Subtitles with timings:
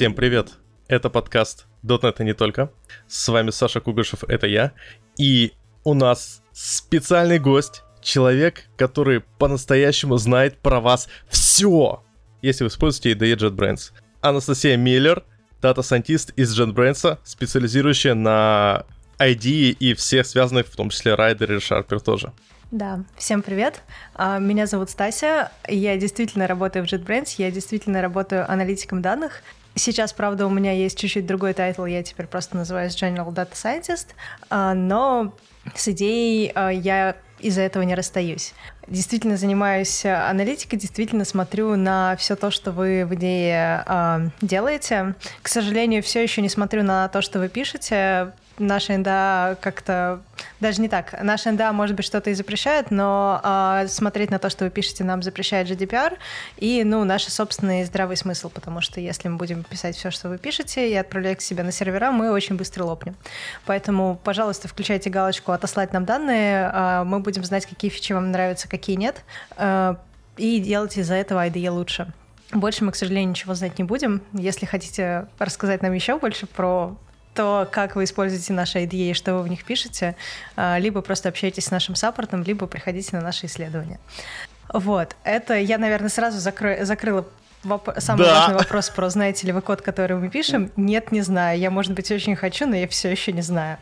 [0.00, 0.52] Всем привет!
[0.88, 2.72] Это подкаст .NET и не только.
[3.06, 4.72] С вами Саша Кугушев, это я.
[5.18, 5.52] И
[5.84, 12.02] у нас специальный гость, человек, который по-настоящему знает про вас все,
[12.40, 13.92] если вы используете IDE JetBrains.
[14.22, 15.22] Анастасия Миллер,
[15.60, 18.86] дата-сайентист из JetBrains, специализирующая на
[19.18, 22.32] IDE и всех связанных, в том числе Rider и ReSharper тоже.
[22.70, 23.82] Да, всем привет.
[24.14, 25.50] А, меня зовут Стася.
[25.68, 29.42] Я действительно работаю в JetBrains, я действительно работаю аналитиком данных.
[29.74, 34.08] Сейчас, правда, у меня есть чуть-чуть другой title, я теперь просто называюсь General Data Scientist,
[34.48, 35.32] а, но
[35.74, 38.52] с IDE ей а, я из-за этого не расстаюсь.
[38.86, 43.86] Действительно занимаюсь аналитикой, действительно смотрю на все то, что вы в IDE
[44.42, 45.14] делаете.
[45.40, 50.20] К сожалению, все еще не смотрю на то, что вы пишете, наша NDA как-то...
[50.60, 51.14] Даже не так.
[51.22, 55.04] Наша NDA, может быть, что-то и запрещает, но э, смотреть на то, что вы пишете,
[55.04, 56.18] нам запрещает GDPR
[56.58, 60.38] и, ну, наш собственный здравый смысл, потому что если мы будем писать все, что вы
[60.38, 63.16] пишете, и отправлять к себе на сервера, мы очень быстро лопнем.
[63.64, 68.68] Поэтому, пожалуйста, включайте галочку «Отослать нам данные», э, мы будем знать, какие фичи вам нравятся,
[68.68, 69.24] какие нет,
[69.56, 69.94] э,
[70.36, 72.12] и делайте из-за этого IDE лучше.
[72.52, 74.22] Больше мы, к сожалению, ничего знать не будем.
[74.32, 76.96] Если хотите рассказать нам еще больше про
[77.34, 80.16] то, как вы используете наши IDE и что вы в них пишете,
[80.56, 83.98] а, либо просто общаетесь с нашим саппортом, либо приходите на наши исследования.
[84.72, 86.84] Вот, это я, наверное, сразу закры...
[86.84, 87.26] закрыла
[87.62, 87.90] Воп...
[87.98, 88.34] Самый да.
[88.40, 90.70] важный вопрос про знаете ли вы код, который мы пишем?
[90.76, 91.58] Нет, не знаю.
[91.58, 93.76] Я, может быть, очень хочу, но я все еще не знаю.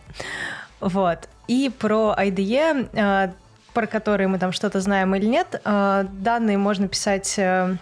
[0.81, 1.29] Вот.
[1.47, 3.33] И про IDE, а,
[3.75, 7.77] про которые мы там что-то знаем или нет, а, данные можно писать э,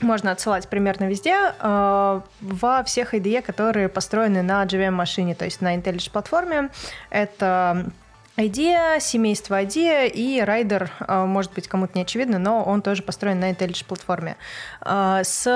[0.00, 5.76] можно отсылать примерно везде, э, во всех IDE, которые построены на JVM-машине, то есть на
[5.76, 6.70] IntelliJ платформе.
[7.10, 7.90] Это
[8.38, 13.40] IDEA, семейство IDEA и Rider, э, может быть, кому-то не очевидно, но он тоже построен
[13.40, 14.36] на IntelliJ платформе.
[14.80, 15.46] Э, с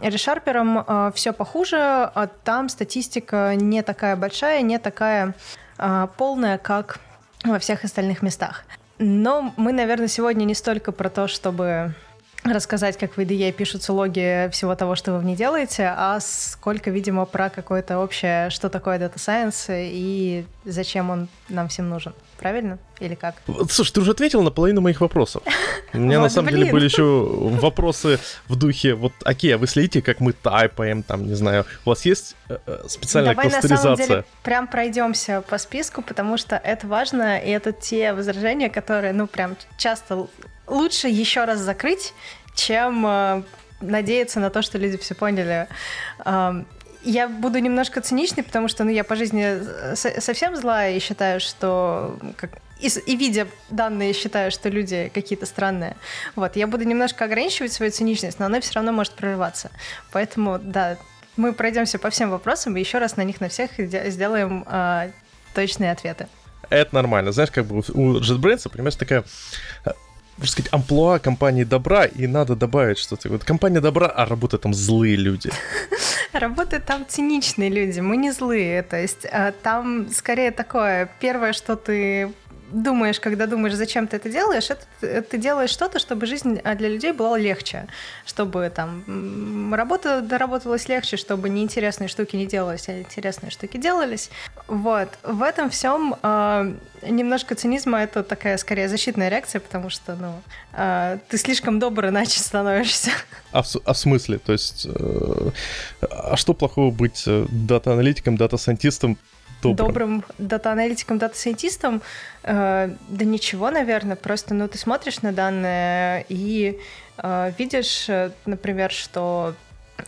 [0.00, 2.10] ReSharper э, все похуже,
[2.44, 5.34] там статистика не такая большая, не такая
[6.16, 7.00] полная, как
[7.44, 8.64] во всех остальных местах.
[8.98, 11.94] Но мы, наверное, сегодня не столько про то, чтобы
[12.44, 16.90] рассказать, как в IDE пишутся логи всего того, что вы в ней делаете, а сколько,
[16.90, 22.14] видимо, про какое-то общее, что такое Data Science и зачем он нам всем нужен.
[22.38, 22.78] Правильно?
[22.98, 23.36] Или как?
[23.70, 25.44] Слушай, ты уже ответил на половину моих вопросов.
[25.92, 30.02] У меня на самом деле были еще вопросы в духе, вот, окей, а вы следите,
[30.02, 33.96] как мы тайпаем, там, не знаю, у вас есть э, э, специальная Давай на самом
[33.96, 39.28] деле прям пройдемся по списку, потому что это важно, и это те возражения, которые, ну,
[39.28, 40.26] прям часто
[40.72, 42.14] лучше еще раз закрыть,
[42.54, 43.42] чем э,
[43.80, 45.68] надеяться на то, что люди все поняли.
[46.24, 46.64] Э,
[47.04, 51.40] я буду немножко циничной, потому что ну, я по жизни э, совсем злая и считаю,
[51.40, 52.50] что как,
[52.80, 55.96] и, и видя данные, считаю, что люди какие-то странные.
[56.36, 59.70] Вот, я буду немножко ограничивать свою циничность, но она все равно может прорываться.
[60.12, 60.96] Поэтому, да,
[61.36, 65.10] мы пройдемся по всем вопросам и еще раз на них на всех сделаем э,
[65.54, 66.28] точные ответы.
[66.70, 67.32] Это нормально.
[67.32, 69.24] Знаешь, как бы у JetBrains, примерно такая
[70.38, 73.28] можно сказать, амплуа компании добра, и надо добавить что-то.
[73.28, 75.50] Вот компания добра, а работают там злые люди.
[76.32, 78.82] Работают там циничные люди, мы не злые.
[78.82, 82.32] То есть а, там скорее такое, первое, что ты
[82.72, 86.88] думаешь, когда думаешь, зачем ты это делаешь, это ты делаешь что-то, чтобы жизнь а, для
[86.88, 87.86] людей была легче,
[88.26, 94.30] чтобы там работа доработалась легче, чтобы неинтересные штуки не делались, а интересные штуки делались.
[94.66, 95.08] Вот.
[95.22, 101.18] В этом всем э, немножко цинизма это такая скорее защитная реакция, потому что, ну, э,
[101.28, 103.10] ты слишком добр иначе становишься.
[103.52, 104.38] А в, а в смысле?
[104.38, 105.50] То есть, э,
[106.00, 109.18] а что плохого быть э, дата-аналитиком, дата-сайентистом
[109.62, 112.02] добрым, добрым дата-аналитиком, дата-сайентистом,
[112.42, 116.78] э, да ничего, наверное, просто, ну, ты смотришь на данные и
[117.18, 119.54] э, видишь, э, например, что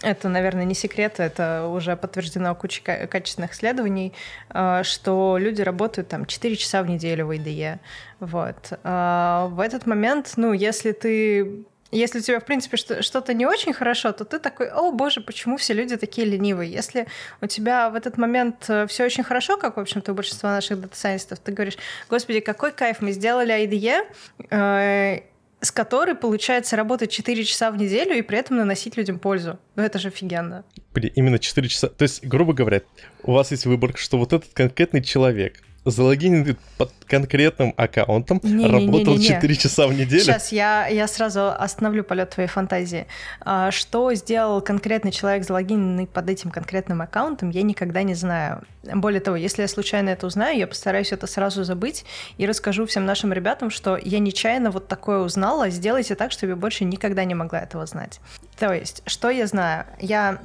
[0.02, 4.12] это, наверное, не секрет, это уже подтверждено кучей качественных исследований,
[4.50, 7.78] э, что люди работают там 4 часа в неделю в IDE.
[8.20, 8.72] Вот.
[8.82, 13.72] Э, в этот момент, ну, если ты если у тебя, в принципе, что-то не очень
[13.72, 16.70] хорошо, то ты такой, о боже, почему все люди такие ленивые?
[16.70, 17.06] Если
[17.40, 20.80] у тебя в этот момент э, все очень хорошо, как, в общем-то, у большинства наших
[20.80, 21.76] дата-сайентистов, ты говоришь,
[22.10, 24.06] господи, какой кайф, мы сделали IDE,
[24.50, 25.20] э,
[25.60, 29.58] с которой получается работать 4 часа в неделю и при этом наносить людям пользу.
[29.76, 30.64] Ну это же офигенно.
[30.94, 31.88] Именно 4 часа.
[31.88, 32.82] То есть, грубо говоря,
[33.22, 39.14] у вас есть выбор, что вот этот конкретный человек залогинен под конкретным аккаунтом, не, работал
[39.14, 40.22] не, не, не, 4 часа в неделю.
[40.22, 43.06] Сейчас я, я сразу остановлю полет твоей фантазии.
[43.40, 48.62] А, что сделал конкретный человек, залогиненный под этим конкретным аккаунтом, я никогда не знаю.
[48.82, 52.04] Более того, если я случайно это узнаю, я постараюсь это сразу забыть
[52.38, 56.56] и расскажу всем нашим ребятам, что я нечаянно вот такое узнала, сделайте так, чтобы я
[56.56, 58.20] больше никогда не могла этого знать.
[58.58, 59.86] То есть, что я знаю?
[60.00, 60.38] Я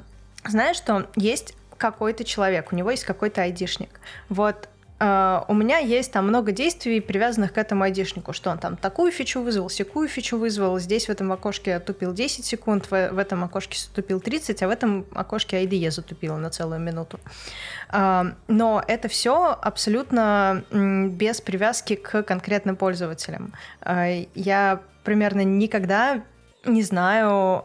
[0.46, 4.00] знаешь, что есть какой-то человек, у него есть какой-то айдишник.
[4.28, 8.76] Вот Uh, у меня есть там много действий, привязанных к этому айдишнику, что он там
[8.76, 13.10] такую фичу вызвал, секую фичу вызвал, здесь в этом окошке я тупил 10 секунд, в,
[13.12, 17.20] в этом окошке затупил 30, а в этом окошке ID я затупила на целую минуту.
[17.90, 23.54] Uh, но это все абсолютно без привязки к конкретным пользователям.
[23.82, 26.24] Uh, я примерно никогда
[26.66, 27.64] не знаю,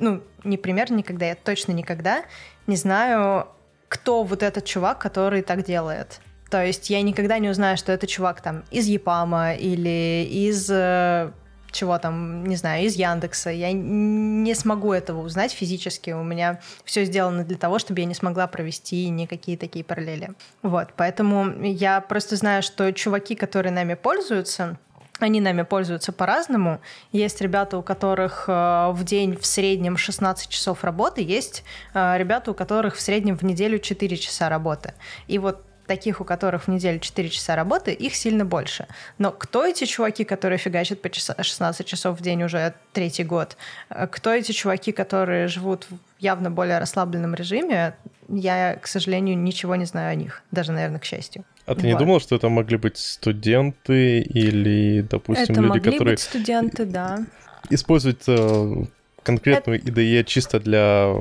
[0.00, 2.24] ну, не примерно никогда, я точно никогда
[2.66, 3.46] не знаю,
[3.88, 6.20] кто вот этот чувак, который так делает.
[6.50, 11.32] То есть я никогда не узнаю, что это чувак там из Япама или из э,
[11.74, 13.50] чего там, не знаю, из Яндекса.
[13.50, 16.10] Я не смогу этого узнать физически.
[16.10, 20.30] У меня все сделано для того, чтобы я не смогла провести никакие такие параллели.
[20.62, 24.78] Вот, поэтому я просто знаю, что чуваки, которые нами пользуются,
[25.20, 26.80] они нами пользуются по-разному.
[27.12, 31.64] Есть ребята, у которых э, в день в среднем 16 часов работы, есть
[31.94, 34.94] э, ребята, у которых в среднем в неделю 4 часа работы.
[35.28, 38.86] И вот таких, у которых в неделю 4 часа работы, их сильно больше.
[39.18, 43.56] Но кто эти чуваки, которые фигачат по 16 часов в день уже третий год?
[43.90, 47.94] Э, кто эти чуваки, которые живут в явно более расслабленном режиме?
[48.28, 50.42] Я, к сожалению, ничего не знаю о них.
[50.50, 51.44] Даже, наверное, к счастью.
[51.66, 51.86] А ты вот.
[51.86, 56.14] не думал, что это могли быть студенты или, допустим, это люди, могли которые...
[56.14, 57.24] быть студенты, да.
[57.70, 58.84] Используют э,
[59.22, 59.88] конкретную это...
[59.90, 61.12] IDE чисто для,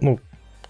[0.00, 0.18] ну,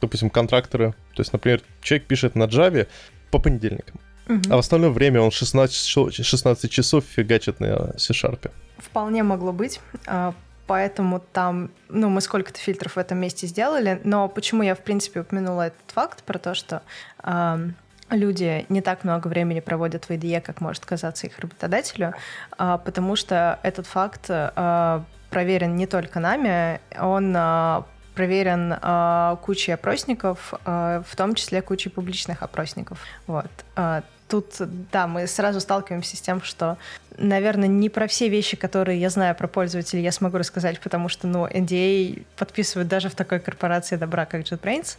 [0.00, 0.94] допустим, контрактора.
[1.14, 2.86] То есть, например, человек пишет на Java,
[3.34, 3.98] по понедельникам.
[4.28, 4.42] Угу.
[4.50, 8.48] А в остальное время он 16, 16 часов фигачит на C-Sharp.
[8.78, 9.80] Вполне могло быть.
[10.06, 10.34] А,
[10.68, 14.00] поэтому там, ну, мы сколько-то фильтров в этом месте сделали.
[14.04, 16.82] Но почему я, в принципе, упомянула этот факт про то, что
[17.24, 17.70] э,
[18.10, 22.14] люди не так много времени проводят в IDE, как может казаться их работодателю,
[22.56, 25.00] э, потому что этот факт э,
[25.30, 27.36] проверен не только нами, он
[28.14, 32.98] проверен э, кучей опросников, э, в том числе кучей публичных опросников.
[33.26, 33.50] Вот.
[33.76, 34.54] Э, тут,
[34.92, 36.78] да, мы сразу сталкиваемся с тем, что,
[37.18, 41.26] наверное, не про все вещи, которые я знаю про пользователей, я смогу рассказать, потому что,
[41.26, 44.96] ну, NDA подписывают даже в такой корпорации добра, как JetBrains.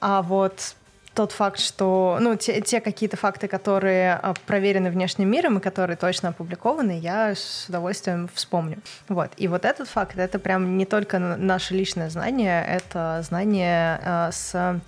[0.00, 0.74] А вот
[1.18, 5.96] тот факт, что, ну, те, те какие-то факты, которые а, проверены внешним миром и которые
[5.96, 8.78] точно опубликованы, я с удовольствием вспомню.
[9.08, 9.32] Вот.
[9.36, 14.80] И вот этот факт, это прям не только наше личное знание, это знание э, с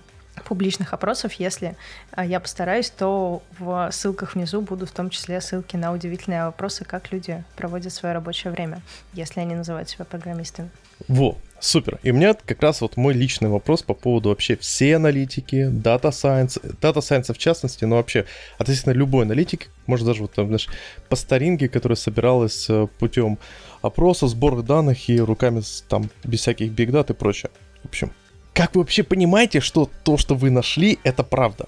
[0.45, 1.33] публичных опросов.
[1.33, 1.75] Если
[2.15, 6.85] э, я постараюсь, то в ссылках внизу будут в том числе ссылки на удивительные вопросы,
[6.85, 8.81] как люди проводят свое рабочее время,
[9.11, 10.69] если они называют себя программистами.
[11.09, 11.99] Во, Супер.
[12.01, 16.09] И у меня как раз вот мой личный вопрос по поводу вообще всей аналитики, дата
[16.09, 18.25] сайенс, дата сайенса в частности, но вообще
[18.57, 20.67] относительно любой аналитики, может даже вот там, знаешь,
[21.07, 23.37] по старинке, которая собиралась э, путем
[23.83, 27.51] опроса, сбора данных и руками там без всяких бигдат и прочее.
[27.83, 28.11] В общем,
[28.53, 31.65] как вы вообще понимаете, что то, что вы нашли, это правда?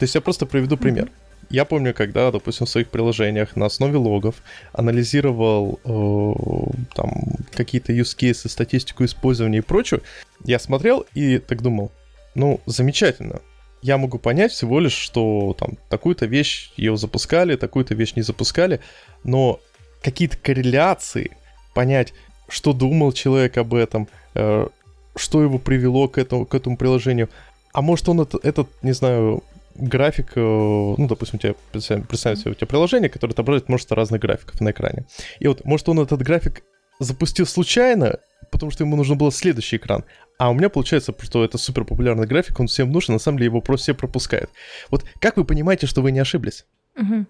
[0.00, 1.04] То есть я просто приведу пример.
[1.04, 1.21] Mm-hmm.
[1.52, 4.36] Я помню, когда, допустим, в своих приложениях на основе логов
[4.72, 7.12] анализировал э, там
[7.50, 10.00] какие-то use cases, статистику использования и прочее,
[10.44, 11.92] я смотрел и так думал,
[12.34, 13.42] ну, замечательно.
[13.82, 18.80] Я могу понять всего лишь, что там такую-то вещь ее запускали, такую-то вещь не запускали,
[19.22, 19.60] но
[20.02, 21.36] какие-то корреляции,
[21.74, 22.14] понять,
[22.48, 24.68] что думал человек об этом, э,
[25.16, 27.28] что его привело к этому, к этому приложению.
[27.74, 29.42] А может он этот, этот, не знаю,
[29.74, 34.20] график, э, ну, допустим, у тебя, представь себе, у тебя приложение, которое отображает множество разных
[34.20, 35.06] графиков на экране.
[35.40, 36.62] И вот, может, он этот график
[36.98, 38.18] запустил случайно,
[38.50, 40.04] потому что ему нужен был следующий экран.
[40.38, 43.46] А у меня получается, что это супер популярный график, он всем нужен, на самом деле
[43.46, 44.50] его просто все пропускают.
[44.90, 46.66] Вот как вы понимаете, что вы не ошиблись?
[46.96, 47.26] Угу.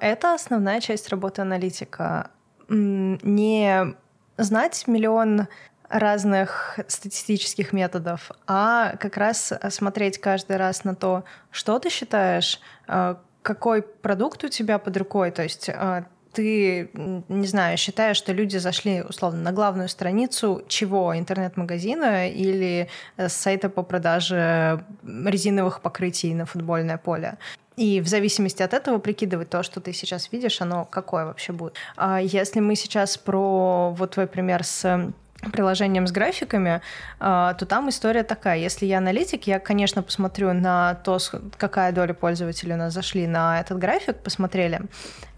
[0.00, 2.30] Это основная часть работы аналитика.
[2.68, 3.94] Не
[4.36, 5.48] знать миллион
[5.90, 13.16] разных статистических методов, а как раз смотреть каждый раз на то, что ты считаешь, э,
[13.42, 16.90] какой продукт у тебя под рукой, то есть э, ты,
[17.28, 21.18] не знаю, считаешь, что люди зашли, условно, на главную страницу чего?
[21.18, 27.36] Интернет-магазина или э, сайта по продаже резиновых покрытий на футбольное поле?
[27.76, 31.74] И в зависимости от этого прикидывать то, что ты сейчас видишь, оно какое вообще будет.
[31.96, 35.12] А если мы сейчас про вот твой пример с
[35.52, 36.80] приложением с графиками,
[37.18, 38.58] а, то там история такая.
[38.58, 41.18] Если я аналитик, я, конечно, посмотрю на то,
[41.56, 44.82] какая доля пользователей у нас зашли на этот график, посмотрели.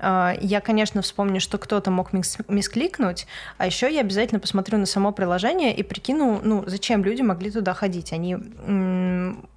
[0.01, 3.27] А, я, конечно, вспомню, что кто-то мог мис мискликнуть,
[3.59, 7.75] а еще я обязательно посмотрю на само приложение и прикину, ну, зачем люди могли туда
[7.75, 8.13] ходить.
[8.13, 8.37] Они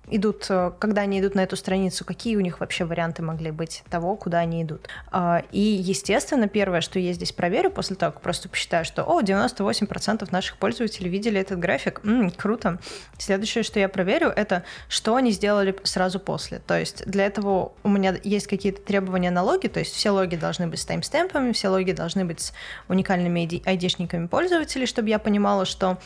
[0.09, 3.83] идут, э, когда они идут на эту страницу, какие у них вообще варианты могли быть
[3.89, 4.88] того, куда они идут.
[5.12, 9.21] А, и, естественно, первое, что я здесь проверю после того, как просто посчитаю, что, о,
[9.21, 12.79] 98% наших пользователей видели этот график, М, круто.
[13.17, 16.59] Следующее, что я проверю, это что они сделали сразу после.
[16.59, 20.35] То есть для этого у меня есть какие-то требования на логи, то есть все логи
[20.35, 22.53] должны быть с таймстемпами, все логи должны быть с
[22.88, 25.97] уникальными ID-шниками пользователей, чтобы я понимала, что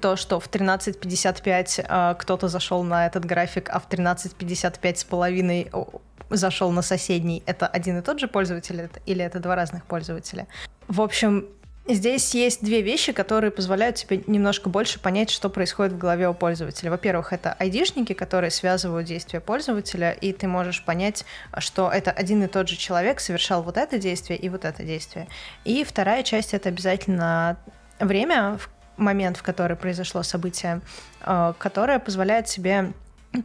[0.00, 5.70] то, что в 13.55 э, кто-то зашел на этот график, а в 13.55 с половиной
[6.30, 10.46] зашел на соседний, это один и тот же пользователь или это два разных пользователя?
[10.88, 11.46] В общем,
[11.88, 16.34] Здесь есть две вещи, которые позволяют тебе немножко больше понять, что происходит в голове у
[16.34, 16.90] пользователя.
[16.90, 21.24] Во-первых, это айдишники, которые связывают действия пользователя, и ты можешь понять,
[21.58, 25.28] что это один и тот же человек совершал вот это действие и вот это действие.
[25.64, 27.56] И вторая часть— это обязательно
[28.00, 30.80] время, в момент, в который произошло событие,
[31.20, 32.92] э, которое позволяет себе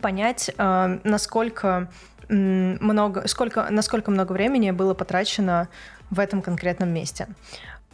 [0.01, 1.89] понять, э, насколько
[2.29, 5.67] много, сколько, насколько много времени было потрачено
[6.09, 7.27] в этом конкретном месте.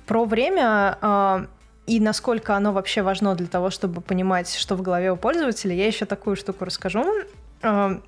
[0.05, 1.45] Про время э,
[1.87, 5.87] и насколько оно вообще важно для того, чтобы понимать, что в голове у пользователя, я
[5.87, 7.05] еще такую штуку расскажу.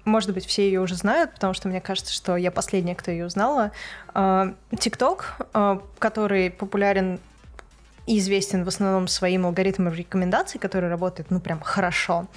[0.05, 3.25] Может быть, все ее уже знают, потому что мне кажется, что я последняя, кто ее
[3.25, 3.71] узнала.
[4.13, 7.19] TikTok, который популярен
[8.09, 12.27] и известен в основном своим алгоритмом рекомендаций, который работает, ну, прям хорошо.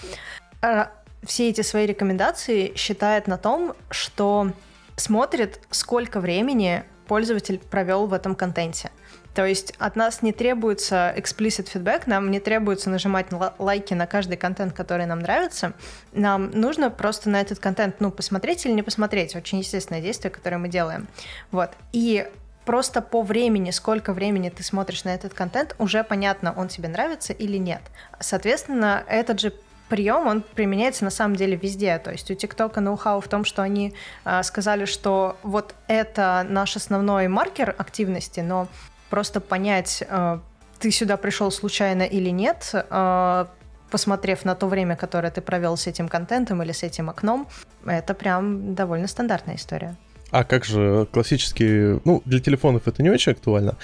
[0.60, 0.90] А
[1.24, 4.52] все эти свои рекомендации считает на том, что
[4.96, 8.90] смотрит, сколько времени пользователь провел в этом контенте.
[9.34, 14.36] То есть от нас не требуется explicit feedback, нам не требуется нажимать лайки на каждый
[14.36, 15.72] контент, который нам нравится.
[16.12, 19.34] Нам нужно просто на этот контент, ну, посмотреть или не посмотреть.
[19.34, 21.08] Очень естественное действие, которое мы делаем.
[21.50, 21.70] Вот.
[21.92, 22.28] И
[22.64, 27.32] просто по времени, сколько времени ты смотришь на этот контент, уже понятно, он тебе нравится
[27.32, 27.82] или нет.
[28.20, 29.52] Соответственно, этот же
[29.88, 31.98] прием, он применяется на самом деле везде.
[31.98, 36.76] То есть у ТикТока ноу-хау в том, что они э, сказали, что вот это наш
[36.76, 38.68] основной маркер активности, но
[39.10, 40.38] просто понять, э,
[40.78, 43.46] ты сюда пришел случайно или нет, э,
[43.90, 47.46] посмотрев на то время, которое ты провел с этим контентом или с этим окном,
[47.84, 49.96] это прям довольно стандартная история.
[50.32, 52.00] А как же классический...
[52.04, 53.76] Ну, для телефонов это не очень актуально,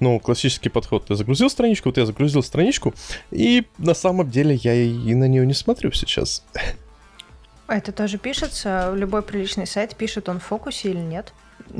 [0.00, 1.06] но классический подход.
[1.06, 2.94] Ты загрузил страничку, вот я загрузил страничку,
[3.30, 6.42] и на самом деле я и на нее не смотрю сейчас.
[7.68, 8.92] Это тоже пишется?
[8.96, 11.34] Любой приличный сайт пишет он в фокусе или нет?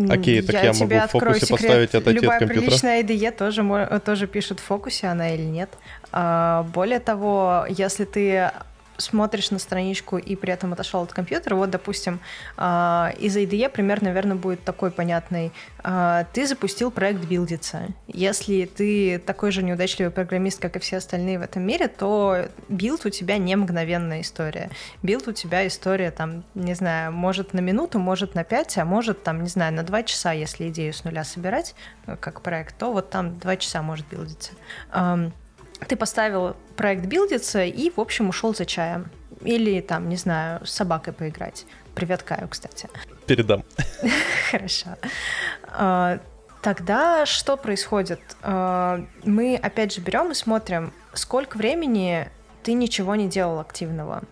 [0.09, 1.61] Окей, так я, я могу в фокусе секрет.
[1.61, 2.67] поставить отойти Любая от компьютера.
[2.67, 5.71] приличная IDE тоже, тоже пишет в фокусе, она или нет.
[6.13, 8.53] А, более того, если ты
[9.01, 12.21] смотришь на страничку и при этом отошел от компьютера, вот, допустим,
[12.57, 15.53] а, из IDE пример, наверное, будет такой понятный.
[15.83, 17.89] А, ты запустил проект билдиться.
[18.07, 23.07] Если ты такой же неудачливый программист, как и все остальные в этом мире, то build
[23.07, 24.71] у тебя не мгновенная история.
[25.03, 29.23] Билд у тебя история, там, не знаю, может на минуту, может на пять, а может,
[29.23, 31.75] там, не знаю, на два часа, если идею с нуля собирать,
[32.07, 34.53] э, как проект, то вот там два часа может билдиться
[35.89, 39.11] ты поставил проект билдиться и, в общем, ушел за чаем.
[39.43, 41.65] Или там, не знаю, с собакой поиграть.
[41.95, 42.89] Привет, Каю, кстати.
[43.27, 43.65] Передам.
[44.51, 44.91] Хорошо.
[45.65, 46.19] А,
[46.63, 48.21] тогда что происходит?
[48.43, 52.29] А, мы опять же берем и смотрим, сколько времени
[52.63, 54.23] ты ничего не делал активного.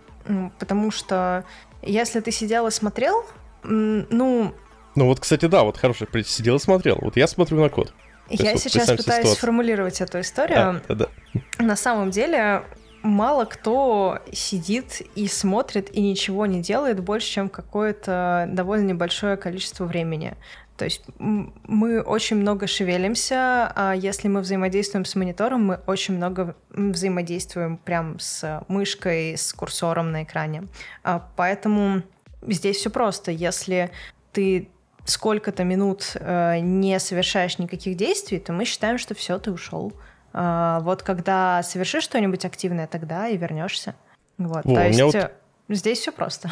[0.59, 1.45] Потому что
[1.81, 3.25] если ты сидел и смотрел,
[3.63, 4.55] ну...
[4.95, 6.99] Ну вот, кстати, да, вот хороший, сидел и смотрел.
[7.01, 7.95] Вот я смотрю на код.
[8.31, 9.35] Я есть, сейчас пытаюсь ситуацию.
[9.35, 10.83] сформулировать эту историю.
[10.89, 11.65] Да, да, да.
[11.65, 12.65] На самом деле
[13.03, 19.85] мало кто сидит и смотрит и ничего не делает больше, чем какое-то довольно небольшое количество
[19.85, 20.35] времени.
[20.77, 26.55] То есть мы очень много шевелимся, а если мы взаимодействуем с монитором, мы очень много
[26.71, 30.69] взаимодействуем прям с мышкой, с курсором на экране.
[31.03, 32.03] А поэтому
[32.43, 33.33] здесь все просто.
[33.33, 33.91] Если
[34.33, 34.71] ты
[35.11, 39.93] сколько-то минут э, не совершаешь никаких действий, то мы считаем, что все, ты ушел.
[40.33, 43.95] Э, вот когда совершишь что-нибудь активное, тогда и вернешься.
[44.37, 44.65] Вот.
[44.65, 45.15] Во, то есть вот...
[45.15, 45.31] Э,
[45.69, 46.51] здесь все просто.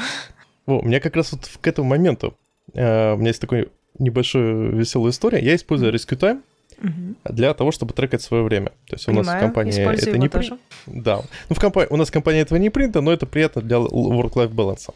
[0.66, 2.36] Во, у меня как раз вот к этому моменту
[2.74, 5.40] э, у меня есть такой небольшая веселая история.
[5.40, 6.42] Я использую Rescue Time
[6.82, 7.14] угу.
[7.24, 8.70] для того, чтобы трекать свое время.
[8.86, 9.26] То есть Понимаю.
[9.26, 10.58] у нас в компании это не принято.
[10.86, 11.22] Да.
[11.48, 14.48] Ну, в компании у нас в компании этого не принято, но это приятно для work-life
[14.48, 14.94] баланса.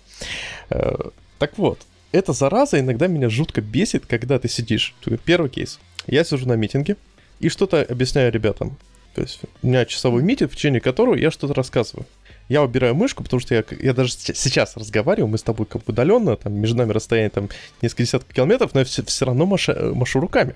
[0.71, 0.95] Э,
[1.39, 1.79] так вот,
[2.13, 4.95] эта зараза иногда меня жутко бесит, когда ты сидишь.
[5.25, 5.79] Первый кейс.
[6.07, 6.97] Я сижу на митинге
[7.39, 8.77] и что-то объясняю ребятам.
[9.15, 12.07] То есть у меня часовой митинг, в течение которого я что-то рассказываю.
[12.49, 15.93] Я убираю мышку, потому что я, я даже сейчас разговариваю, мы с тобой как бы
[15.93, 17.49] удаленно, там между нами расстояние там
[17.81, 20.55] несколько десятков километров, но я все, все равно маша, машу руками.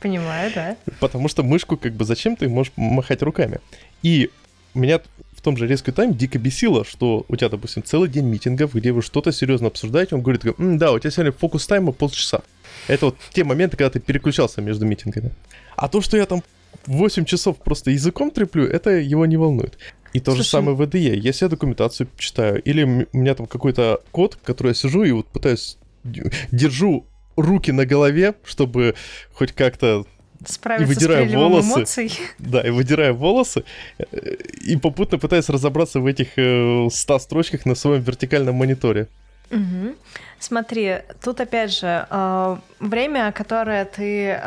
[0.00, 0.76] Понимаю, да.
[0.98, 3.58] Потому что мышку как бы зачем ты можешь махать руками.
[4.02, 4.30] И
[4.74, 5.00] у меня
[5.44, 9.02] том же Rescue Time дико бесило, что у тебя, допустим, целый день митингов, где вы
[9.02, 12.40] что-то серьезно обсуждаете, он говорит, да, у тебя сегодня фокус тайма полчаса.
[12.88, 15.30] Это вот те моменты, когда ты переключался между митингами.
[15.76, 16.42] А то, что я там
[16.86, 19.78] 8 часов просто языком треплю, это его не волнует.
[20.12, 21.16] И то Слушай, же самое в IDE.
[21.16, 25.26] Если я документацию читаю, или у меня там какой-то код, который я сижу и вот
[25.26, 28.94] пытаюсь, держу руки на голове, чтобы
[29.32, 30.06] хоть как-то
[30.46, 31.68] Справиться и выдираю с волосы.
[31.68, 32.12] Эмоций.
[32.38, 33.64] Да, и выдираю волосы,
[33.98, 34.04] э,
[34.66, 39.08] и попутно пытаюсь разобраться в этих 100 э, строчках на своем вертикальном мониторе.
[39.50, 39.94] Угу.
[40.38, 44.40] Смотри, тут опять же э, время, которое ты,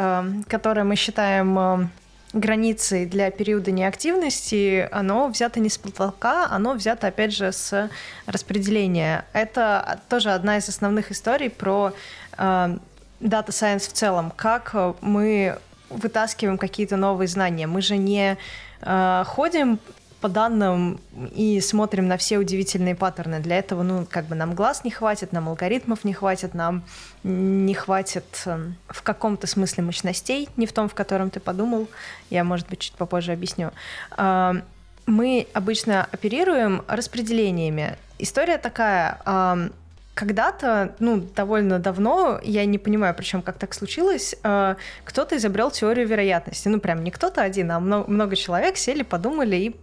[0.47, 1.89] которое мы считаем
[2.33, 7.89] границей для периода неактивности, оно взято не с потолка, оно взято, опять же, с
[8.25, 9.25] распределения.
[9.33, 11.93] Это тоже одна из основных историй про
[12.37, 12.77] э,
[13.21, 15.57] Data Science в целом, как мы
[15.89, 17.67] вытаскиваем какие-то новые знания.
[17.67, 18.37] Мы же не
[18.81, 19.79] э, ходим
[20.21, 20.99] по данным
[21.35, 23.39] и смотрим на все удивительные паттерны.
[23.39, 26.83] Для этого, ну, как бы нам глаз не хватит, нам алгоритмов не хватит, нам
[27.23, 31.87] не хватит эм, в каком-то смысле мощностей, не в том, в котором ты подумал.
[32.29, 33.71] Я, может быть, чуть попозже объясню.
[34.17, 34.63] Эм,
[35.05, 37.97] мы обычно оперируем распределениями.
[38.17, 39.71] История такая
[40.17, 46.07] когда-то, ну, довольно давно, я не понимаю, причем как так случилось, э, кто-то изобрел теорию
[46.07, 46.67] вероятности.
[46.67, 49.75] Ну, прям не кто-то один, а много, человек сели, подумали и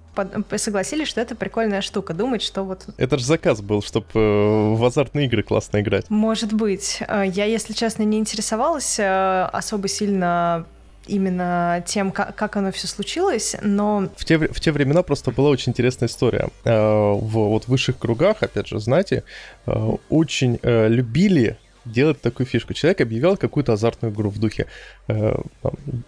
[0.57, 2.87] согласились, что это прикольная штука, думать, что вот...
[2.97, 6.11] Это же заказ был, чтобы э, в азартные игры классно играть.
[6.11, 6.99] Может быть.
[7.07, 10.67] Э, я, если честно, не интересовалась особо сильно
[11.07, 14.09] именно тем, как, как оно все случилось, но...
[14.17, 16.49] В те, в те времена просто была очень интересная история.
[16.65, 19.25] Э, в вот высших кругах, опять же, знаете,
[19.67, 22.73] э, очень э, любили делать такую фишку.
[22.73, 24.67] Человек объявлял какую-то азартную игру в духе.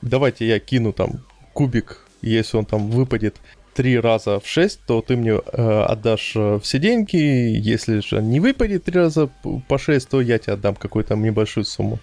[0.00, 1.22] Давайте я кину там
[1.52, 3.36] кубик, если он там выпадет
[3.74, 7.16] три раза в 6, то ты мне э, отдашь все деньги.
[7.16, 9.28] Если же не выпадет три раза
[9.68, 11.98] по 6, то я тебе отдам какую-то небольшую сумму.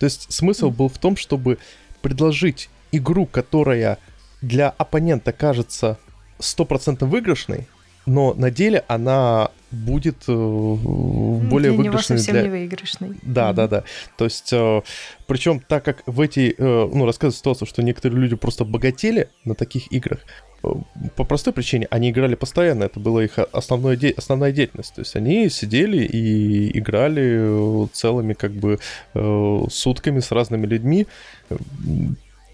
[0.00, 1.58] То есть смысл был в том, чтобы
[2.02, 3.98] предложить игру, которая
[4.40, 5.98] для оппонента кажется
[6.38, 7.66] 100% выигрышной,
[8.06, 11.84] но на деле она будет э, более для выигрышной.
[11.84, 12.42] Него совсем для...
[12.42, 13.10] не выигрышной.
[13.22, 13.54] Да, mm-hmm.
[13.54, 13.84] да, да.
[14.16, 14.82] То есть, э,
[15.26, 19.54] причем так как в эти, э, ну, рассказывают ситуацию, что некоторые люди просто богатели на
[19.54, 20.20] таких играх,
[20.60, 24.10] по простой причине, они играли постоянно, это была их основной де...
[24.10, 24.94] основная деятельность.
[24.94, 28.78] То есть они сидели и играли целыми как бы
[29.14, 31.06] э, сутками с разными людьми.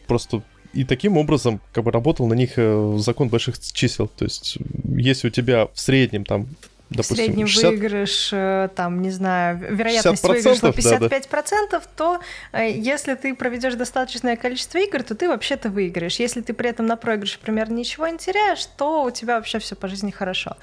[0.07, 0.43] Просто
[0.75, 4.09] и таким образом как бы работал на них э, закон больших чисел.
[4.09, 4.59] То есть
[4.97, 6.49] если у тебя в среднем там
[6.91, 7.71] допустим, в среднем 60...
[7.71, 11.83] выигрыш, э, там, не знаю, вероятность выигрыша 55%, да, да.
[11.97, 12.21] то
[12.53, 16.17] э, если ты проведешь достаточное количество игр, то ты вообще-то выиграешь.
[16.17, 19.75] Если ты при этом на проигрыше примерно ничего не теряешь, то у тебя вообще все
[19.77, 20.57] по жизни хорошо.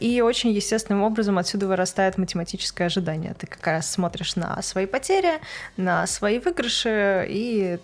[0.00, 3.34] И очень естественным образом отсюда вырастает математическое ожидание.
[3.38, 5.40] Ты как раз смотришь на свои потери,
[5.76, 7.78] на свои выигрыши, и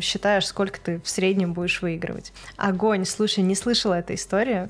[0.00, 2.32] считаешь, сколько ты в среднем будешь выигрывать.
[2.56, 4.68] Огонь, слушай, не слышала этой истории.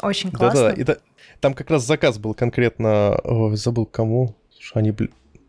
[0.00, 0.70] Очень классно.
[0.70, 0.96] Да-да, да.
[1.40, 4.94] Там как раз заказ был конкретно, Ой, забыл кому, что они,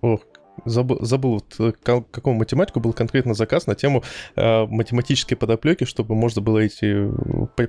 [0.02, 0.22] ох,
[0.66, 4.04] забыл, забыл вот, э, какому математику был конкретно заказ на тему
[4.36, 7.10] э, математической подоплеки, чтобы можно было эти,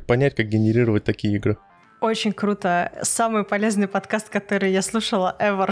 [0.07, 1.57] понять, как генерировать такие игры.
[2.01, 2.93] Очень круто.
[3.03, 5.71] Самый полезный подкаст, который я слушала ever.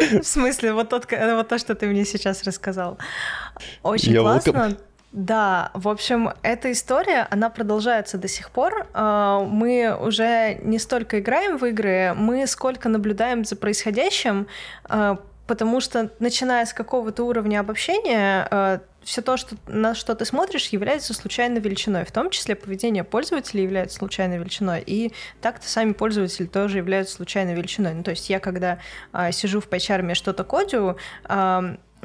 [0.20, 2.98] В смысле, вот, тот, вот то, что ты мне сейчас рассказал.
[3.82, 4.50] Очень Я классно.
[4.50, 4.78] Welcome.
[5.14, 8.88] Да, в общем, эта история, она продолжается до сих пор.
[8.94, 14.48] А, мы уже не столько играем в игры, мы сколько наблюдаем за происходящим,
[14.86, 20.24] а, потому что, начиная с какого-то уровня обобщения, а, все то, что, на что ты
[20.24, 22.04] смотришь, является случайной величиной.
[22.04, 24.82] В том числе поведение пользователя является случайной величиной.
[24.84, 27.94] И так-то сами пользователи тоже являются случайной величиной.
[27.94, 28.78] Ну, то есть я, когда
[29.30, 29.68] сижу в
[30.10, 30.96] и что-то кодю,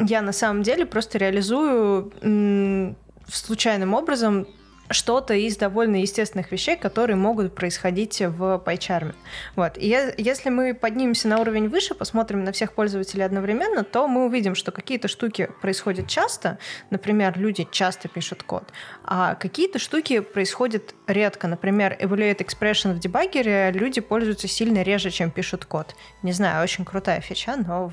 [0.08, 2.96] я на самом деле просто реализую м,
[3.28, 4.48] случайным образом
[4.92, 9.14] что-то из довольно естественных вещей, которые могут происходить в PyCharm.
[9.56, 9.78] Вот.
[9.78, 14.56] И если мы поднимемся на уровень выше, посмотрим на всех пользователей одновременно, то мы увидим,
[14.56, 16.58] что какие-то штуки происходят часто,
[16.90, 18.64] например, люди часто пишут код,
[19.04, 21.48] а какие-то штуки происходят редко.
[21.48, 25.96] Например, evaluate expression в дебаггере люди пользуются сильно реже, чем пишут код.
[26.24, 27.92] Не знаю, очень крутая фича, но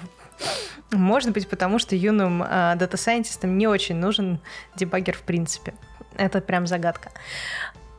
[0.92, 4.40] может быть, потому что юным э, дата-сайентистам не очень нужен
[4.76, 5.74] дебаггер в принципе.
[6.16, 7.10] Это прям загадка.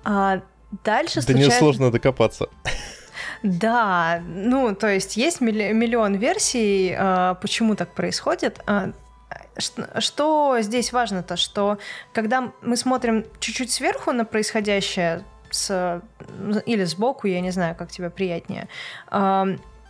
[0.04, 0.42] А
[0.84, 1.46] дальше Да случайно...
[1.48, 2.50] несложно докопаться.
[3.44, 8.60] Да, ну, то есть есть миллион версий, а, почему так происходит.
[8.66, 8.92] А,
[10.00, 11.78] что здесь важно-то, что
[12.14, 16.02] когда мы смотрим чуть-чуть сверху на происходящее, с,
[16.66, 18.68] или сбоку, я не знаю, как тебе приятнее,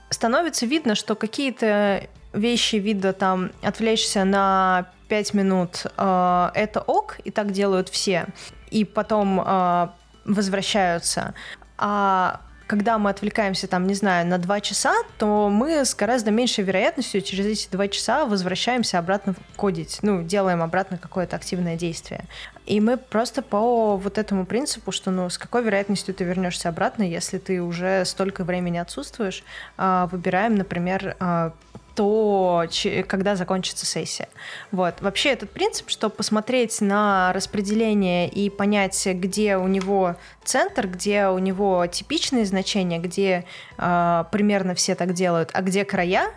[0.09, 2.07] становится видно, что какие-то
[2.37, 8.25] вещи вида там отвлечься на 5 минут э, это ок, и так делают все,
[8.69, 9.87] и потом э,
[10.25, 11.33] возвращаются.
[11.77, 16.65] А когда мы отвлекаемся, там, не знаю, на два часа, то мы с гораздо меньшей
[16.65, 22.25] вероятностью через эти два часа возвращаемся обратно кодить, ну, делаем обратно какое-то активное действие.
[22.65, 27.03] И мы просто по вот этому принципу, что, ну, с какой вероятностью ты вернешься обратно,
[27.03, 29.43] если ты уже столько времени отсутствуешь,
[29.77, 31.53] а, выбираем, например, а,
[31.97, 32.63] то,
[33.07, 34.29] когда закончится сессия.
[34.71, 35.01] Вот.
[35.01, 41.39] Вообще этот принцип, что посмотреть на распределение и понять, где у него центр, где у
[41.39, 43.45] него типичные значения, где
[43.79, 46.29] э, примерно все так делают, а где края,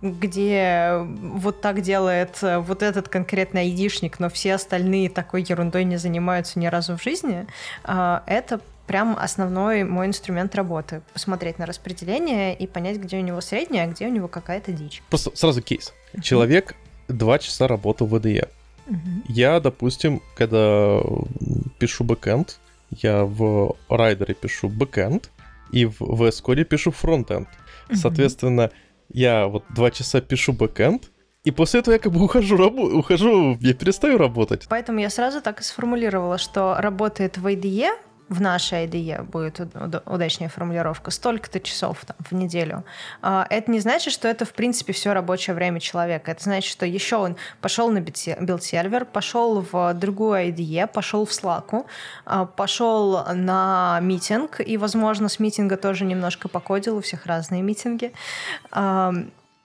[0.00, 6.60] где вот так делает вот этот конкретный айдишник, но все остальные такой ерундой не занимаются
[6.60, 7.48] ни разу в жизни,
[7.82, 11.02] а, это прям основной мой инструмент работы.
[11.12, 15.02] Посмотреть на распределение и понять, где у него средняя, а где у него какая-то дичь.
[15.08, 15.92] Просто сразу кейс.
[16.22, 16.74] Человек
[17.08, 18.48] два часа работал в IDE.
[19.28, 21.00] Я, допустим, когда
[21.78, 22.58] пишу бэкэнд,
[22.90, 25.30] я в Rider е пишу бэкэнд,
[25.70, 27.48] и в VS Code пишу фронтенд.
[27.94, 28.70] Соответственно,
[29.08, 31.10] я вот два часа пишу бэкэнд,
[31.44, 34.66] и после этого я как бы ухожу, рабо- ухожу, я перестаю работать.
[34.68, 37.90] Поэтому я сразу так и сформулировала, что работает в IDE
[38.28, 39.60] в нашей IDE будет
[40.06, 42.84] удачнее формулировка, столько-то часов там, в неделю.
[43.20, 46.30] А, это не значит, что это, в принципе, все рабочее время человека.
[46.30, 51.84] Это значит, что еще он пошел на build-сервер, пошел в другую IDE, пошел в Slack,
[52.24, 58.12] а, пошел на митинг, и, возможно, с митинга тоже немножко покодил, у всех разные митинги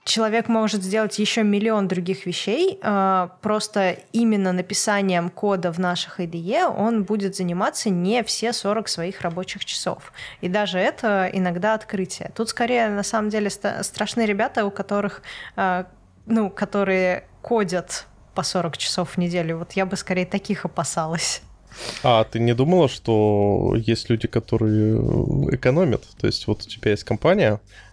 [0.08, 6.64] человек может сделать еще миллион других вещей, а, просто именно написанием кода в наших IDE
[6.64, 10.12] он будет заниматься не все 40 своих рабочих часов.
[10.40, 12.32] И даже это иногда открытие.
[12.34, 15.22] Тут скорее, на самом деле, страшные ребята, у которых,
[15.56, 15.86] а,
[16.26, 19.58] ну, которые кодят по 40 часов в неделю.
[19.58, 21.42] Вот я бы скорее таких опасалась.
[22.02, 24.96] А ты не думала, что есть люди, которые
[25.54, 26.04] экономят?
[26.18, 27.87] То есть вот у тебя есть компания, Э,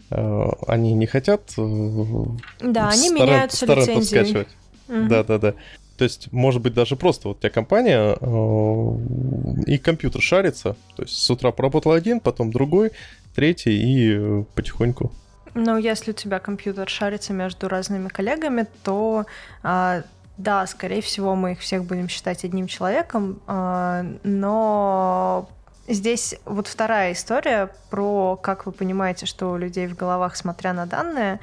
[0.68, 2.26] они не хотят э,
[2.62, 4.48] да, они меняются лицензией.
[4.88, 5.54] Да, да, да.
[5.98, 10.76] То есть, может быть, даже просто вот у тебя компания э, и компьютер шарится.
[10.96, 12.92] То есть с утра поработал один, потом другой,
[13.34, 15.12] третий и потихоньку.
[15.54, 19.26] Ну, если у тебя компьютер шарится между разными коллегами, то
[19.64, 20.04] а,
[20.38, 25.48] да, скорее всего, мы их всех будем считать одним человеком, а, но
[25.88, 30.88] Здесь вот вторая история про, как вы понимаете, что у людей в головах, смотря на
[30.88, 31.40] данные.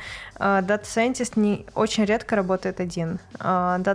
[0.83, 3.21] Scientist не, очень редко работает один.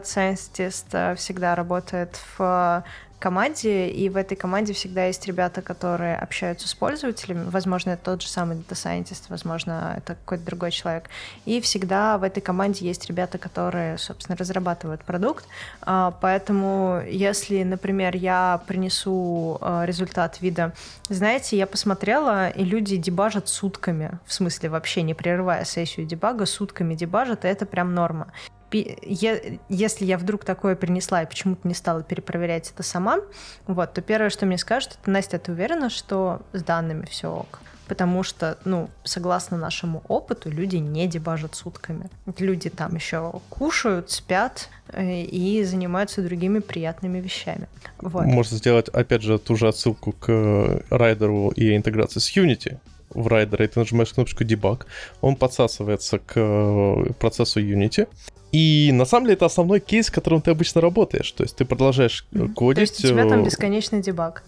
[0.03, 2.83] Scientist э, всегда работает в
[3.19, 7.49] команде, и в этой команде всегда есть ребята, которые общаются с пользователями.
[7.49, 11.09] Возможно, это тот же самый data scientist, возможно, это какой-то другой человек.
[11.45, 15.45] И всегда в этой команде есть ребята, которые, собственно, разрабатывают продукт.
[15.81, 20.73] А, поэтому, если, например, я принесу а, результат вида,
[21.09, 26.93] знаете, я посмотрела, и люди дебажат сутками, в смысле вообще не прерывая сессию дебага, сутками
[26.93, 28.27] дебажат, и это прям норма
[28.71, 33.19] если я вдруг такое принесла и почему-то не стала перепроверять это сама,
[33.65, 37.59] вот, то первое, что мне скажут, это Настя, ты уверена, что с данными все ок?
[37.87, 42.09] Потому что, ну, согласно нашему опыту, люди не дебажат сутками.
[42.37, 47.69] Люди там еще кушают, спят э, и занимаются другими приятными вещами.
[47.99, 48.25] Вот.
[48.25, 52.77] Можно сделать, опять же, ту же отсылку к райдеру и интеграции с Unity
[53.09, 54.85] в райдере, и ты нажимаешь кнопочку debug,
[55.21, 58.07] он подсасывается к э, процессу Unity,
[58.51, 61.31] и на самом деле это основной кейс, в котором ты обычно работаешь.
[61.31, 62.53] То есть ты продолжаешь mm-hmm.
[62.53, 62.75] кодить.
[62.75, 64.43] То есть у тебя там э, бесконечный дебаг.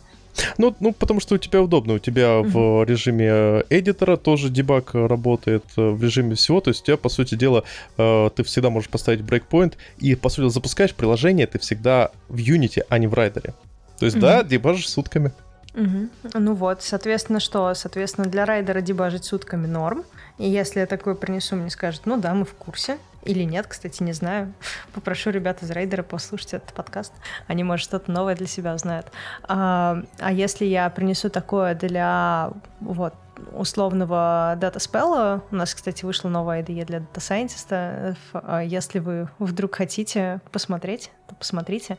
[0.58, 1.94] Ну, ну, потому что у тебя удобно.
[1.96, 2.82] У тебя mm-hmm.
[2.82, 6.62] в режиме эдитора тоже дебаг работает, э, в режиме всего.
[6.62, 7.64] То есть у тебя, по сути дела,
[7.98, 12.98] ты всегда можешь поставить брейкпоинт, и, по сути, запускаешь приложение ты всегда в Unity, а
[13.00, 13.54] не в райдере.
[14.00, 14.22] То есть, mm-hmm.
[14.22, 15.34] да, дебажишь сутками.
[15.74, 16.10] Угу.
[16.34, 17.74] Ну вот, соответственно, что?
[17.74, 20.04] Соответственно, для райдера дебажить сутками норм.
[20.38, 22.98] И если я такое принесу, мне скажут, ну да, мы в курсе.
[23.24, 24.54] Или нет, кстати, не знаю.
[24.94, 27.14] Попрошу ребят из рейдера послушать этот подкаст.
[27.48, 29.08] Они, может, что-то новое для себя узнают.
[29.44, 33.14] А, а если я принесу такое для вот
[33.54, 35.44] условного DataSpell а.
[35.52, 38.18] У нас, кстати, вышла новая IDE для дата сайентиста.
[38.66, 41.98] Если вы вдруг хотите посмотреть, то посмотрите.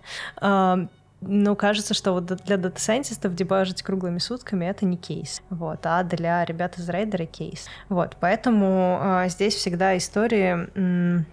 [1.22, 6.44] Ну, кажется, что вот для дата-сайентистов дебажить круглыми сутками— это не кейс, вот, а для
[6.44, 7.66] ребят из Rider а— кейс.
[7.90, 11.24] Вот, поэтому а, здесь всегда истории,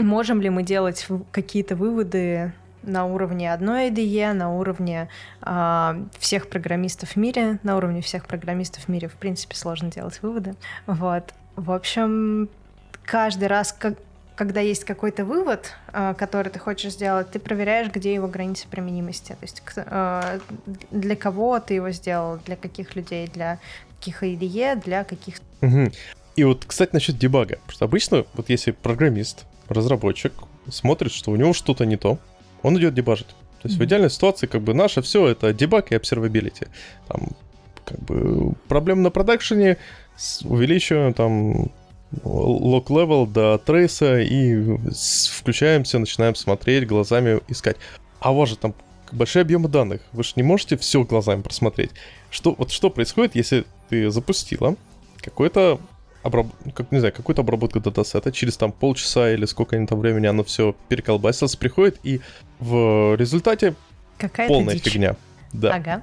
[0.00, 5.08] можем ли мы делать какие-то выводы на уровне одной IDE, на уровне
[5.42, 10.22] э, всех программистов в мире, на уровне всех программистов в мире, в принципе, сложно делать
[10.22, 10.54] выводы.
[10.86, 11.34] Вот.
[11.56, 12.48] В общем,
[13.04, 13.94] каждый раз, как,
[14.36, 19.32] когда есть какой-то вывод, э, который ты хочешь сделать, ты проверяешь, где его границы применимости.
[19.32, 20.40] То есть э,
[20.90, 23.58] для кого ты его сделал, для каких людей, для
[23.98, 25.36] каких IDE, для каких...
[25.62, 25.90] Угу.
[26.36, 27.58] И вот, кстати, насчет дебага.
[27.66, 30.32] Потому что обычно, вот если программист, разработчик
[30.68, 32.18] смотрит, что у него что-то не то,
[32.62, 33.28] он идет дебажить.
[33.62, 33.82] То есть mm-hmm.
[33.82, 36.68] в идеальной ситуации как бы наше все это дебаг и observability.
[37.08, 37.30] Там
[37.84, 39.78] как бы проблем на продакшене
[40.44, 41.70] увеличиваем там
[42.12, 44.78] level до трейса и
[45.32, 47.76] включаемся, начинаем смотреть, глазами искать.
[48.20, 48.74] А у вас же там
[49.12, 50.00] большие объемы данных.
[50.12, 51.90] Вы же не можете все глазами просмотреть.
[52.30, 54.76] Что, вот что происходит, если ты запустила
[55.18, 55.80] какой-то
[56.22, 56.46] обраб...
[56.74, 60.74] как, не знаю, какую-то обработку датасета, через там полчаса или сколько-нибудь там времени оно все
[60.88, 62.20] переколбасилось, приходит, и
[62.58, 63.74] в результате
[64.18, 64.84] Какая-то полная дичь.
[64.84, 65.16] фигня.
[65.52, 65.74] Да.
[65.74, 66.02] Ага.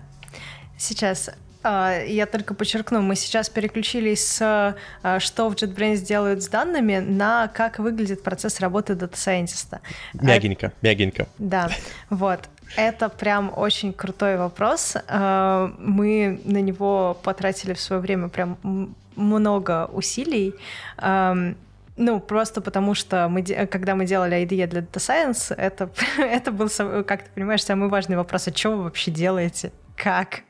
[0.78, 1.30] Сейчас
[1.64, 7.48] я только подчеркну, мы сейчас переключились с а, что в JetBrains делают с данными на
[7.48, 9.82] как выглядит процесс работы дата-сайентиста.
[10.14, 11.28] Мягенько, а, мягенько.
[11.38, 11.70] Да,
[12.10, 12.42] вот.
[12.76, 14.96] Это прям очень крутой вопрос.
[15.08, 18.58] А, мы на него потратили в свое время прям
[19.16, 20.56] много усилий.
[21.96, 26.68] Ну, просто потому что мы, когда мы делали IDE для Data Science, это, это был,
[27.04, 29.72] как ты понимаешь, самый важный вопрос, а что вы вообще делаете?
[29.96, 30.42] Как?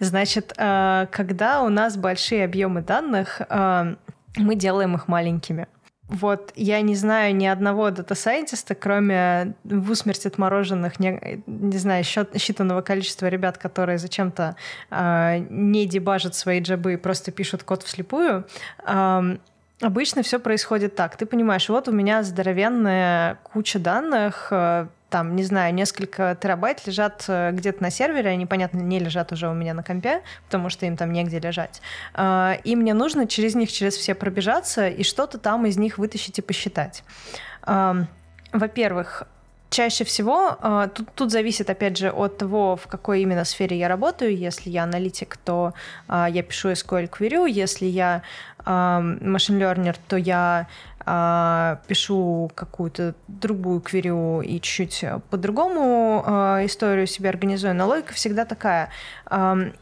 [0.00, 3.94] Значит, э, когда у нас большие объемы данных, э,
[4.36, 5.66] мы делаем их маленькими.
[6.08, 12.34] Вот я не знаю ни одного дата-сайентиста, кроме в усмерть отмороженных, не, не знаю, счет,
[12.34, 14.56] считанного количества ребят, которые зачем-то
[14.90, 18.46] э, не дебажат свои джабы и просто пишут код вслепую.
[18.86, 19.36] Э,
[19.80, 21.16] обычно все происходит так.
[21.16, 27.26] Ты понимаешь, вот у меня здоровенная куча данных, э, там, не знаю, несколько терабайт лежат
[27.28, 30.86] э, где-то на сервере, они, понятно, не лежат уже у меня на компе, потому что
[30.86, 31.82] им там негде лежать.
[32.14, 36.38] А, и мне нужно через них, через все пробежаться и что-то там из них вытащить
[36.38, 37.04] и посчитать.
[38.52, 39.24] Во-первых,
[39.70, 43.88] чаще всего а, тут, тут зависит, опять же, от того, в какой именно сфере я
[43.88, 44.34] работаю.
[44.34, 45.74] Если я аналитик, то
[46.08, 47.50] я пишу SQL query.
[47.50, 48.22] Если я
[48.64, 50.68] машин learner, то я
[51.04, 57.74] а, пишу какую-то другую кверю и чуть-чуть по-другому а, историю себе организую.
[57.74, 58.90] Но логика всегда такая.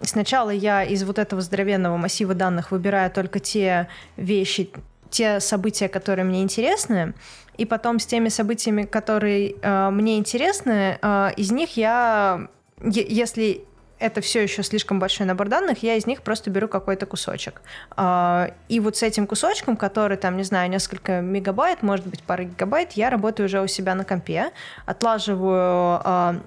[0.01, 4.71] Сначала я из вот этого здоровенного массива данных выбираю только те вещи,
[5.11, 7.15] те события, которые мне интересны,
[7.57, 12.49] и потом с теми событиями, которые э, мне интересны, э, из них я,
[12.83, 13.65] если
[14.01, 17.63] это все еще слишком большой набор данных, я из них просто беру какой-то кусочек.
[17.97, 22.45] А, и вот с этим кусочком, который там, не знаю, несколько мегабайт, может быть, пара
[22.45, 24.51] гигабайт, я работаю уже у себя на компе,
[24.87, 26.41] отлаживаю а,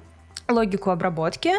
[0.50, 1.52] логику обработки.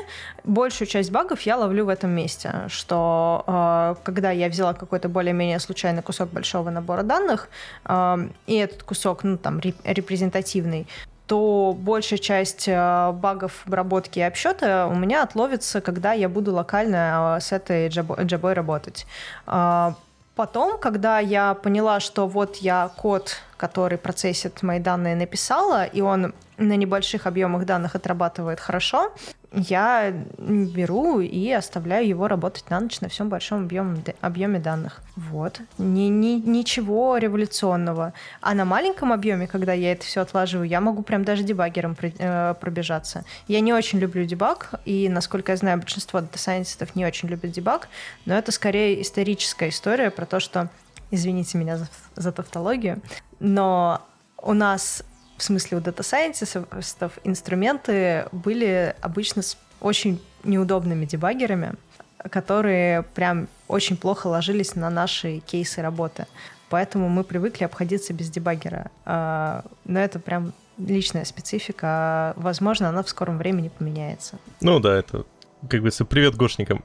[0.45, 5.59] Большую часть багов я ловлю в этом месте, что э, когда я взяла какой-то более-менее
[5.59, 7.49] случайный кусок большого набора данных,
[7.87, 10.87] э, и этот кусок, ну, там, репрезентативный,
[11.27, 17.37] то большая часть э, багов обработки и обсчета у меня отловится, когда я буду локально
[17.39, 19.07] э, с этой джабой работать.
[19.47, 19.95] А,
[20.35, 26.35] потом, когда я поняла, что вот я код, который процессит мои данные, написала, и он
[26.57, 29.13] на небольших объемах данных отрабатывает хорошо,
[29.57, 33.69] я беру и оставляю его работать на ночь на всем большом
[34.21, 35.03] объеме, данных.
[35.17, 35.61] Вот.
[35.79, 38.15] Ни, ни, ничего революционного.
[38.41, 42.55] А на маленьком объеме, когда я это все отлаживаю, я могу прям даже дебаггером э,
[42.61, 43.25] пробежаться.
[43.47, 47.89] Я не очень люблю дебаг, и, насколько я знаю, большинство дата-сайентистов не очень любят дебаг,
[48.27, 50.69] но это скорее историческая история про то, что
[51.13, 53.01] извините меня за, за тавтологию,
[53.39, 54.01] но
[54.39, 55.05] у нас
[55.37, 61.75] в смысле у дата-сайентистов инструменты были обычно с очень неудобными дебаггерами,
[62.31, 66.27] которые прям очень плохо ложились на наши кейсы работы.
[66.71, 68.91] Поэтому мы привыкли обходиться без дебаггера.
[69.05, 72.33] А, но это прям личная специфика.
[72.37, 74.39] Возможно, она в скором времени поменяется.
[74.61, 75.25] Ну да, это,
[75.63, 76.85] как говорится, привет гошникам.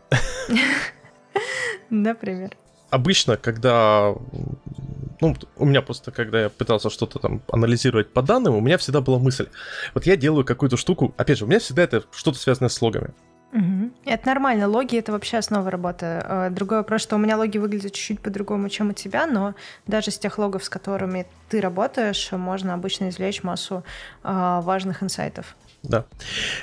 [1.90, 2.52] Например.
[2.90, 4.16] Обычно, когда
[5.22, 9.02] ну, у меня просто, когда я пытался что-то там анализировать по данным, у меня всегда
[9.02, 9.48] была мысль,
[9.94, 13.14] вот я делаю какую-то штуку, опять же, у меня всегда это что-то связанное с логами.
[13.52, 13.92] Угу.
[14.06, 16.06] Это нормально, логи это вообще основа работы.
[16.06, 19.56] Э, другой вопрос, что у меня логи выглядят чуть-чуть по-другому, чем у тебя, но
[19.88, 23.84] даже с тех логов, с которыми ты работаешь, можно обычно извлечь массу
[24.24, 25.56] э, важных инсайтов.
[25.84, 26.06] Да.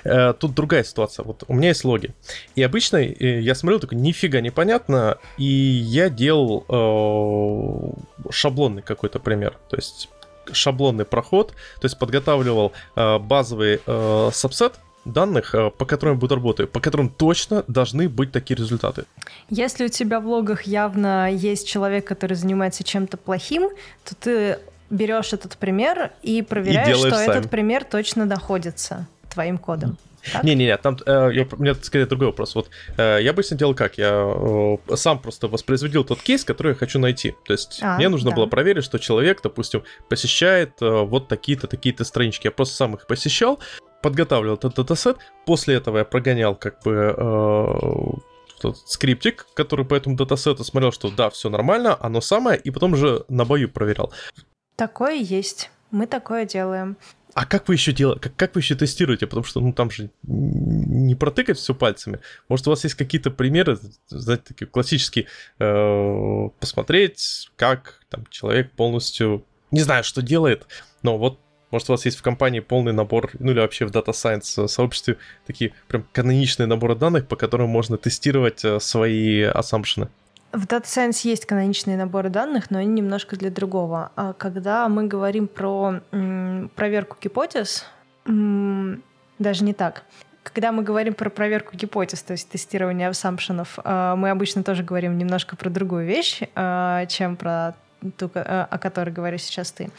[0.04, 1.24] Э, тут другая ситуация.
[1.24, 2.14] Вот у меня есть логи.
[2.54, 9.58] И обычно э, я смотрел, такой, нифига непонятно, и я делал э, шаблонный какой-то пример.
[9.70, 10.08] То есть
[10.52, 13.80] шаблонный проход, то есть подготавливал базовый
[14.32, 14.74] сабсет
[15.04, 19.06] данных, по которым будут работать, по которым точно должны быть такие результаты.
[19.50, 23.70] Если у тебя в логах явно есть человек, который занимается чем-то плохим,
[24.04, 24.58] то ты
[24.90, 27.30] берешь этот пример и проверяешь, и что сами.
[27.30, 29.98] этот пример точно находится твоим кодом.
[30.42, 32.54] Не-не-не, там э, я, у меня скорее другой вопрос.
[32.54, 33.98] Вот э, я обычно делал как?
[33.98, 37.34] Я э, сам просто воспроизводил тот кейс, который я хочу найти.
[37.44, 38.36] То есть а, мне нужно да.
[38.36, 42.46] было проверить, что человек, допустим, посещает э, вот такие-то, такие-то странички.
[42.46, 43.60] Я просто сам их посещал,
[44.02, 45.18] подготавливал этот датасет.
[45.44, 51.10] После этого я прогонял как бы э, тот скриптик, который по этому датасету смотрел, что
[51.10, 54.12] да, все нормально, оно самое, и потом же на бою проверял.
[54.76, 55.70] Такое есть.
[55.90, 56.96] Мы такое делаем.
[57.34, 59.26] А как вы еще делаете, как, как вы еще тестируете?
[59.26, 62.20] Потому что, ну, там же не протыкать все пальцами.
[62.48, 65.26] Может, у вас есть какие-то примеры, знаете, такие классические,
[65.58, 70.66] э, посмотреть, как там человек полностью, не знаю, что делает,
[71.02, 71.38] но вот
[71.70, 75.18] может, у вас есть в компании полный набор, ну или вообще в Data Science сообществе
[75.46, 80.08] такие прям каноничные наборы данных, по которым можно тестировать э, свои ассампшены?
[80.52, 84.12] В Data Science есть каноничные наборы данных, но они немножко для другого.
[84.16, 86.00] А когда мы говорим про
[86.74, 87.84] проверку гипотез,
[88.24, 90.04] даже не так.
[90.42, 95.18] Когда мы говорим про проверку гипотез, то есть тестирование ассампшенов, э, мы обычно тоже говорим
[95.18, 97.74] немножко про другую вещь, э, чем про
[98.16, 99.90] ту, о которой говоришь сейчас ты.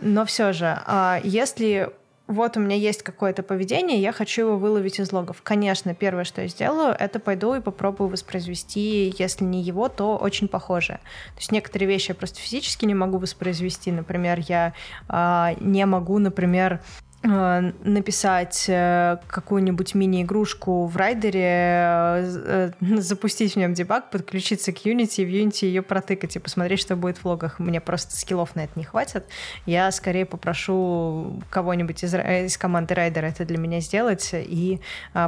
[0.00, 1.90] Но все же, а если
[2.30, 5.42] вот у меня есть какое-то поведение, я хочу его выловить из логов.
[5.42, 10.48] Конечно, первое, что я сделаю, это пойду и попробую воспроизвести, если не его, то очень
[10.48, 10.98] похожее.
[11.34, 13.90] То есть некоторые вещи я просто физически не могу воспроизвести.
[13.90, 14.74] Например, я
[15.08, 16.80] э, не могу, например,
[17.22, 25.28] написать э, какую-нибудь мини-игрушку в райдере, э, запустить в нем дебаг, подключиться к Unity, в
[25.28, 27.58] Unity ее протыкать и посмотреть, что будет в логах.
[27.58, 29.26] Мне просто скиллов на это не хватит.
[29.66, 34.80] Я скорее попрошу кого-нибудь из, из команды райдера это для меня сделать и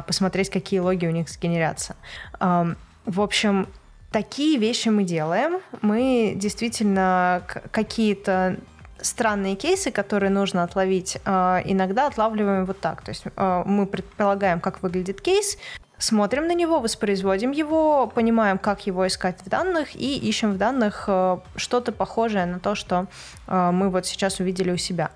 [0.07, 1.95] посмотреть, какие логи у них сгенерятся.
[2.39, 3.67] В общем,
[4.11, 5.59] такие вещи мы делаем.
[5.81, 8.57] Мы действительно какие-то
[9.03, 13.01] странные кейсы, которые нужно отловить, а, иногда отлавливаем вот так.
[13.01, 15.57] То есть а, мы предполагаем, как выглядит кейс,
[15.97, 21.05] смотрим на него, воспроизводим его, понимаем, как его искать в данных и ищем в данных
[21.07, 23.07] а, что-то похожее на то, что
[23.47, 25.11] мы вот сейчас увидели у себя.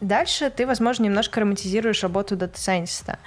[0.00, 3.18] Дальше ты, возможно, немножко романтизируешь работу дата-сайентиста.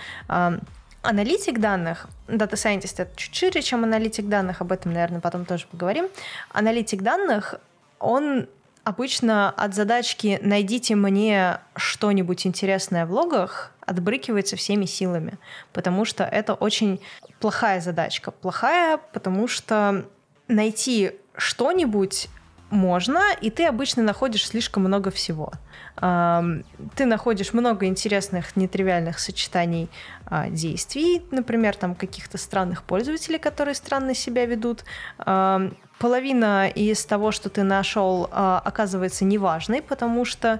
[1.02, 6.08] Аналитик данных, Scientist это чуть шире, чем аналитик данных, об этом, наверное, потом тоже поговорим.
[6.52, 7.56] Аналитик данных,
[8.00, 8.48] он
[8.84, 15.38] Обычно от задачки «найдите мне что-нибудь интересное в логах» отбрыкивается всеми силами,
[15.74, 17.02] потому что это очень
[17.39, 18.32] плохая задачка.
[18.32, 20.06] Плохая, потому что
[20.48, 22.30] найти что-нибудь
[22.72, 25.52] можно, и ты обычно находишь слишком много всего.
[25.98, 29.90] Ты находишь много интересных, нетривиальных сочетаний
[30.26, 34.86] а, действий, например, там каких-то странных пользователей, которые странно себя ведут.
[35.18, 40.60] Половина из того, что ты нашел, а, оказывается неважной, потому что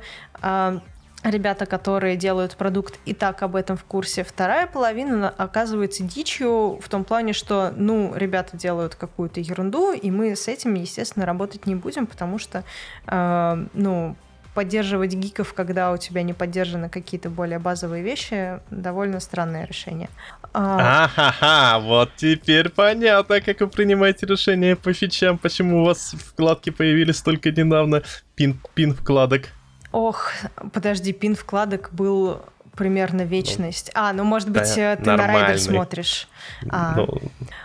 [1.24, 4.24] ребята, которые делают продукт, и так об этом в курсе.
[4.24, 10.36] Вторая половина оказывается дичью в том плане, что, ну, ребята делают какую-то ерунду, и мы
[10.36, 12.64] с этим, естественно, работать не будем, потому что,
[13.08, 14.16] э, ну,
[14.54, 20.10] поддерживать гиков, когда у тебя не поддержаны какие-то более базовые вещи, довольно странное решение.
[20.54, 27.22] А-ха-ха, вот теперь понятно, как вы принимаете решения по фичам, почему у вас вкладки появились
[27.22, 28.04] только недавно,
[28.36, 29.50] пин, пин вкладок.
[29.92, 30.32] Ох,
[30.74, 32.42] подожди, пин вкладок был
[32.76, 33.92] примерно вечность.
[33.94, 35.34] Ну, а, ну может быть, да, ты нормальный.
[35.34, 36.28] на райдер смотришь.
[36.70, 37.22] А, ну...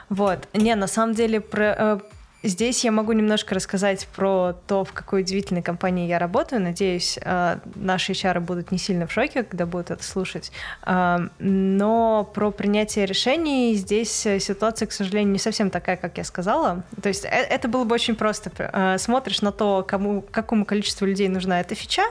[0.09, 0.49] Вот.
[0.53, 1.99] Не, на самом деле, про, э,
[2.47, 6.63] Здесь я могу немножко рассказать про то, в какой удивительной компании я работаю.
[6.63, 10.53] Надеюсь, э, наши HR будут не сильно в шоке, когда будут это слушать.
[10.85, 16.85] Э, но про принятие решений здесь ситуация, к сожалению, не совсем такая, как я сказала.
[17.03, 18.97] То есть э, это было бы очень просто.
[19.01, 22.05] Смотришь на то, кому, какому количеству людей нужна эта фича,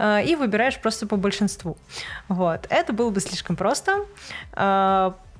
[0.00, 1.76] и выбираешь просто по большинству.
[2.28, 2.66] Вот.
[2.70, 4.06] Это было бы слишком просто.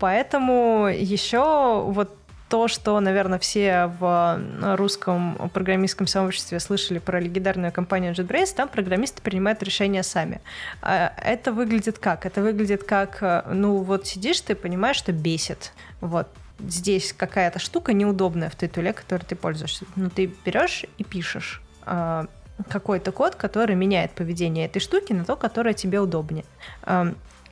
[0.02, 2.10] Поэтому еще вот
[2.52, 4.38] то, что, наверное, все в
[4.76, 10.42] русском программистском сообществе слышали про легендарную компанию JetBrains, там программисты принимают решения сами.
[10.82, 12.26] А это выглядит как?
[12.26, 15.72] Это выглядит как, ну вот сидишь ты, понимаешь, что бесит.
[16.02, 16.28] Вот,
[16.58, 19.86] здесь какая-то штука неудобная в той туле, которой ты пользуешься.
[19.96, 22.26] Ну, ты берешь и пишешь а,
[22.68, 26.44] какой-то код, который меняет поведение этой штуки на то, которое тебе удобнее.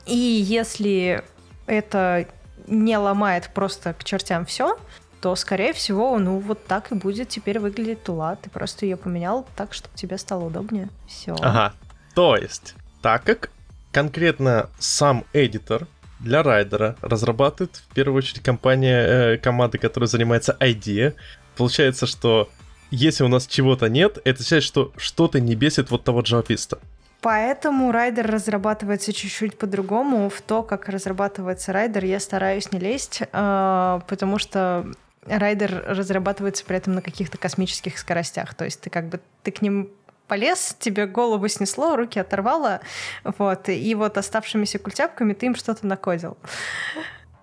[0.05, 1.23] И если
[1.65, 2.27] это
[2.67, 4.77] не ломает просто к чертям все,
[5.21, 8.37] то, скорее всего, ну вот так и будет теперь выглядеть тула.
[8.41, 10.89] Ты просто ее поменял так, чтобы тебе стало удобнее.
[11.07, 11.35] Все.
[11.39, 11.73] Ага.
[12.15, 13.51] То есть, так как
[13.91, 15.87] конкретно сам эдитор
[16.19, 21.13] для райдера разрабатывает в первую очередь компания, э, команда, которая занимается ID,
[21.55, 22.49] получается, что
[22.89, 26.79] если у нас чего-то нет, это означает, что что-то не бесит вот того джависта.
[27.21, 30.29] Поэтому Rider разрабатывается чуть-чуть по-другому.
[30.29, 34.87] В то, как разрабатывается Rider, я стараюсь не лезть, а, потому что
[35.27, 38.55] Rider разрабатывается при этом на каких-то космических скоростях.
[38.55, 39.89] То есть ты как бы ты к ним
[40.27, 42.79] полез, тебе голову снесло, руки оторвало,
[43.23, 46.37] вот, и вот оставшимися культяпками ты им что-то накодил.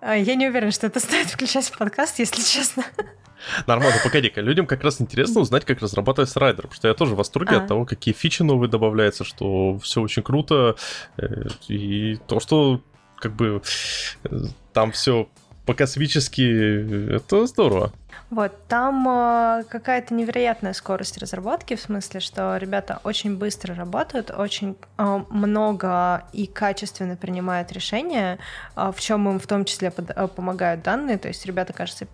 [0.00, 2.84] А, я не уверена, что это стоит включать в подкаст, если честно.
[3.66, 7.18] Нормально, погоди-ка, людям как раз интересно узнать, как разрабатывается Rider, потому что я тоже в
[7.18, 7.58] восторге а.
[7.58, 10.76] от того, какие фичи новые добавляются, что все очень круто,
[11.16, 12.82] э, и то, что
[13.16, 13.62] как бы
[14.24, 14.28] э,
[14.72, 15.28] там все
[15.66, 17.92] по-космически, это здорово.
[18.30, 24.76] Вот, там э, какая-то невероятная скорость разработки, в смысле, что ребята очень быстро работают, очень
[24.98, 28.38] э, много и качественно принимают решения,
[28.76, 31.16] э, в чем им в том числе под, э, помогают данные.
[31.16, 32.06] То есть ребята, кажется,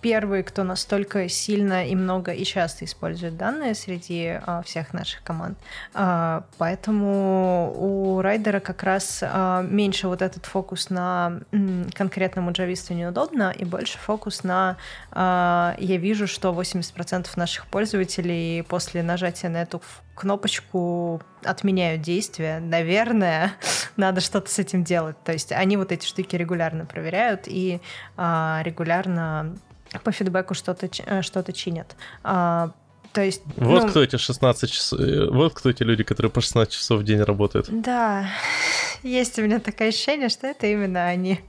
[0.00, 5.58] первые, кто настолько сильно и много и часто использует данные среди а, всех наших команд.
[5.94, 12.94] А, поэтому у райдера как раз а, меньше вот этот фокус на м, конкретному джависту
[12.94, 14.76] неудобно и больше фокус на
[15.10, 19.82] а, я вижу, что 80% наших пользователей после нажатия на эту
[20.14, 23.52] кнопочку отменяют действия, наверное,
[23.96, 25.16] надо что-то с этим делать.
[25.24, 27.80] То есть они вот эти штуки регулярно проверяют и
[28.16, 29.56] а, регулярно
[30.04, 31.96] по фидбэку что-то э, что чинят.
[32.22, 32.70] А,
[33.12, 36.40] то есть, вот ну, кто эти 16 часов, э, вот кто эти люди, которые по
[36.40, 37.66] 16 часов в день работают.
[37.70, 38.28] Да,
[39.02, 41.40] есть у меня такое ощущение, что это именно они.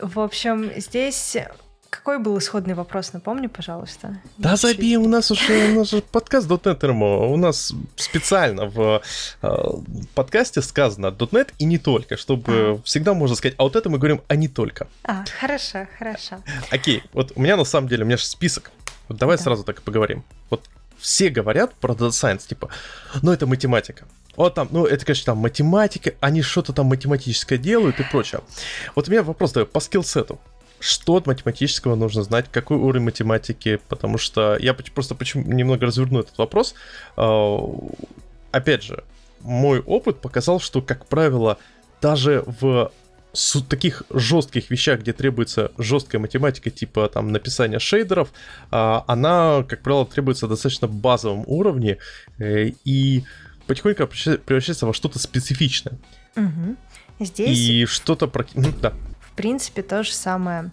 [0.00, 1.36] В общем, здесь
[2.08, 4.18] какой был исходный вопрос, напомни, пожалуйста.
[4.38, 9.02] Да забей, у нас уже, у нас же подкаст .NET RMO, у нас специально в
[9.42, 9.48] э,
[10.14, 12.82] подкасте сказано .NET и не только, чтобы а.
[12.82, 14.86] всегда можно сказать, а вот это мы говорим, а не только.
[15.04, 16.36] А, хорошо, хорошо.
[16.70, 18.70] Окей, вот у меня на самом деле, у меня же список,
[19.10, 19.42] вот давай да.
[19.42, 20.24] сразу так и поговорим.
[20.48, 20.64] Вот
[20.96, 22.70] все говорят про Data Science, типа,
[23.20, 24.06] ну это математика.
[24.34, 28.40] Вот там, ну это, конечно, там математика, они что-то там математическое делают и прочее.
[28.94, 30.40] Вот у меня вопрос давай по скиллсету
[30.80, 36.20] что от математического нужно знать, какой уровень математики, потому что я просто почему немного разверну
[36.20, 36.74] этот вопрос.
[37.16, 37.58] А,
[38.52, 39.04] опять же,
[39.40, 41.58] мой опыт показал, что, как правило,
[42.00, 42.92] даже в
[43.68, 48.32] таких жестких вещах, где требуется жесткая математика, типа там написания шейдеров,
[48.70, 51.98] а, она, как правило, требуется достаточно базовом уровне
[52.38, 53.24] э, и
[53.66, 55.98] потихоньку превращается во что-то специфичное.
[56.36, 56.76] Угу.
[57.20, 57.58] Здесь...
[57.58, 58.46] И что-то про...
[58.54, 58.92] Да
[59.38, 60.72] принципе, то же самое.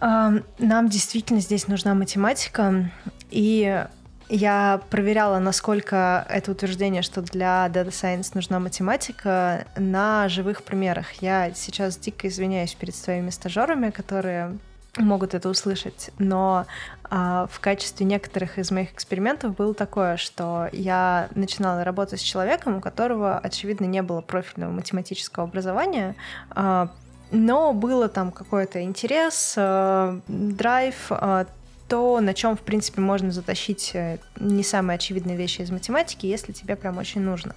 [0.00, 2.90] Нам действительно здесь нужна математика,
[3.30, 3.86] и
[4.28, 11.12] я проверяла, насколько это утверждение, что для Data Science нужна математика, на живых примерах.
[11.22, 14.58] Я сейчас дико извиняюсь перед своими стажерами, которые
[14.96, 16.66] могут это услышать, но
[17.04, 22.78] а, в качестве некоторых из моих экспериментов было такое, что я начинала работать с человеком,
[22.78, 26.16] у которого, очевидно, не было профильного математического образования,
[26.50, 26.90] а,
[27.30, 31.44] но было там какой-то интерес, э, драйв, э,
[31.88, 36.52] то, на чем, в принципе, можно затащить э, не самые очевидные вещи из математики, если
[36.52, 37.54] тебе прям очень нужно.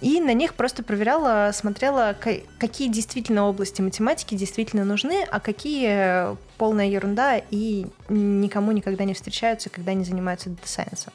[0.00, 2.16] И на них просто проверяла, смотрела,
[2.58, 9.70] какие действительно области математики действительно нужны, а какие полная ерунда и никому никогда не встречаются,
[9.70, 11.12] когда не занимаются data science'ом.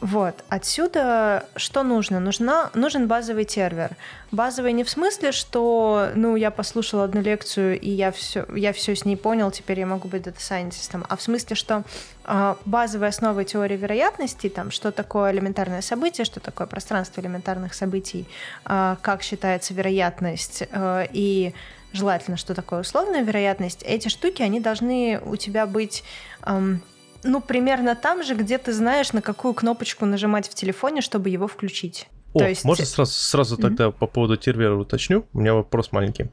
[0.00, 2.20] Вот, отсюда что нужно?
[2.20, 3.96] Нужна, нужен базовый тервер.
[4.30, 8.94] Базовый не в смысле, что, ну, я послушала одну лекцию, и я все, я все
[8.94, 11.82] с ней понял, теперь я могу быть data scientist'ом, а в смысле, что
[12.24, 18.28] э, базовые основы теории вероятности, там, что такое элементарное событие, что такое пространство элементарных событий,
[18.66, 21.54] э, как считается вероятность, э, и
[21.92, 26.04] желательно, что такое условная вероятность, эти штуки, они должны у тебя быть...
[26.46, 26.76] Э,
[27.22, 31.48] ну, примерно там же, где ты знаешь, на какую кнопочку нажимать в телефоне, чтобы его
[31.48, 32.08] включить.
[32.34, 32.64] О, То есть...
[32.64, 33.62] можно сразу, сразу mm-hmm.
[33.62, 35.26] тогда по поводу тервера уточню?
[35.32, 36.30] У меня вопрос маленький.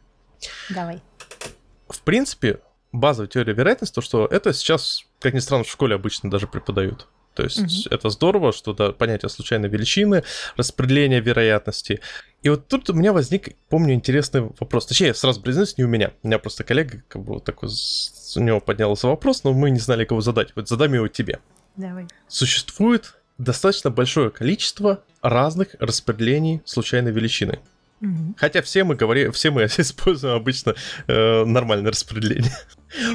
[0.70, 1.02] Давай.
[1.88, 2.60] В принципе,
[2.92, 7.08] базовая теория вероятности, то, что это сейчас, как ни странно, в школе обычно даже преподают.
[7.36, 7.94] То есть угу.
[7.94, 10.24] это здорово, что да, понятие случайной величины,
[10.56, 12.00] распределение вероятности.
[12.42, 14.86] И вот тут у меня возник, помню, интересный вопрос.
[14.86, 16.14] Точнее, сразу признаюсь, не у меня.
[16.24, 17.70] У меня просто коллега как бы вот такой,
[18.36, 20.56] у него поднялся вопрос, но мы не знали, кого задать.
[20.56, 21.40] Вот задам его тебе.
[21.76, 22.08] Давай.
[22.28, 27.60] Существует достаточно большое количество разных распределений случайной величины.
[28.02, 28.36] Угу.
[28.38, 30.76] Хотя все мы говорим, все мы используем обычно
[31.08, 32.54] э, нормальное распределение.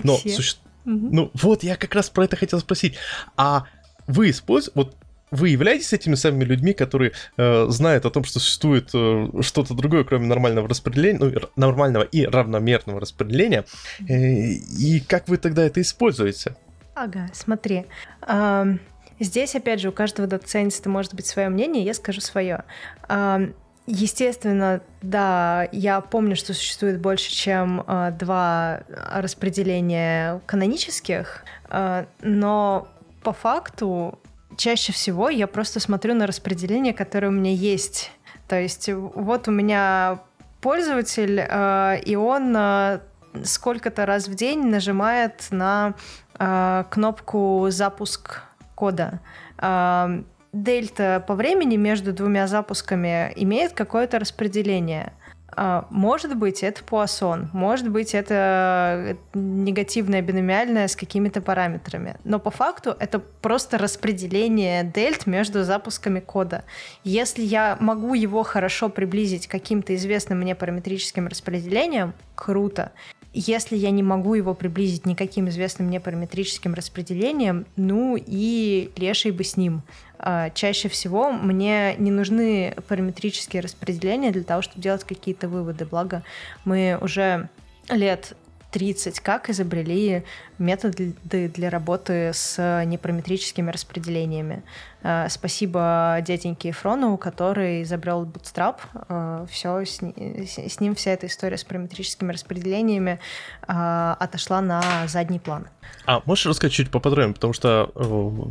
[0.03, 0.57] Но суще...
[0.85, 1.09] угу.
[1.11, 2.97] ну вот я как раз про это хотел спросить.
[3.37, 3.65] А
[4.07, 4.97] вы используете, вот
[5.31, 10.05] вы являетесь этими самыми людьми, которые э, знают о том, что существует э, что-то другое,
[10.05, 13.65] кроме нормального распределения, ну, нормального и равномерного распределения,
[14.09, 16.57] э, и как вы тогда это используете?
[16.95, 17.87] Ага, смотри.
[18.27, 18.77] Э,
[19.21, 22.65] здесь, опять же, у каждого data scientist'а может быть свое мнение, я скажу свое.
[23.09, 23.53] Э,
[23.87, 32.87] Естественно, да, я помню, что существует больше, чем э, два распределения канонических, э, но
[33.23, 34.19] по факту
[34.57, 38.13] чаще всего я просто смотрю на распределение, которое у меня есть.
[38.49, 40.21] То есть вот у меня
[40.61, 43.01] пользователь, э, и он э,
[43.45, 45.95] сколько-то раз в день нажимает на
[46.39, 48.43] э, кнопку «Запуск
[48.75, 49.21] кода».
[49.59, 55.13] Э, дельта по времени между двумя запусками имеет какое-то распределение.
[55.53, 62.17] А, может быть, это пуассон, может быть, это негативное биномиальное с какими-то параметрами.
[62.25, 66.65] Но по факту это просто распределение дельт между запусками кода.
[67.05, 72.93] Если я могу его хорошо приблизить к каким-то известным мне параметрическим распределениям, круто.
[73.33, 79.45] Если я не могу его приблизить никаким известным мне параметрическим распределением, ну и леший бы
[79.45, 79.83] с ним.
[80.23, 85.87] А, чаще всего мне не нужны параметрические распределения для того, чтобы делать какие-то выводы.
[85.87, 86.23] Благо,
[86.65, 87.49] мы уже
[87.89, 88.35] лет
[88.71, 90.23] 30 как изобрели
[90.59, 94.63] методы для работы с непараметрическими распределениями.
[95.03, 98.77] Э, спасибо дяденьке Эфрону, который изобрел Bootstrap.
[99.09, 103.19] Э, Все, с ним вся эта история с параметрическими распределениями
[103.67, 105.69] э, отошла на задний план.
[106.07, 107.91] А можешь рассказать чуть поподробнее, потому что,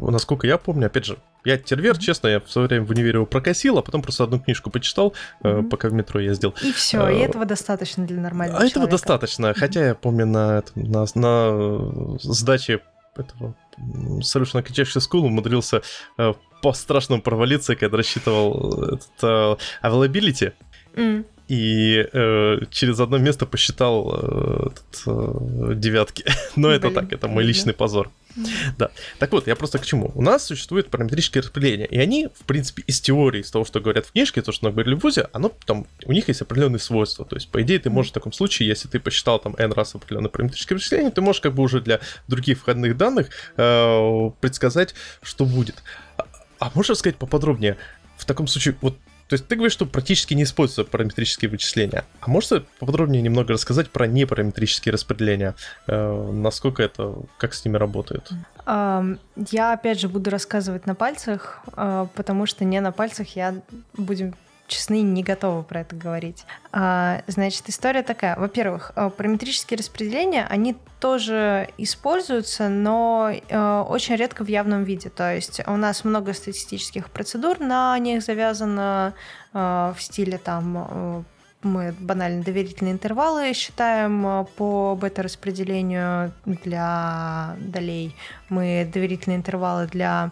[0.09, 1.99] насколько я помню, опять же, я тервер, mm-hmm.
[1.99, 5.13] честно, я в свое время в универе его прокосил, а потом просто одну книжку почитал,
[5.41, 5.69] mm-hmm.
[5.69, 6.53] пока в метро ездил.
[6.61, 8.79] И все, и этого достаточно для нормального а человека.
[8.79, 12.81] этого достаточно, хотя я помню на, на, на сдаче
[13.15, 15.81] этого Solution Architecture School умудрился
[16.17, 20.53] э, по страшному провалиться, когда рассчитывал этот э, availability.
[20.95, 21.25] Mm.
[21.47, 26.23] И э, через одно место посчитал э, этот, э, девятки.
[26.55, 28.11] Но Блин, это так, это мой личный позор.
[28.77, 28.91] Да.
[29.17, 30.11] Так вот, я просто к чему.
[30.15, 34.05] У нас существует параметрические распределения, и они, в принципе, из теории, из того, что говорят
[34.05, 37.25] в книжке, то, что мы говорили в ВУЗе, оно там, у них есть определенные свойства.
[37.25, 39.95] То есть, по идее, ты можешь в таком случае, если ты посчитал там n раз
[39.95, 45.45] определенное параметрическое распределение, ты можешь как бы уже для других входных данных э, предсказать, что
[45.45, 45.83] будет.
[46.17, 46.25] А,
[46.59, 47.77] а можешь рассказать поподробнее?
[48.17, 48.97] В таком случае, вот
[49.29, 52.03] то есть ты говоришь, что практически не используются параметрические вычисления.
[52.19, 55.53] А можешь поподробнее немного рассказать про непараметрические распределения?
[55.85, 58.27] Э, насколько это, как с ними работает?
[58.65, 63.55] Я опять же буду рассказывать на пальцах, э, потому что не на пальцах я
[63.95, 64.33] будем
[64.69, 66.45] честны, не готовы про это говорить.
[66.71, 68.37] А, значит, история такая.
[68.37, 75.09] Во-первых, э, параметрические распределения, они тоже используются, но э, очень редко в явном виде.
[75.09, 79.13] То есть у нас много статистических процедур на них завязано
[79.53, 81.25] э, в стиле там
[81.61, 88.15] мы банально доверительные интервалы считаем по бета-распределению для долей.
[88.47, 90.31] Мы доверительные интервалы для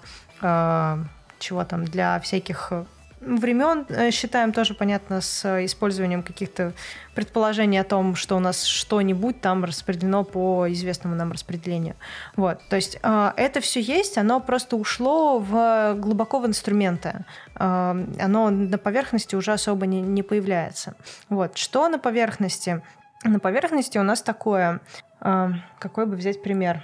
[1.39, 2.71] чего там, для всяких
[3.19, 6.73] времен э, считаем тоже понятно с использованием каких-то
[7.15, 11.95] предположений о том, что у нас что-нибудь там распределено по известному нам распределению.
[12.35, 17.25] Вот, то есть э, это все есть, оно просто ушло в глубоко в инструменты.
[17.55, 20.95] Э, оно на поверхности уже особо не, не появляется.
[21.29, 22.81] Вот, что на поверхности?
[23.23, 24.79] На поверхности у нас такое,
[25.19, 26.83] какой бы взять пример?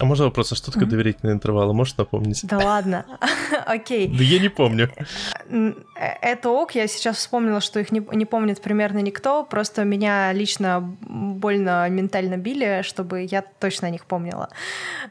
[0.00, 1.72] А можно вопрос, а что такое доверительные интервалы?
[1.72, 2.40] Можешь напомнить?
[2.44, 3.06] Да ладно.
[3.66, 4.08] Окей.
[4.08, 4.90] Да я не помню.
[5.48, 5.72] Э,
[6.20, 10.80] это ок, я сейчас вспомнила, что их не, не помнит примерно никто, просто меня лично
[10.80, 14.48] больно ментально били, чтобы я точно о них помнила.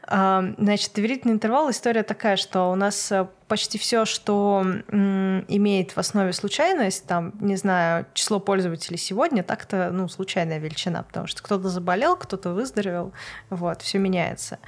[0.07, 6.33] Значит, доверительный интервал, история такая, что у нас э, почти все, что имеет в основе
[6.33, 12.15] случайность, там, не знаю, число пользователей сегодня, так-то, ну, случайная величина, потому что кто-то заболел,
[12.15, 13.13] кто-то выздоровел,
[13.49, 14.59] вот, все меняется.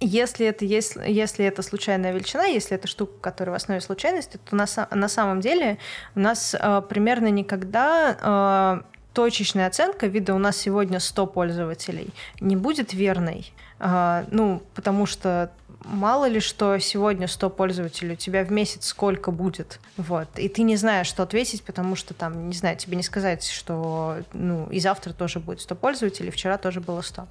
[0.00, 4.54] Если это, если, если это случайная величина, если это штука, которая в основе случайности, то
[4.54, 5.78] на, на самом деле
[6.14, 12.10] у нас э, примерно никогда э, точечная оценка вида у нас сегодня 100 пользователей
[12.40, 13.52] не будет верной.
[13.80, 15.50] Э, ну, потому что
[15.84, 20.62] мало ли что сегодня 100 пользователей, у тебя в месяц сколько будет, вот, и ты
[20.62, 24.80] не знаешь, что ответить, потому что там, не знаю, тебе не сказать, что, ну, и
[24.80, 27.26] завтра тоже будет 100 пользователей, вчера тоже было 100.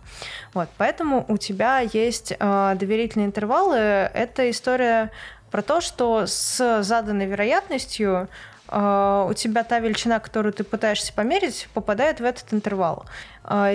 [0.53, 5.11] Вот, поэтому у тебя есть э, доверительные интервалы, это история
[5.51, 8.27] про то, что с заданной вероятностью
[8.69, 13.05] у тебя та величина, которую ты пытаешься померить, попадает в этот интервал.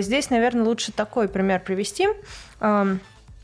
[0.00, 2.08] Здесь, наверное, лучше такой пример привести.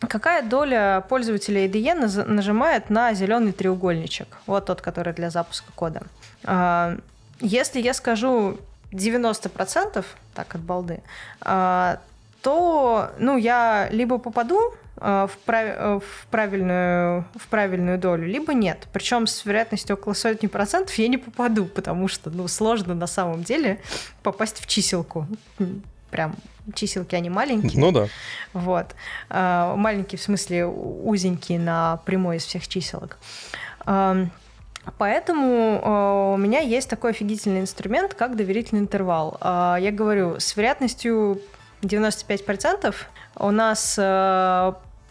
[0.01, 4.29] Какая доля пользователей IDE нажимает на зеленый треугольничек?
[4.47, 6.03] Вот тот, который для запуска кода.
[7.41, 8.59] Если я скажу
[8.93, 11.01] 90%, так от балды,
[12.43, 16.03] то ну, я либо попаду э, в, прав...
[16.03, 18.87] В, правильную, в правильную долю, либо нет.
[18.93, 23.43] Причем с вероятностью около сотни процентов я не попаду, потому что ну, сложно на самом
[23.43, 23.81] деле
[24.23, 25.27] попасть в чиселку.
[26.11, 26.35] Прям
[26.75, 27.81] чиселки, они маленькие.
[27.81, 28.09] Ну да.
[28.53, 28.95] Вот.
[29.31, 33.19] Э, маленькие в смысле узенькие на прямой из всех чиселок.
[34.97, 39.39] Поэтому у меня есть такой офигительный инструмент, как доверительный интервал.
[39.43, 41.43] Я говорю, с вероятностью
[41.83, 42.95] 95%
[43.37, 43.99] у нас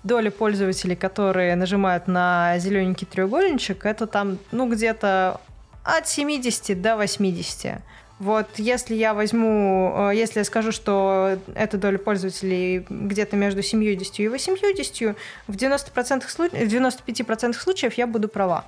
[0.08, 5.40] доля пользователей, которые нажимают на зелененький треугольничек, это там, ну, где-то
[5.84, 7.82] от 70 до 80.
[8.20, 14.20] Вот если я возьму, э, если я скажу, что эта доля пользователей где-то между 70
[14.20, 15.16] и 80,
[15.48, 16.52] в 90%, случ...
[16.52, 18.66] в 95% случаев я буду права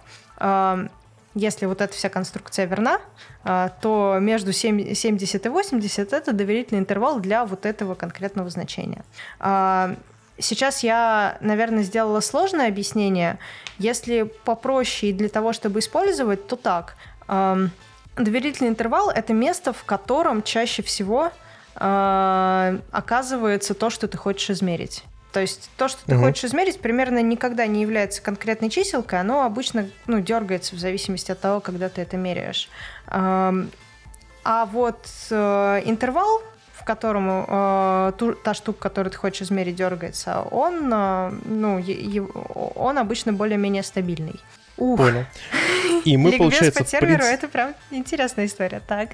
[1.35, 2.99] если вот эта вся конструкция верна,
[3.43, 9.03] а, то между 70 и 80 это доверительный интервал для вот этого конкретного значения.
[9.39, 9.95] А,
[10.37, 13.37] сейчас я, наверное, сделала сложное объяснение.
[13.77, 16.95] Если попроще и для того, чтобы использовать, то так.
[18.15, 21.31] Доверительный интервал— это место, в котором чаще всего
[21.75, 25.03] а, оказывается то, что ты хочешь измерить.
[25.31, 26.25] То есть то, что ты угу.
[26.25, 31.39] хочешь измерить, примерно никогда не является конкретной чиселкой, оно обычно ну, дергается в зависимости от
[31.39, 32.67] того, когда ты это меряешь.
[34.49, 36.41] А вот э, интервал,
[36.73, 41.83] в котором э, та штука, которую ты хочешь измерить, дергается, он, э, ну,
[42.75, 44.39] он обычно более-менее стабильный.
[44.79, 44.97] Ух.
[44.97, 45.25] Понял.
[46.05, 47.33] И мы, Ликбез получается, по серверу, принцип...
[47.33, 49.09] это прям интересная история, так.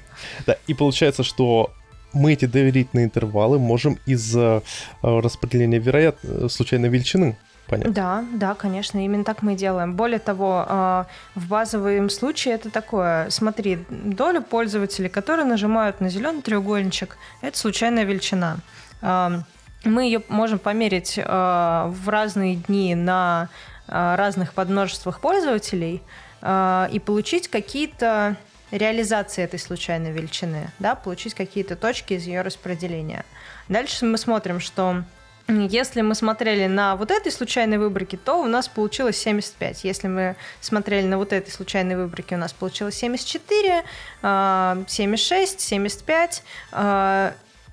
[0.46, 1.72] Да, и получается, что
[2.12, 4.62] мы эти доверительные интервалы можем из-за
[5.02, 6.18] э, распределения вероят...
[6.48, 7.36] случайной величины
[7.66, 7.92] понять.
[7.92, 9.94] Да, да, конечно, именно так мы и делаем.
[9.96, 11.04] Более того, э,
[11.34, 18.04] в базовом случае это такое, смотри, доля пользователей, которые нажимают на зеленый треугольничек, это случайная
[18.04, 18.58] величина.
[19.02, 19.40] Э,
[19.84, 23.50] мы ее можем померить в разные дни на
[23.86, 26.02] разных подмножествах пользователей
[26.42, 28.36] и получить какие-то
[28.70, 33.24] реализации этой случайной величины, да, получить какие-то точки из ее распределения.
[33.68, 35.04] Дальше мы смотрим, что
[35.48, 39.84] если мы смотрели на вот этой случайной выборке, то у нас получилось 75.
[39.84, 43.84] Если мы смотрели на вот этой случайной выборке, у нас получилось 74,
[44.22, 46.42] 76, 75.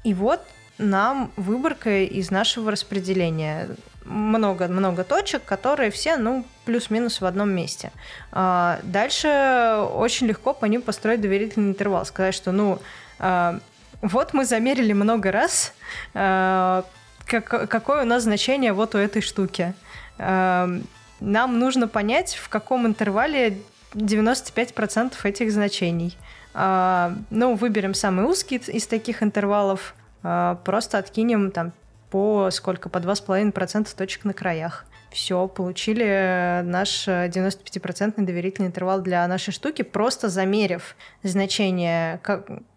[0.03, 0.41] И вот
[0.77, 3.69] нам выборка из нашего распределения
[4.05, 7.91] много-много точек, которые все, ну, плюс-минус в одном месте.
[8.31, 12.79] А, дальше очень легко по ним построить доверительный интервал, сказать, что, ну,
[13.19, 13.59] а,
[14.01, 15.73] вот мы замерили много раз,
[16.13, 16.85] а,
[17.25, 19.73] как, какое у нас значение вот у этой штуки.
[20.17, 23.59] Нам нужно понять, в каком интервале
[23.93, 26.17] 95% этих значений.
[26.53, 31.71] Ну, выберем самый узкий из таких интервалов, просто откинем там
[32.13, 32.89] по сколько?
[32.89, 34.85] По 2,5% точек на краях.
[35.09, 42.21] Все, получили наш 95% доверительный интервал для нашей штуки, просто замерив значение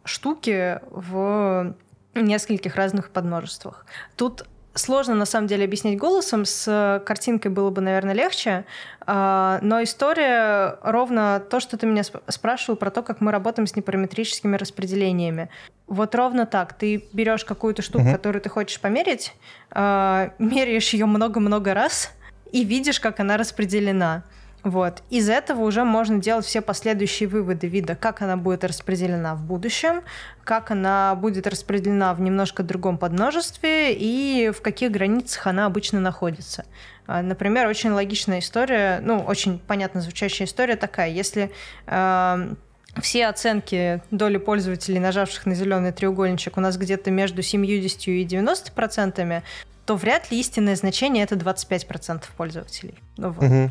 [0.05, 1.75] штуки в
[2.15, 3.85] нескольких разных подмножествах.
[4.17, 4.47] Тут
[4.77, 8.65] сложно на самом деле объяснить голосом, с картинкой было бы, наверное, легче,
[9.07, 13.75] а, но история ровно то, что ты меня спрашивал про то, как мы работаем с
[13.77, 15.49] непараметрическими распределениями.
[15.87, 16.75] Вот ровно так.
[16.75, 18.13] Ты берешь какую-то штуку, угу.
[18.13, 19.35] которую ты хочешь померить,
[19.71, 22.13] а, меряешь ее много-много раз
[22.53, 24.25] и видишь, как она распределена.
[24.67, 25.05] Вот.
[25.11, 30.03] Из этого уже можно делать все последующие выводы вида, как она будет распределена в будущем,
[30.43, 36.65] как она будет распределена в немножко другом подмножестве и в каких границах она обычно находится.
[37.07, 41.11] А, например, очень логичная история, ну, очень понятно звучащая история такая.
[41.11, 41.53] Если
[41.87, 42.55] э,
[43.01, 48.73] все оценки доли пользователей, нажавших на зеленый треугольничек, у нас где-то между 70 и 90
[48.73, 49.45] процентами,
[49.85, 52.97] то вряд ли истинное значение это 25 процентов пользователей.
[53.17, 53.45] Ну, вот.
[53.45, 53.71] угу.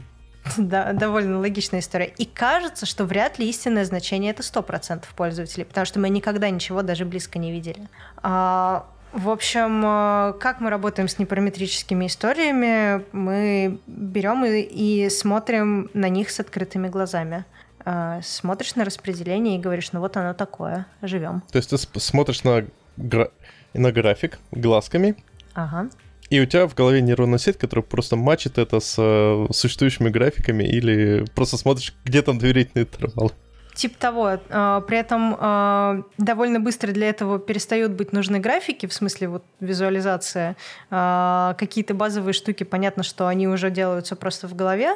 [0.57, 2.13] Да, довольно логичная история.
[2.17, 6.81] И кажется, что вряд ли истинное значение это 100% пользователей, потому что мы никогда ничего
[6.81, 7.87] даже близко не видели.
[8.17, 13.03] А, в общем, э, как мы работаем с непараметрическими историями?
[13.11, 17.45] Мы берем и, и смотрим на них с открытыми глазами.
[17.85, 21.43] А, смотришь на распределение и говоришь, ну вот оно такое, живем.
[21.51, 22.65] То есть ты смотришь на,
[22.97, 23.29] гра...
[23.73, 25.15] на график глазками,
[25.53, 25.89] ага.
[26.29, 30.63] И у тебя в голове нейронная сеть, которая просто мачит это с э, существующими графиками,
[30.63, 33.31] или просто смотришь, где там доверительные интервалы.
[33.75, 34.39] Тип того.
[34.49, 39.43] А, при этом а, довольно быстро для этого перестают быть нужны графики, в смысле вот
[39.59, 40.55] визуализация.
[40.89, 44.95] А, какие-то базовые штуки, понятно, что они уже делаются просто в голове.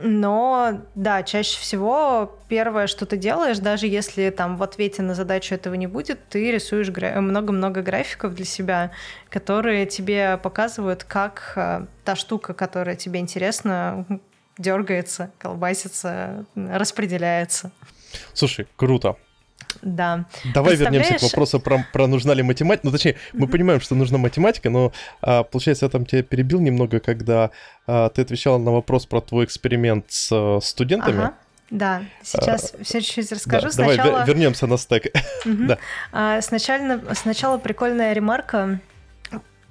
[0.00, 5.54] Но да, чаще всего первое, что ты делаешь, даже если там в ответе на задачу
[5.54, 8.92] этого не будет, ты рисуешь много-много графиков для себя,
[9.28, 11.52] которые тебе показывают, как
[12.04, 14.06] та штука, которая тебе интересна,
[14.56, 17.70] дергается, колбасится, распределяется.
[18.34, 19.16] Слушай, круто.
[19.82, 20.24] Да.
[20.54, 22.86] Давай вернемся к вопросу про, про нужна ли математика.
[22.86, 23.50] Ну, точнее, мы mm-hmm.
[23.50, 27.50] понимаем, что нужна математика, но, а, получается, я там тебя перебил немного, когда
[27.86, 31.18] а, ты отвечала на вопрос про твой эксперимент с а, студентами.
[31.18, 31.34] Ага.
[31.70, 33.66] Да, сейчас а, все чуть-чуть расскажу.
[33.66, 34.10] Да, сначала...
[34.10, 35.06] Давай вернемся на стек.
[35.44, 35.54] Угу.
[35.66, 35.78] да.
[36.12, 38.80] а, сначала, сначала прикольная ремарка.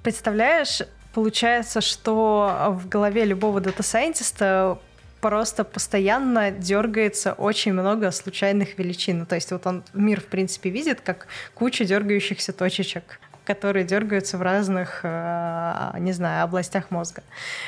[0.02, 0.82] Представляешь,
[1.12, 4.78] получается, что в голове любого data scientist'а
[5.20, 9.20] просто постоянно дергается очень много случайных величин.
[9.20, 14.36] Ну, то есть вот он мир, в принципе, видит как кучу дергающихся точечек которые дергаются
[14.36, 17.22] в разных, э, не знаю, областях мозга.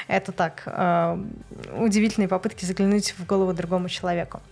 [0.08, 1.18] Это так, э,
[1.74, 4.42] удивительные попытки заглянуть в голову другому человеку.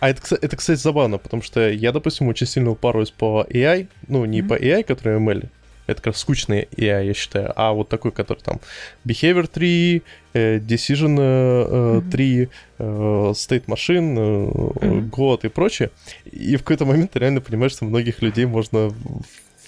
[0.00, 4.24] А это, это, кстати, забавно, потому что я, допустим, очень сильно упарываюсь по AI, ну,
[4.24, 4.48] не mm-hmm.
[4.48, 5.48] по AI, который ML,
[5.86, 8.58] это как скучный AI, я считаю, а вот такой, который там
[9.04, 10.00] Behavior 3, э,
[10.34, 15.10] Decision э, 3, э, State Machine, э, mm-hmm.
[15.10, 15.90] God и прочее.
[16.30, 18.92] И в какой-то момент ты реально понимаешь, что многих людей можно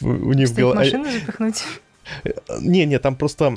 [0.01, 0.79] у них в голове...
[0.79, 1.65] машину запихнуть?
[2.61, 3.57] Не, не, там просто...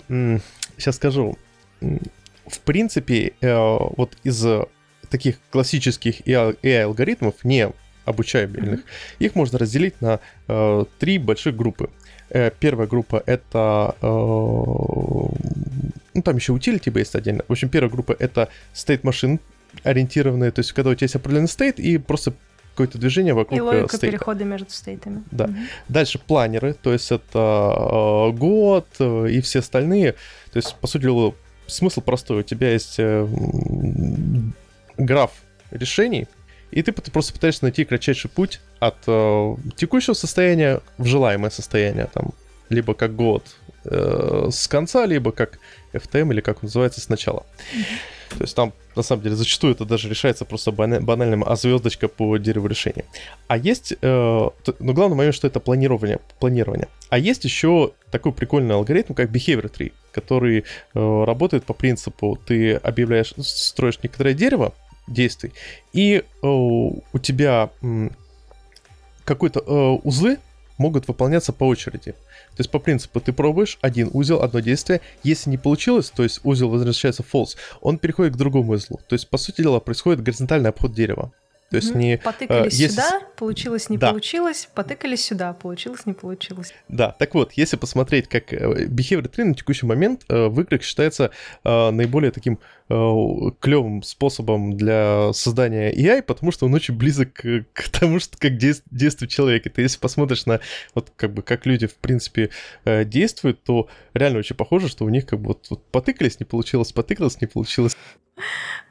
[0.78, 1.38] Сейчас скажу.
[1.80, 4.46] В принципе, э, вот из
[5.10, 7.70] таких классических AI-алгоритмов, не
[8.06, 8.84] обучаемых, mm-hmm.
[9.20, 11.90] их можно разделить на э, три больших группы.
[12.30, 13.96] Э, первая группа это...
[14.02, 14.06] Э,
[16.14, 17.44] ну, там еще utility есть отдельно.
[17.48, 19.40] В общем, первая группа это state machine
[19.84, 22.34] ориентированные, то есть когда у тебя есть определенный стейт и просто
[22.72, 24.08] какое-то движение вокруг И логика стейта.
[24.08, 25.24] перехода между стейтами.
[25.32, 25.46] Да.
[25.46, 25.56] Угу.
[25.90, 30.14] Дальше планеры, то есть это э, год э, и все остальные.
[30.52, 31.08] То есть, по сути
[31.68, 32.40] смысл простой.
[32.40, 33.28] У тебя есть э,
[34.98, 35.32] граф
[35.72, 36.28] решений,
[36.72, 42.34] и ты просто пытаешься найти кратчайший путь от э, текущего состояния в желаемое состояние, там,
[42.70, 43.44] либо как год
[43.86, 45.60] э, с конца, либо как
[45.94, 47.46] FTM, или как называется, сначала.
[48.30, 52.38] То есть там, на самом деле, зачастую это даже решается просто банальным а звездочка по
[52.38, 53.06] дереву решения.
[53.48, 54.50] А есть, э,
[54.80, 56.90] но главный момент, что это планирование, планирование.
[57.10, 62.74] А есть еще такой прикольный алгоритм, как Behavior Tree, который э, работает по принципу, ты
[62.74, 64.74] объявляешь, строишь некоторое дерево,
[65.08, 65.54] действий.
[65.94, 67.70] И э, у тебя
[69.26, 70.38] какой-то э, узлы
[70.78, 72.12] могут выполняться по очереди.
[72.12, 75.02] То есть по принципу ты пробуешь один узел, одно действие.
[75.24, 79.00] Если не получилось, то есть узел возвращается false, он переходит к другому узлу.
[79.08, 81.32] То есть по сути дела происходит горизонтальный обход дерева.
[81.70, 82.18] То есть не...
[82.18, 83.02] Потыкались э, если...
[83.02, 84.12] сюда, получилось, не да.
[84.12, 86.74] получилось, потыкались сюда, получилось, не получилось.
[86.88, 90.82] Да, так вот, если посмотреть, как э, Behavior Tree на текущий момент э, в играх
[90.84, 91.32] считается
[91.66, 97.90] э, наиболее таким клевым способом для создания AI, потому что он очень близок к, к
[97.90, 99.66] тому, что как действ, действует человек.
[99.66, 100.62] И ты если посмотришь на
[100.96, 102.50] вот как бы как люди в принципе
[102.86, 106.46] э, действуют, то реально очень похоже, что у них как бы вот, вот потыкались, не
[106.46, 107.98] получилось, потыкалось, не получилось.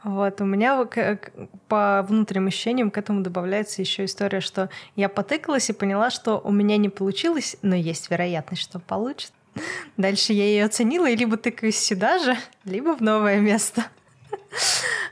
[0.04, 0.86] Вот, у меня
[1.68, 6.52] по внутренним ощущениям к этому добавляется еще история, что я потыкалась и поняла, что у
[6.52, 9.32] меня не получилось, но есть вероятность, что получится.
[9.96, 13.84] Дальше я ее оценила и либо тыкаюсь сюда же, либо в новое место.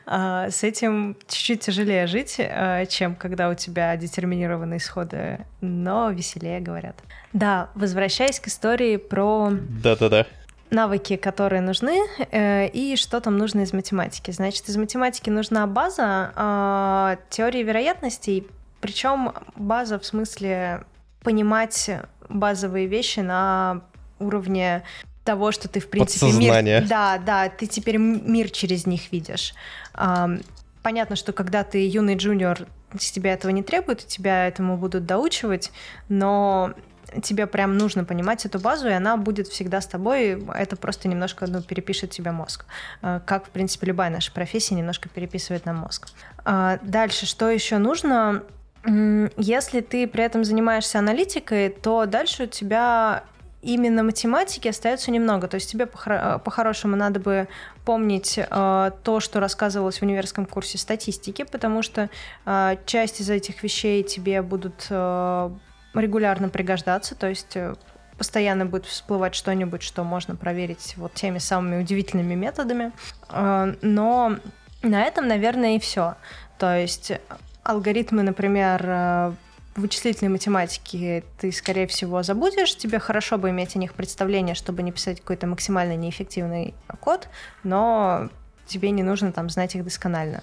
[0.07, 6.61] А, с этим чуть-чуть тяжелее жить, а, чем когда у тебя детерминированные исходы, но веселее
[6.61, 6.97] говорят.
[7.33, 9.51] Да, возвращаясь к истории про...
[9.53, 10.27] Да-да-да
[10.71, 12.01] навыки, которые нужны,
[12.33, 14.33] э, и что там нужно из математики.
[14.33, 18.49] Значит, из математики нужна база э, теории вероятностей,
[18.81, 20.85] причем база в смысле
[21.23, 21.91] понимать
[22.29, 23.83] базовые вещи на
[24.19, 24.83] уровне
[25.25, 26.87] того, что ты, в принципе, мир...
[26.87, 29.55] Да, да, ты теперь мир через них видишь.
[30.83, 32.67] Понятно, что когда ты юный джуниор,
[32.99, 35.73] с тебя этого не требуют, тебя этому будут доучивать,
[36.11, 36.75] но
[37.23, 40.43] тебе прям нужно понимать эту базу, и она будет всегда с тобой.
[40.55, 42.67] Это просто немножко ну, перепишет тебе мозг.
[43.03, 46.09] Э, как, в принципе, любая наша профессия немножко переписывает нам мозг.
[46.45, 48.43] А, дальше, что еще нужно?
[49.39, 53.25] Если ты при этом занимаешься аналитикой, то дальше у тебя
[53.65, 55.49] именно математики остается немного.
[55.49, 57.49] То есть тебе э, по-хорошему надо бы
[57.85, 62.11] помнить э, то, что рассказывалось в универском курсе статистики, потому что
[62.45, 65.51] э, часть из этих вещей тебе будут э,
[65.95, 67.75] регулярно пригождаться, то есть э,
[68.19, 72.93] постоянно будет всплывать что-нибудь, что можно проверить вот теми самыми удивительными методами.
[73.31, 74.37] Э, но
[74.83, 76.17] на этом, наверное, и все.
[76.59, 77.13] То есть
[77.63, 79.35] алгоритмы, например,
[79.77, 82.77] вычислительной математики ты, скорее всего, забудешь.
[82.77, 87.29] Тебе хорошо бы иметь о них представление, чтобы не писать какой-то максимально неэффективный код,
[87.63, 88.29] но
[88.67, 90.43] тебе не нужно там знать их досконально.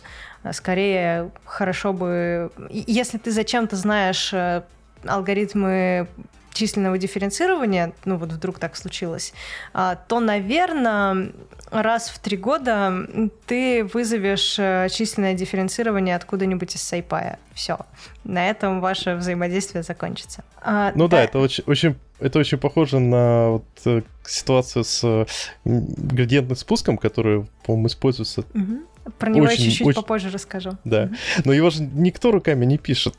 [0.51, 2.51] Скорее, хорошо бы...
[2.69, 4.63] Если ты зачем-то знаешь э,
[5.05, 6.07] алгоритмы
[6.53, 9.33] численного дифференцирования, ну вот вдруг так случилось,
[9.73, 11.31] а, то, наверное,
[11.71, 13.07] раз в три года
[13.45, 17.39] ты вызовешь э, численное дифференцирование откуда-нибудь из сайпая.
[17.53, 17.79] Все.
[18.23, 20.43] На этом ваше взаимодействие закончится.
[20.61, 25.27] А, ну да, да это очень, очень это очень похоже на вот, э, ситуацию с
[25.65, 28.41] градиентным спуском, который, по-моему, используется.
[28.53, 28.79] Угу.
[29.17, 30.01] Про него очень, я чуть-чуть очень...
[30.01, 30.71] попозже расскажу.
[30.83, 31.09] Да.
[31.45, 33.15] Но его же никто руками не пишет.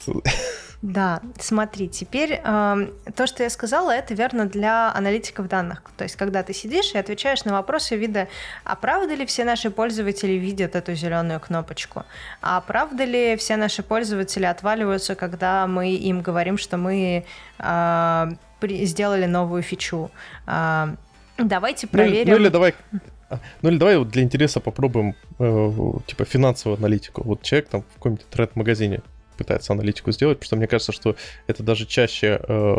[0.83, 5.81] Да, смотри, теперь э, то, что я сказала, это верно для аналитиков данных.
[5.97, 8.27] То есть, когда ты сидишь и отвечаешь на вопросы вида,
[8.65, 12.03] а правда ли все наши пользователи видят эту зеленую кнопочку?
[12.41, 17.25] А правда ли все наши пользователи отваливаются, когда мы им говорим, что мы
[17.61, 18.27] э,
[18.59, 20.11] при, сделали новую фичу?
[20.49, 20.97] Э,
[21.39, 22.33] давайте проверим.
[22.33, 22.75] Ну, ну или давай
[23.63, 25.73] ну или давай вот для интереса попробуем э,
[26.07, 27.23] типа финансовую аналитику.
[27.25, 29.03] Вот человек там в каком-нибудь тред-магазине
[29.37, 31.17] пытается аналитику сделать, потому что мне кажется, что
[31.47, 32.75] это даже чаще э,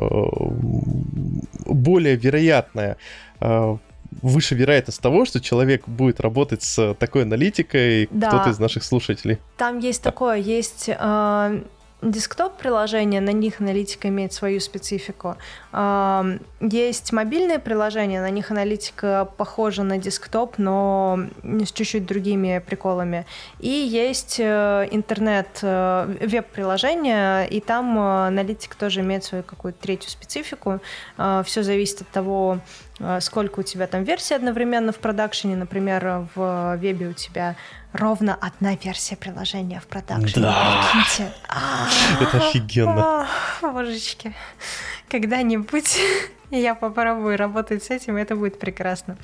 [1.65, 2.97] более вероятная
[3.41, 3.77] э,
[4.21, 8.27] выше вероятность того, что человек будет работать с такой аналитикой, да.
[8.27, 9.39] кто-то из наших слушателей.
[9.57, 10.11] Там есть да.
[10.11, 11.63] такое, есть э,
[12.03, 15.37] десктоп-приложения, на них аналитика имеет свою специфику.
[16.59, 23.25] Есть мобильные приложения, на них аналитика похожа на десктоп, но с чуть-чуть другими приколами.
[23.59, 30.09] И есть э, интернет, э, веб-приложения, и там э, аналитика тоже имеет свою какую-то третью
[30.09, 30.79] специфику.
[31.45, 32.59] Все зависит от того,
[33.21, 35.55] сколько у тебя там версий одновременно в продакшене.
[35.55, 37.55] Например, в вебе у тебя
[37.91, 40.43] ровно одна версия приложения в продакшене.
[40.43, 40.83] Да.
[42.21, 43.27] Это офигенно.
[43.61, 44.33] Божечки.
[45.09, 45.99] Когда-нибудь
[46.61, 49.17] я попробую работать с этим, это будет прекрасно.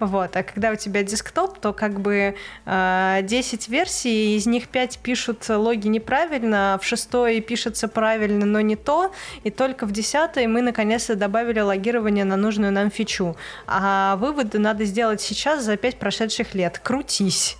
[0.00, 0.36] Вот.
[0.36, 2.34] А когда у тебя десктоп, то как бы
[2.66, 8.76] э, 10 версий, из них 5 пишут логи неправильно, в шестой пишется правильно, но не
[8.76, 9.12] то,
[9.44, 13.36] и только в десятой мы наконец-то добавили логирование на нужную нам фичу.
[13.66, 16.80] А выводы надо сделать сейчас за 5 прошедших лет.
[16.80, 17.56] Крутись.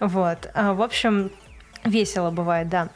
[0.00, 0.50] Вот.
[0.54, 1.30] А, в общем,
[1.84, 2.88] весело бывает, да.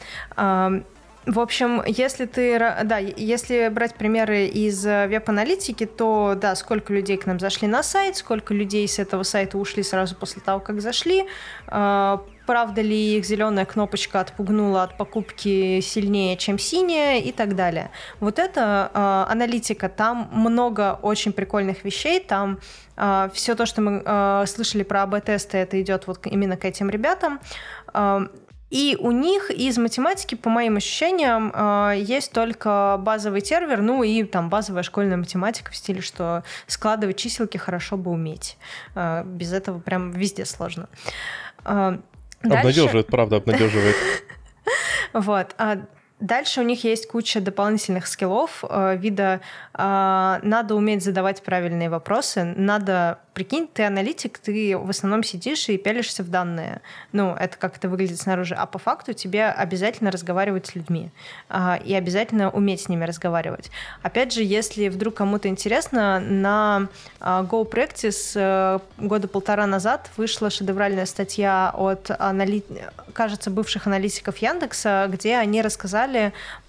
[1.28, 7.18] В общем, если ты, да, если брать примеры из э, веб-аналитики, то да, сколько людей
[7.18, 10.80] к нам зашли на сайт, сколько людей с этого сайта ушли сразу после того, как
[10.80, 11.26] зашли,
[11.66, 17.90] а, правда ли их зеленая кнопочка отпугнула от покупки сильнее, чем синяя и так далее.
[18.20, 22.58] Вот это э, аналитика, там много очень прикольных вещей, там
[22.96, 27.38] а, все то, что мы слышали про АБ-тесты, это идет вот именно к этим ребятам.
[28.70, 31.52] И у них из математики, по моим ощущениям,
[31.94, 37.56] есть только базовый тервер, ну и там базовая школьная математика в стиле, что складывать чиселки
[37.56, 38.58] хорошо бы уметь.
[38.94, 40.88] Без этого прям везде сложно.
[41.64, 42.02] Дальше...
[42.42, 43.96] Обнадеживает, правда, обнадеживает.
[45.14, 45.54] Вот.
[45.56, 45.78] А
[46.20, 49.40] дальше у них есть куча дополнительных скиллов э, вида
[49.74, 55.78] э, надо уметь задавать правильные вопросы, надо прикинь, ты аналитик, ты в основном сидишь и
[55.78, 56.80] пялишься в данные.
[57.12, 58.56] Ну, это как это выглядит снаружи.
[58.56, 61.12] А по факту тебе обязательно разговаривать с людьми.
[61.48, 63.70] А, и обязательно уметь с ними разговаривать.
[64.02, 66.88] Опять же, если вдруг кому-то интересно, на
[67.20, 72.64] а, Go Practice э, года полтора назад вышла шедевральная статья от, анали...
[73.12, 76.07] кажется, бывших аналитиков Яндекса, где они рассказали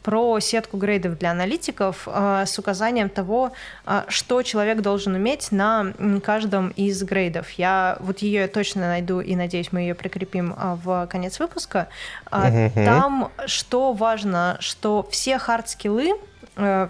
[0.03, 3.51] про сетку грейдов для аналитиков э, с указанием того,
[3.85, 7.51] э, что человек должен уметь на каждом из грейдов.
[7.51, 11.87] Я вот ее точно найду и надеюсь, мы ее прикрепим э, в конец выпуска.
[12.31, 16.13] Э, Там что важно, что все хард-скиллы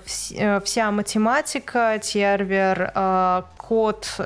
[0.05, 2.91] вся математика, тервер,
[3.57, 4.19] код,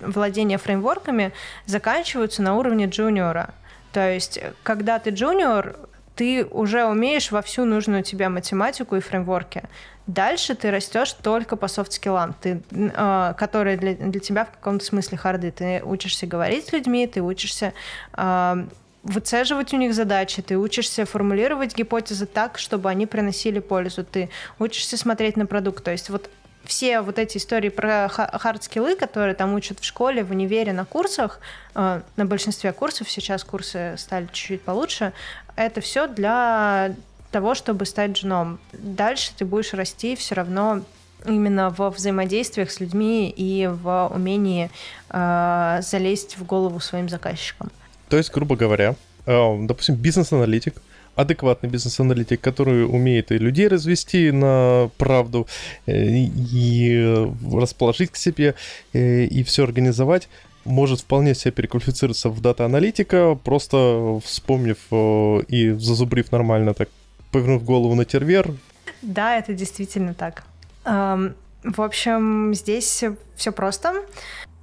[0.00, 1.32] владение фреймворками
[1.66, 3.50] заканчиваются на уровне джуниора.
[3.92, 5.76] То есть, когда ты джуниор,
[6.14, 9.62] ты уже умеешь во всю нужную тебе математику и фреймворки.
[10.06, 15.16] Дальше ты растешь только по софт-скиллам, ты, э, которые для, для тебя в каком-то смысле
[15.16, 15.52] харды.
[15.52, 17.72] Ты учишься говорить с людьми, ты учишься
[18.14, 18.66] э,
[19.04, 24.96] выцеживать у них задачи, ты учишься формулировать гипотезы так, чтобы они приносили пользу, ты учишься
[24.96, 25.84] смотреть на продукт.
[25.84, 26.30] То есть вот
[26.72, 31.38] все вот эти истории про хард-скиллы, которые там учат в школе, в универе, на курсах,
[31.74, 35.12] э, на большинстве курсов, сейчас курсы стали чуть-чуть получше,
[35.54, 36.94] это все для
[37.30, 38.58] того, чтобы стать джуном.
[38.72, 40.80] Дальше ты будешь расти все равно
[41.26, 44.70] именно во взаимодействиях с людьми и в умении
[45.10, 47.70] э, залезть в голову своим заказчикам.
[48.08, 48.94] То есть, грубо говоря,
[49.26, 50.80] э, допустим, бизнес-аналитик
[51.14, 55.46] адекватный бизнес-аналитик, который умеет и людей развести на правду,
[55.86, 58.54] э, и расположить к себе,
[58.92, 60.28] э, и все организовать,
[60.64, 66.88] может вполне себя переквалифицироваться в дата-аналитика, просто вспомнив э, и зазубрив нормально, так
[67.30, 68.54] повернув голову на тервер.
[69.02, 70.44] Да, это действительно так.
[70.84, 73.04] В общем, здесь
[73.36, 73.94] все просто.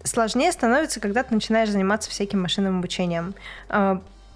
[0.04, 3.34] Сложнее становится, когда ты начинаешь заниматься всяким машинным обучением.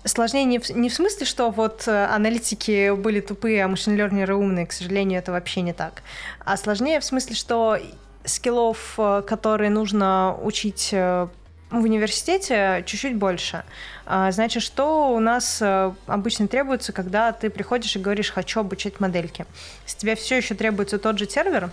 [0.05, 4.67] Сложнее не в, не в смысле, что вот э, аналитики были тупые, а машин-лернеры умные,
[4.67, 6.03] к сожалению, это вообще не так.
[6.43, 7.77] А сложнее в смысле, что
[8.25, 11.27] скиллов, э, которые нужно учить э,
[11.71, 13.63] в университете чуть-чуть больше.
[14.05, 15.59] А, значит, что у нас
[16.05, 19.45] обычно требуется, когда ты приходишь и говоришь «хочу обучать модельки».
[19.85, 21.71] С тебя все еще требуется тот же сервер,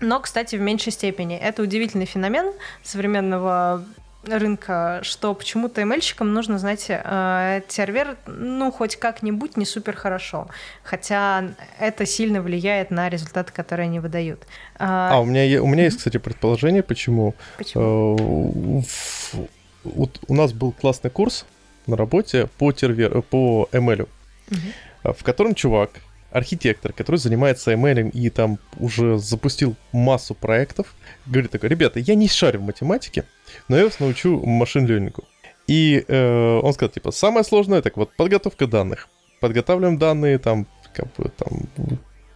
[0.00, 1.36] но, кстати, в меньшей степени.
[1.36, 2.52] Это удивительный феномен
[2.82, 3.84] современного
[4.24, 10.48] рынка, что почему-то ML-щикам нужно, знаете, э, сервер, ну, хоть как-нибудь не супер хорошо.
[10.82, 14.46] Хотя это сильно влияет на результаты, которые они выдают.
[14.78, 17.34] А, а у меня, у меня есть, кстати, предположение, почему.
[17.56, 18.82] Почему?
[18.82, 19.44] Э,
[19.84, 21.46] у, у нас был классный курс
[21.86, 24.08] на работе по, тервер, по ML,
[24.50, 25.14] угу.
[25.14, 25.90] в котором чувак
[26.30, 30.94] архитектор, который занимается ML и там уже запустил массу проектов,
[31.26, 33.24] говорит такой, ребята, я не шарю в математике,
[33.68, 35.24] но я вас научу машин лернингу.
[35.66, 39.08] И э, он сказал, типа, самое сложное, так вот, подготовка данных.
[39.40, 41.68] Подготавливаем данные, там, как бы, там,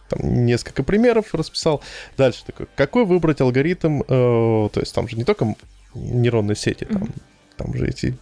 [0.09, 1.81] там несколько примеров расписал.
[2.17, 5.55] Дальше такой, какой выбрать алгоритм, э, то есть там же не только
[5.93, 7.09] нейронные сети, там,
[7.57, 8.17] там же эти...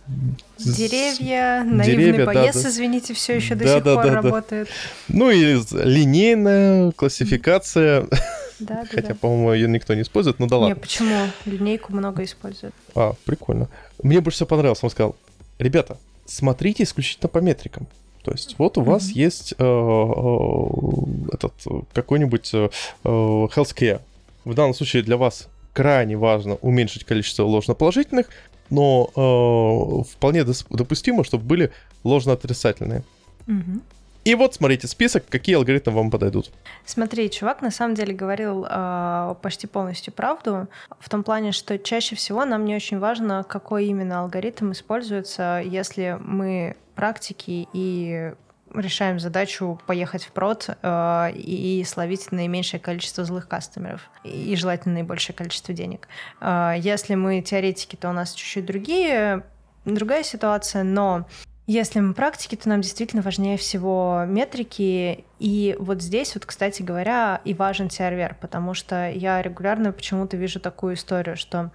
[0.59, 2.69] Деревья, наивный Деревья, поезд, да, да.
[2.69, 4.67] извините, все еще да, до сих да, пор да, работает.
[5.07, 5.15] Да.
[5.15, 8.07] Ну и линейная классификация.
[8.59, 9.15] Да, Хотя, да.
[9.15, 10.75] по-моему, ее никто не использует, но да ладно.
[10.75, 11.27] Нет, почему?
[11.45, 12.73] Линейку много используют.
[12.95, 13.67] А, прикольно.
[14.01, 14.79] Мне больше всего понравилось.
[14.83, 15.15] Он сказал,
[15.59, 17.87] ребята, смотрите исключительно по метрикам.
[18.23, 18.85] То есть вот у mm-hmm.
[18.85, 21.53] вас есть э, э, этот
[21.93, 22.69] какой-нибудь э,
[23.03, 23.99] э, healthcare.
[24.45, 28.29] В данном случае для вас крайне важно уменьшить количество ложноположительных,
[28.69, 31.71] но э, вполне допустимо, чтобы были
[32.03, 33.03] ложно-отрицательные.
[33.47, 33.81] Угу.
[34.23, 36.49] И вот смотрите список, какие алгоритмы вам подойдут.
[36.85, 40.67] Смотри, чувак на самом деле говорил э, почти полностью правду,
[40.99, 46.17] в том плане, что чаще всего нам не очень важно, какой именно алгоритм используется, если
[46.21, 48.33] мы практики и
[48.73, 55.35] решаем задачу поехать в прод э, и словить наименьшее количество злых кастомеров и желательно наибольшее
[55.35, 56.07] количество денег.
[56.41, 59.43] Э, если мы теоретики, то у нас чуть-чуть другие,
[59.85, 61.27] другая ситуация, но
[61.65, 65.23] если мы практики, то нам действительно важнее всего метрики.
[65.39, 70.59] И вот здесь, вот, кстати говоря, и важен сервер, потому что я регулярно почему-то вижу
[70.59, 71.71] такую историю, что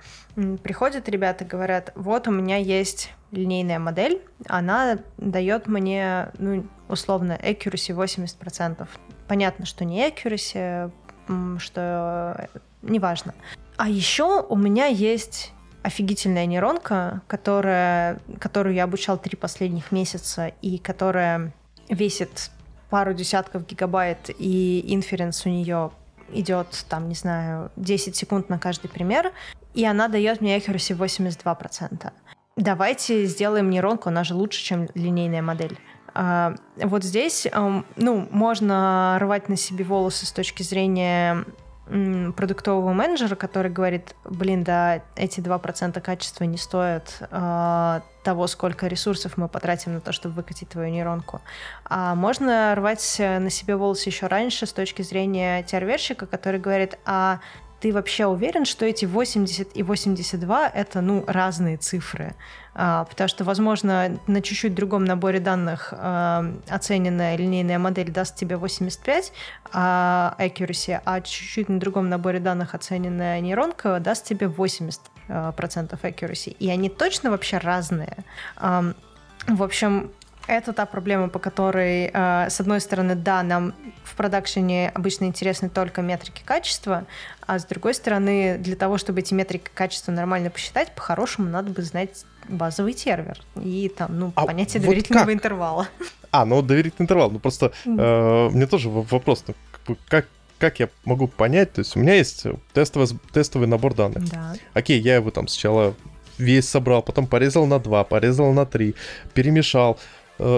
[0.62, 7.94] приходят ребята говорят, вот у меня есть линейная модель, она дает мне, ну, условно, accuracy
[7.94, 8.86] 80%.
[9.26, 10.90] Понятно, что не accuracy,
[11.58, 12.48] что
[12.82, 13.34] неважно.
[13.76, 20.78] А еще у меня есть офигительная нейронка, которая, которую я обучал три последних месяца и
[20.78, 21.52] которая
[21.88, 22.50] весит
[22.90, 25.90] пару десятков гигабайт, и инференс у нее
[26.32, 29.32] идет, там, не знаю, 10 секунд на каждый пример,
[29.74, 32.12] и она дает мне accuracy 82%.
[32.56, 35.78] Давайте сделаем нейронку, она же лучше, чем линейная модель.
[36.20, 37.46] А, вот здесь,
[37.94, 41.44] ну, можно рвать на себе волосы с точки зрения
[41.86, 49.38] продуктового менеджера, который говорит, блин, да, эти 2% качества не стоят э, того, сколько ресурсов
[49.38, 51.40] мы потратим на то, чтобы выкатить твою нейронку.
[51.84, 57.40] А можно рвать на себе волосы еще раньше с точки зрения терверщика, который говорит, а
[57.80, 62.34] ты вообще уверен, что эти 80 и 82 это ну разные цифры?
[62.74, 68.56] А, потому что, возможно, на чуть-чуть другом наборе данных а, оцененная линейная модель даст тебе
[68.56, 69.32] 85
[69.72, 76.04] а, accuracy, а чуть-чуть на другом наборе данных оцененная нейронка даст тебе 80 а, процентов
[76.04, 76.56] accuracy.
[76.58, 78.16] И они точно вообще разные.
[79.48, 80.10] В общем,
[80.48, 85.68] это та проблема, по которой, э, с одной стороны, да, нам в продакшене обычно интересны
[85.68, 87.04] только метрики качества,
[87.46, 91.82] а с другой стороны, для того, чтобы эти метрики качества нормально посчитать, по-хорошему надо бы
[91.82, 95.34] знать базовый сервер и там, ну, а понятие вот доверительного как?
[95.34, 95.88] интервала.
[96.30, 97.30] А, ну доверительный интервал.
[97.30, 100.26] Ну просто э, мне тоже вопрос, ну, как,
[100.58, 102.44] как я могу понять, то есть у меня есть
[102.74, 104.28] тестовый, тестовый набор данных.
[104.30, 104.54] Да.
[104.74, 105.94] Окей, я его там сначала
[106.38, 108.94] весь собрал, потом порезал на 2, порезал на 3,
[109.34, 109.98] перемешал,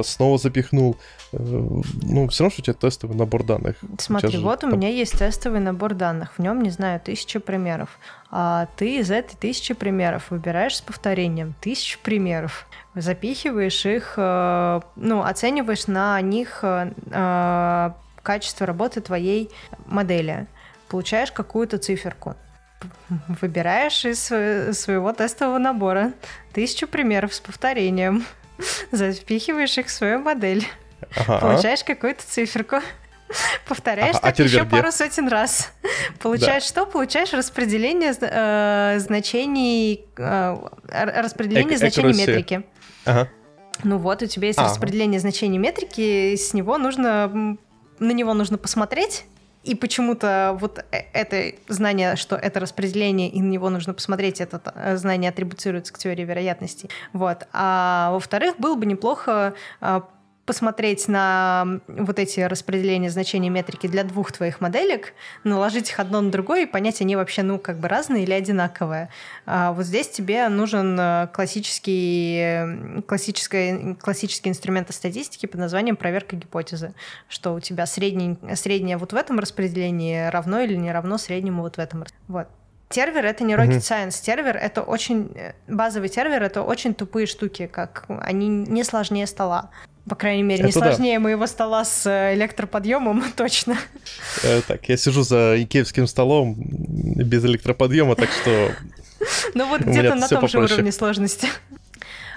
[0.05, 0.97] снова запихнул.
[1.33, 3.77] Э, ну, все равно, что у тебя тестовый набор данных.
[3.99, 4.73] Смотри, вот там...
[4.73, 6.35] у меня есть тестовый набор данных.
[6.37, 7.99] В нем, не знаю, тысяча примеров.
[8.31, 15.23] А ты из этой тысячи примеров выбираешь с повторением тысячу примеров, запихиваешь их, э, ну,
[15.23, 16.65] оцениваешь на них
[18.23, 19.51] качество работы твоей
[19.87, 20.47] модели.
[20.89, 22.37] Получаешь какую-то циферку
[23.41, 26.13] выбираешь из своего тестового набора
[26.53, 28.25] тысячу примеров с повторением,
[28.93, 30.67] запихиваешь их в свою модель,
[31.17, 31.39] ага.
[31.39, 32.77] получаешь какую-то циферку,
[33.67, 35.73] повторяешь ага, так а еще пару сотен раз.
[36.21, 36.69] Получаешь да.
[36.69, 36.87] что?
[36.87, 40.57] Получаешь распределение э, значений, э,
[40.89, 42.63] распределение э значений метрики.
[43.05, 43.29] Ага.
[43.83, 44.69] Ну вот, у тебя есть ага.
[44.69, 47.57] распределение значений метрики, с него нужно
[47.99, 49.25] на него нужно посмотреть
[49.63, 54.61] и почему-то вот э, это знание, что это распределение, и на него нужно посмотреть, это
[54.75, 56.89] э, знание атрибуцируется к теории вероятности.
[57.13, 57.47] Вот.
[57.53, 60.09] А во-вторых, было бы неплохо а,
[60.51, 65.13] посмотреть на вот эти распределения значений метрики для двух твоих моделек,
[65.45, 69.11] наложить их одно на другое и понять, они вообще, ну, как бы разные или одинаковые.
[69.47, 76.95] А вот здесь тебе нужен э, классический, классический, классический инструмент статистики под названием проверка гипотезы,
[77.29, 81.77] что у тебя средний, среднее вот в этом распределении равно или не равно среднему вот
[81.77, 82.03] в этом.
[82.27, 82.49] Вот.
[82.89, 84.21] Тервер— это не rocket science.
[84.21, 85.31] Тервер— это очень...
[85.37, 89.71] Э, базовый тервер— это очень тупые штуки, как они не сложнее стола.
[90.11, 91.21] По крайней мере, не Это сложнее да.
[91.21, 93.79] моего стола с э, электроподъемом, точно.
[94.43, 98.73] Э, так, я сижу за икеевским столом без электроподъема, так что...
[99.55, 101.47] Ну вот где-то на том же уровне сложности.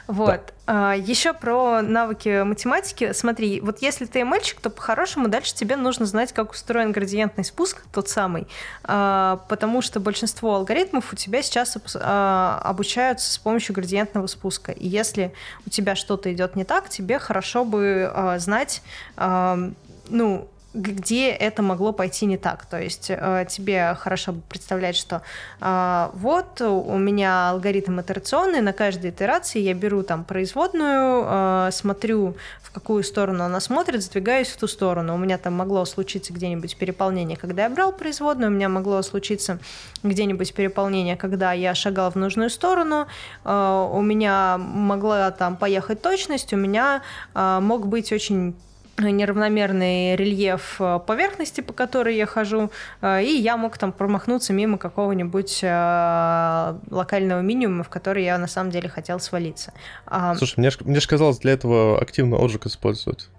[0.08, 0.28] Вот.
[0.28, 0.54] Да.
[0.66, 3.12] А, еще про навыки математики.
[3.14, 7.84] Смотри, вот если ты мальчик, то по-хорошему дальше тебе нужно знать, как устроен градиентный спуск,
[7.92, 8.48] тот самый,
[8.84, 14.72] а, потому что большинство алгоритмов у тебя сейчас а, обучаются с помощью градиентного спуска.
[14.72, 15.34] И если
[15.66, 18.82] у тебя что-то идет не так, тебе хорошо бы а, знать,
[19.16, 19.58] а,
[20.10, 22.66] ну, где это могло пойти не так.
[22.66, 25.22] То есть э, тебе хорошо представлять, что
[25.62, 32.36] э, вот у меня алгоритм итерационный, на каждой итерации я беру там производную, э, смотрю,
[32.62, 35.14] в какую сторону она смотрит, сдвигаюсь в ту сторону.
[35.14, 39.60] У меня там могло случиться где-нибудь переполнение, когда я брал производную, у меня могло случиться
[40.02, 43.08] где-нибудь переполнение, когда я шагал в нужную сторону,
[43.46, 47.04] у меня могла там поехать точность, у меня
[47.36, 48.56] мог быть очень
[48.98, 52.70] неравномерный рельеф э, поверхности, по которой я хожу,
[53.02, 58.48] э, и я мог там промахнуться мимо какого-нибудь э, локального минимума, в который я на
[58.48, 59.74] самом деле хотел свалиться.
[60.06, 63.30] А, Слушай, мне, мне же казалось, для этого активно отжиг используют.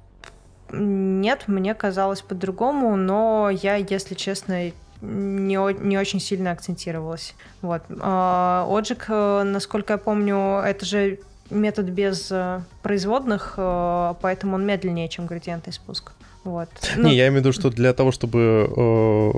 [0.73, 7.35] Нет, мне казалось по-другому, но я, если честно, не, не очень сильно акцентировалась.
[7.63, 7.83] Вот.
[7.89, 15.27] Отжиг, насколько я помню, это же метод без э, производных, э, поэтому он медленнее, чем
[15.27, 16.13] градиентный спуск.
[16.45, 16.69] Вот.
[16.97, 19.31] Ну, не, я имею в виду, что для того, чтобы э,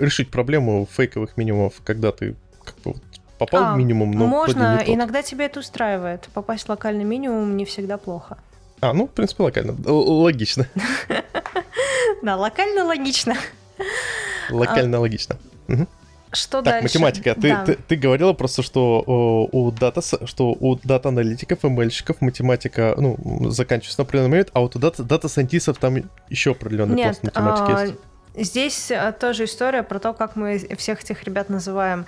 [0.00, 2.94] решить проблему фейковых минимумов, когда ты как бы
[3.38, 6.28] попал а, в минимум, но можно, иногда тебя это устраивает.
[6.32, 8.38] Попасть в локальный минимум не всегда плохо.
[8.80, 9.74] А, ну, в принципе, локально.
[9.86, 10.66] Логично.
[12.22, 13.36] Да, локально логично.
[14.50, 15.36] Локально логично.
[16.36, 16.84] Что так, дальше?
[16.84, 17.34] математика.
[17.34, 17.64] Ты, да.
[17.64, 19.02] ты, ты говорила просто, что
[19.52, 23.16] у дата, что у дата-аналитиков и мэльщиков математика, ну,
[23.50, 25.96] заканчивается на определенный момент, а вот у data, data scientist'ов там
[26.28, 27.94] еще определенный Нет, пласт математики а, есть.
[28.36, 32.06] Здесь а, тоже история про то, как мы всех этих ребят называем.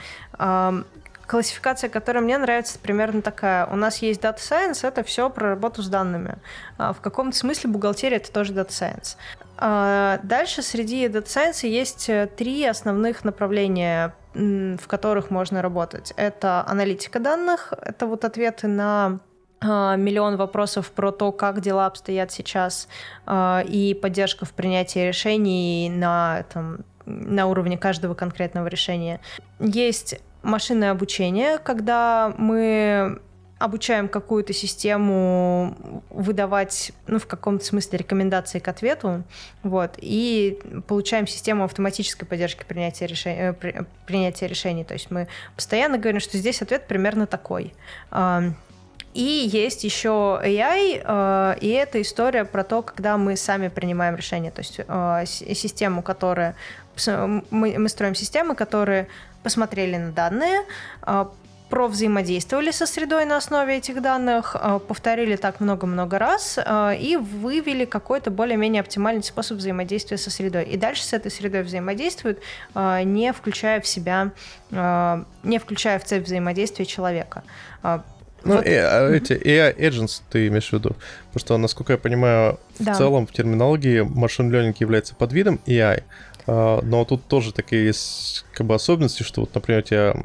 [1.27, 3.67] Классификация, которая мне нравится, примерно такая.
[3.67, 6.37] У нас есть Data Science, это все про работу с данными.
[6.79, 9.17] А в каком-то смысле бухгалтерия это тоже Data Science.
[9.59, 16.13] А дальше среди Data Science есть э, три основных направления, в которых можно работать.
[16.17, 19.21] Это аналитика данных, это вот ответы на
[19.61, 22.89] а, миллион вопросов про то, как дела обстоят сейчас,
[23.27, 29.21] а, и поддержка в принятии решений на, там, на уровне каждого конкретного решения.
[29.59, 33.21] Есть машинное обучение, когда мы
[33.59, 39.25] обучаем какую-то систему выдавать, ну, в каком-то смысле рекомендации к ответу,
[39.63, 44.85] вот, и получаем систему автоматической поддержки принятия, решения, э, принятия решений.
[44.85, 47.75] То есть мы постоянно говорим, что здесь ответ примерно такой.
[49.15, 54.53] И есть еще AI, э, и это история про то, когда мы сами принимаем решение,
[54.53, 56.55] то есть э, систему, которая
[57.51, 59.09] мы строим системы, которые
[59.43, 60.63] посмотрели на данные,
[61.69, 67.85] провзаимодействовали со средой на основе этих данных, э, повторили так много-много раз э, и вывели
[67.85, 70.65] какой-то более-менее оптимальный способ взаимодействия со средой.
[70.65, 72.41] И дальше с этой средой взаимодействуют,
[72.75, 74.33] э, не включая в себя,
[74.71, 77.43] не включая в цепь взаимодействия человека.
[78.45, 78.67] Ну, вот.
[78.67, 80.97] а эти AI agents ты имеешь в виду?
[81.33, 82.95] Потому что, насколько я понимаю, да.
[82.95, 86.05] в целом в терминологии машин learning является подвидом AI,
[86.49, 90.17] но тут тоже такие есть как бы особенности, что вот, например, у тебя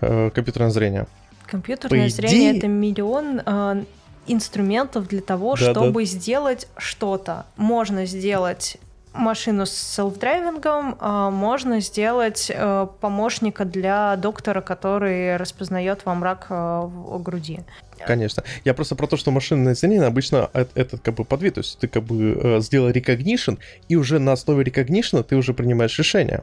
[0.00, 1.06] э, компьютерное зрение.
[1.46, 2.58] Компьютерное По зрение идее...
[2.58, 3.84] это миллион э,
[4.28, 6.06] инструментов для того, да, чтобы да.
[6.06, 7.46] сделать что-то.
[7.56, 8.78] Можно сделать
[9.12, 16.54] машину с селф-драйвингом, а можно сделать э, помощника для доктора, который распознает вам рак э,
[16.54, 17.60] в груди.
[18.06, 18.42] Конечно.
[18.64, 21.88] Я просто про то, что машинное зрение обычно этот как бы подвид, то есть ты
[21.88, 23.58] как бы э, сделал recognition,
[23.88, 26.42] и уже на основе recognition ты уже принимаешь решение.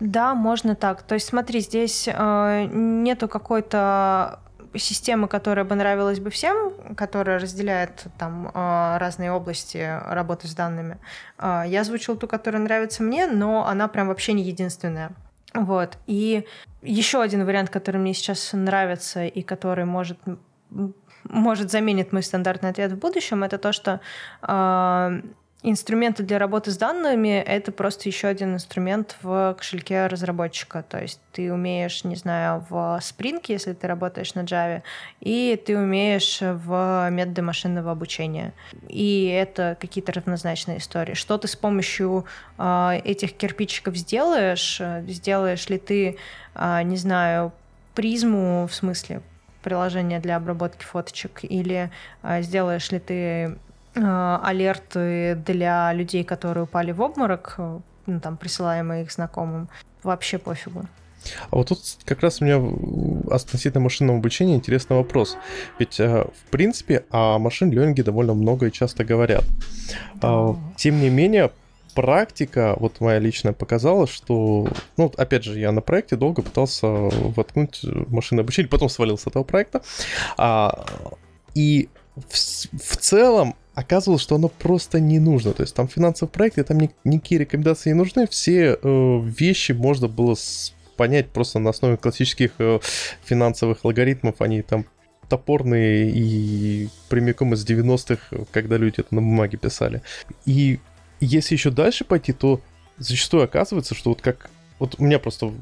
[0.00, 1.02] Да, можно так.
[1.02, 4.40] То есть смотри, здесь э, нету какой-то
[4.76, 10.98] системы, которая бы нравилась бы всем, которая разделяет там а, разные области работы с данными.
[11.38, 15.12] А, я озвучила ту, которая нравится мне, но она прям вообще не единственная.
[15.54, 15.98] Вот.
[16.06, 16.46] И
[16.82, 20.18] еще один вариант, который мне сейчас нравится и который может
[21.24, 24.00] может заменить мой стандартный ответ в будущем, это то, что
[24.42, 25.22] э,
[25.64, 30.84] Инструменты для работы с данными— это просто еще один инструмент в кошельке разработчика.
[30.88, 34.82] То есть ты умеешь, не знаю, в Spring, если ты работаешь на Java,
[35.20, 38.52] и ты умеешь в методы машинного обучения.
[38.86, 41.14] И это какие-то равнозначные истории.
[41.14, 42.24] Что ты с помощью
[42.56, 44.80] э, этих кирпичиков сделаешь?
[45.08, 46.18] Сделаешь ли ты,
[46.54, 47.52] э, не знаю,
[47.96, 49.22] призму в смысле
[49.64, 51.90] приложение для обработки фоточек, или
[52.22, 53.58] э, сделаешь ли ты
[53.94, 59.68] алерты для людей, которые упали в обморок, э, ну, там, присылаемые их знакомым,
[60.02, 60.86] вообще пофигу.
[61.50, 62.56] А вот тут как раз у меня
[63.34, 65.36] относительно машинного обучения интересный вопрос.
[65.78, 69.44] Ведь, э, в принципе, о машин ленинге довольно много и часто говорят.
[70.14, 70.54] Да.
[70.76, 71.50] Тем не менее,
[71.94, 77.80] практика, вот моя личная, показала, что, ну, опять же, я на проекте долго пытался воткнуть
[77.82, 79.82] машинное обучение, потом свалился с этого проекта.
[80.36, 80.84] А,
[81.54, 85.52] и в, в целом оказывалось, что оно просто не нужно.
[85.52, 88.26] То есть там финансовые проекты, там ни, никакие рекомендации не нужны.
[88.26, 90.34] Все э, вещи можно было
[90.96, 92.80] понять просто на основе классических э,
[93.24, 94.40] финансовых алгоритмов.
[94.40, 94.84] Они там
[95.28, 100.02] топорные и прямиком из 90-х, когда люди это на бумаге писали.
[100.44, 100.80] И
[101.20, 102.60] если еще дальше пойти, то
[102.96, 104.50] зачастую оказывается, что вот как...
[104.80, 105.52] Вот у меня просто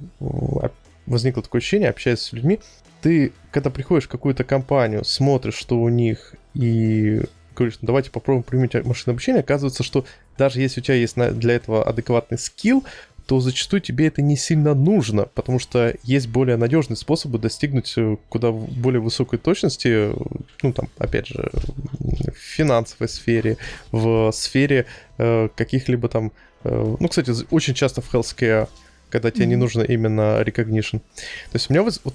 [1.04, 2.60] возникло такое ощущение, общаясь с людьми,
[3.02, 7.22] ты, когда приходишь в какую-то компанию, смотришь, что у них, и
[7.56, 10.04] говоришь, ну, давайте попробуем применить машинное обучение, оказывается, что
[10.38, 12.84] даже если у тебя есть для этого адекватный скилл,
[13.26, 18.16] то зачастую тебе это не сильно нужно, потому что есть более надежные способы достигнуть э,
[18.28, 20.12] куда более высокой точности,
[20.62, 23.56] ну там, опять же, в финансовой сфере,
[23.90, 24.86] в сфере
[25.18, 26.30] э, каких-либо там,
[26.62, 28.68] э, ну, кстати, очень часто в healthcare,
[29.10, 29.48] когда тебе mm-hmm.
[29.48, 31.00] не нужно именно recognition.
[31.00, 32.14] То есть у меня вот, вот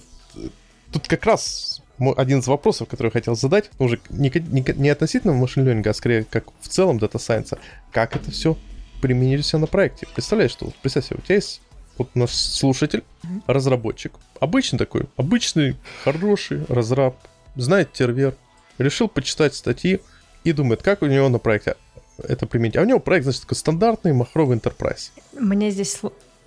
[0.93, 1.70] тут как раз
[2.17, 5.91] один из вопросов, который я хотел задать, ну, уже не, не, не относительно машин ленинга,
[5.91, 7.59] а скорее как в целом дата сайенса,
[7.91, 8.57] как это все
[9.01, 10.07] применить все на проекте.
[10.13, 11.61] Представляешь, что представь себе, у тебя есть
[11.97, 13.03] вот наш слушатель,
[13.47, 17.15] разработчик, обычный такой, обычный, хороший разраб,
[17.55, 18.35] знает тервер,
[18.77, 19.99] решил почитать статьи
[20.43, 21.75] и думает, как у него на проекте
[22.17, 22.77] это применить.
[22.77, 25.11] А у него проект, значит, такой стандартный махровый enterprise.
[25.33, 25.99] Мне здесь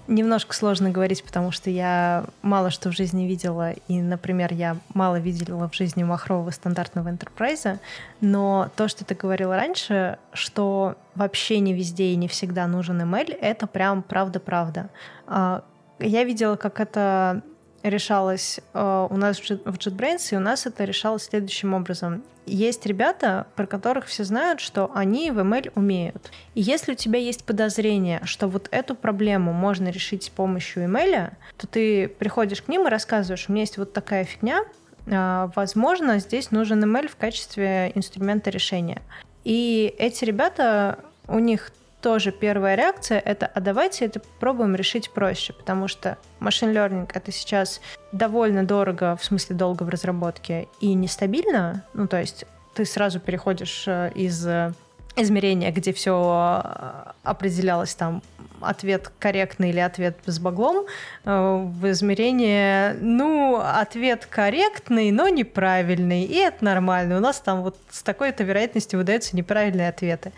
[0.06, 5.18] немножко сложно говорить, потому что я мало что в жизни видела, и, например, я мало
[5.18, 7.78] видела в жизни махрового стандартного enterprise,
[8.20, 13.36] но то, что ты говорила раньше, что вообще не везде и не всегда нужен email,
[13.40, 14.90] это прям правда-правда.
[15.26, 15.64] А,
[15.98, 17.42] я видела, как это
[17.84, 22.22] решалось э, у нас в JetBrains, и у нас это решалось следующим образом.
[22.46, 26.30] Есть ребята, про которых все знают, что они в ML умеют.
[26.54, 31.32] И если у тебя есть подозрение, что вот эту проблему можно решить с помощью ML,
[31.56, 34.64] то ты приходишь к ним и рассказываешь, у меня есть вот такая фигня,
[35.06, 39.02] э, возможно, здесь нужен ML в качестве инструмента решения.
[39.44, 40.98] И эти ребята,
[41.28, 41.70] у них
[42.04, 47.32] тоже первая реакция— это «а давайте это попробуем решить проще», потому что машин learning— это
[47.32, 47.80] сейчас
[48.12, 52.44] довольно дорого, в смысле долго в разработке, и нестабильно, ну, то есть
[52.74, 54.74] ты сразу переходишь э, из э,
[55.16, 58.22] измерения, где все э, определялось там
[58.60, 60.86] ответ корректный или ответ с баглом,
[61.24, 67.16] в измерение, ну, ответ корректный, но неправильный, и это нормально.
[67.16, 70.32] У нас там вот с такой-то вероятностью выдаются неправильные ответы.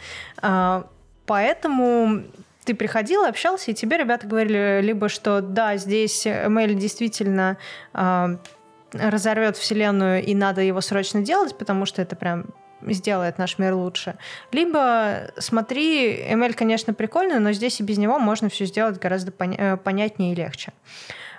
[1.26, 2.22] А, Поэтому
[2.64, 7.58] ты приходил, общался, и тебе ребята говорили либо, что да, здесь ML действительно
[7.94, 8.36] э,
[8.92, 12.46] разорвет вселенную, и надо его срочно делать, потому что это прям
[12.82, 14.16] сделает наш мир лучше.
[14.52, 19.74] Либо смотри, ML, конечно, прикольный, но здесь и без него можно все сделать гораздо поня-
[19.74, 20.72] э, понятнее и легче.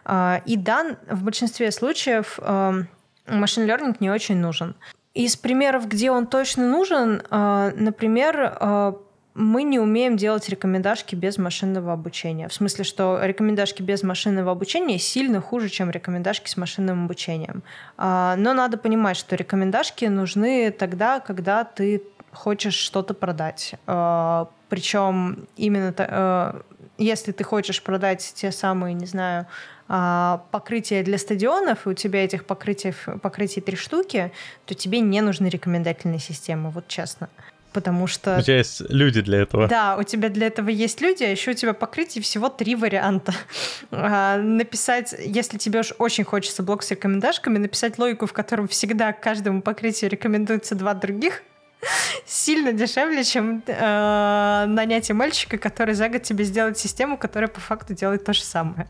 [0.05, 2.83] Э, и да, в большинстве случаев э,
[3.27, 4.75] машин learning не очень нужен.
[5.13, 8.97] Из примеров, где он точно нужен, э, например,
[9.37, 12.47] мы не умеем делать рекомендашки без машинного обучения.
[12.47, 17.61] В смысле, что рекомендашки без машинного обучения сильно хуже, чем рекомендашки с машинным обучением.
[17.97, 22.01] А, но надо понимать, что рекомендашки нужны тогда, когда ты
[22.31, 23.75] хочешь что-то продать.
[23.85, 26.61] А, Причем именно э,
[26.97, 29.45] если ты хочешь продать те самые, не знаю,
[29.87, 34.31] а, покрытия для стадионов, и у тебя этих покрытий, покрытий три штуки,
[34.65, 37.29] то тебе не нужны рекомендательные системы, вот честно
[37.77, 38.39] потому что...
[38.39, 39.67] У тебя есть люди для этого.
[39.67, 43.33] Да, у тебя для этого есть люди, а еще у тебя покрытие всего три варианта.
[43.91, 49.13] А, написать, если тебе уж очень хочется блок с рекомендашками, написать логику, в котором всегда
[49.13, 51.43] каждому покрытию рекомендуется два других,
[52.25, 57.93] сильно дешевле, чем э, нанятие мальчика, который за год тебе сделает систему, которая по факту
[57.93, 58.89] делает то же самое.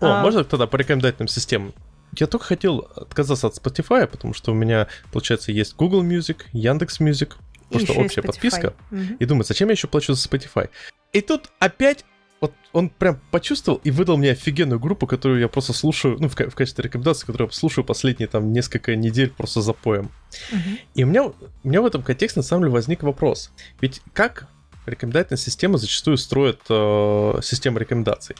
[0.00, 1.74] О, а, можно тогда по рекомендательным системам?
[2.16, 7.00] Я только хотел отказаться от Spotify, потому что у меня, получается, есть Google Music, Яндекс
[7.00, 7.34] Music,
[7.70, 8.74] просто общая подписка.
[8.90, 9.00] Угу.
[9.18, 10.68] И думаю, зачем я еще плачу за Spotify?
[11.12, 12.04] И тут опять
[12.40, 16.34] вот он прям почувствовал и выдал мне офигенную группу, которую я просто слушаю, ну, в,
[16.34, 20.10] в качестве рекомендации, которую я слушаю последние там несколько недель просто за поем.
[20.52, 20.78] Uh-huh.
[20.94, 21.34] И у меня, у
[21.64, 23.50] меня в этом контексте на самом деле возник вопрос.
[23.80, 24.46] Ведь как
[24.86, 28.36] рекомендательная система зачастую строит э, систему рекомендаций?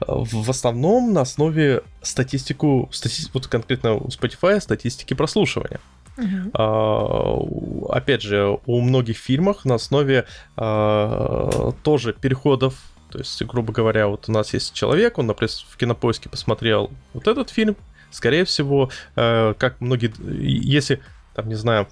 [0.00, 5.80] В, в основном на основе статистику, стати, вот конкретно у Spotify статистики прослушивания.
[6.20, 7.88] Uh-huh.
[7.90, 10.26] опять же, у многих фильмов на основе
[10.56, 12.74] а, тоже переходов
[13.10, 17.26] то есть, грубо говоря, вот у нас есть человек, он, например, в кинопоиске посмотрел вот
[17.26, 17.76] этот фильм,
[18.10, 21.00] скорее всего, э, как многие, если,
[21.34, 21.88] там, не знаю,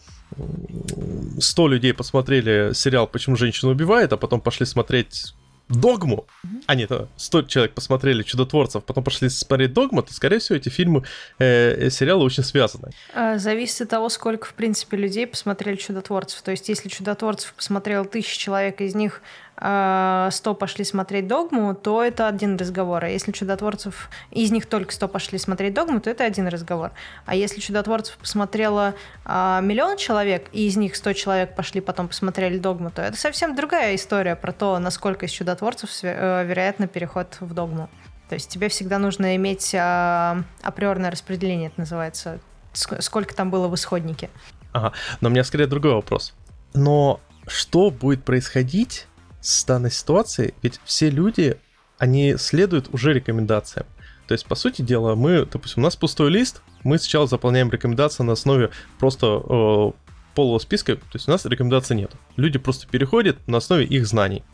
[1.41, 5.35] 100 людей посмотрели сериал «Почему женщина убивает», а потом пошли смотреть
[5.69, 6.27] Догму,
[6.67, 11.05] а нет, 100 человек посмотрели Чудотворцев, потом пошли смотреть Догму, то, скорее всего, эти фильмы,
[11.39, 12.91] э, э, сериалы очень связаны.
[13.15, 16.41] А, зависит от того, сколько, в принципе, людей посмотрели Чудотворцев.
[16.43, 19.23] То есть, если Чудотворцев посмотрел тысяча человек, из них
[19.59, 23.05] 100 а, пошли смотреть «Догму», то это один разговор.
[23.05, 26.93] А если чудотворцев, из них только 100 пошли смотреть «Догму», то это один разговор.
[27.27, 28.95] А если чудотворцев посмотрело
[29.25, 33.57] а, миллион человек, и из них 100 человек пошли потом посмотрели «Догму», то это совсем
[33.57, 37.91] другая история про то, насколько из чудотворцев э, вероятно переход в «Догму».
[38.29, 42.39] То есть тебе всегда нужно иметь а, априорное распределение, это называется,
[42.73, 44.31] сколько там было в исходнике.
[44.73, 46.35] Ага, но у меня скорее другой вопрос.
[46.75, 47.19] Но
[47.49, 49.09] что будет происходить,
[49.49, 51.57] с данной ситуацией, ведь все люди,
[51.99, 53.87] они следуют уже рекомендациям.
[54.27, 58.23] То есть, по сути дела, мы, допустим, у нас пустой лист, мы сначала заполняем рекомендации
[58.23, 59.91] на основе просто э,
[60.35, 62.13] полого списка, то есть у нас рекомендаций нет.
[62.37, 64.45] Люди просто переходят на основе их знаний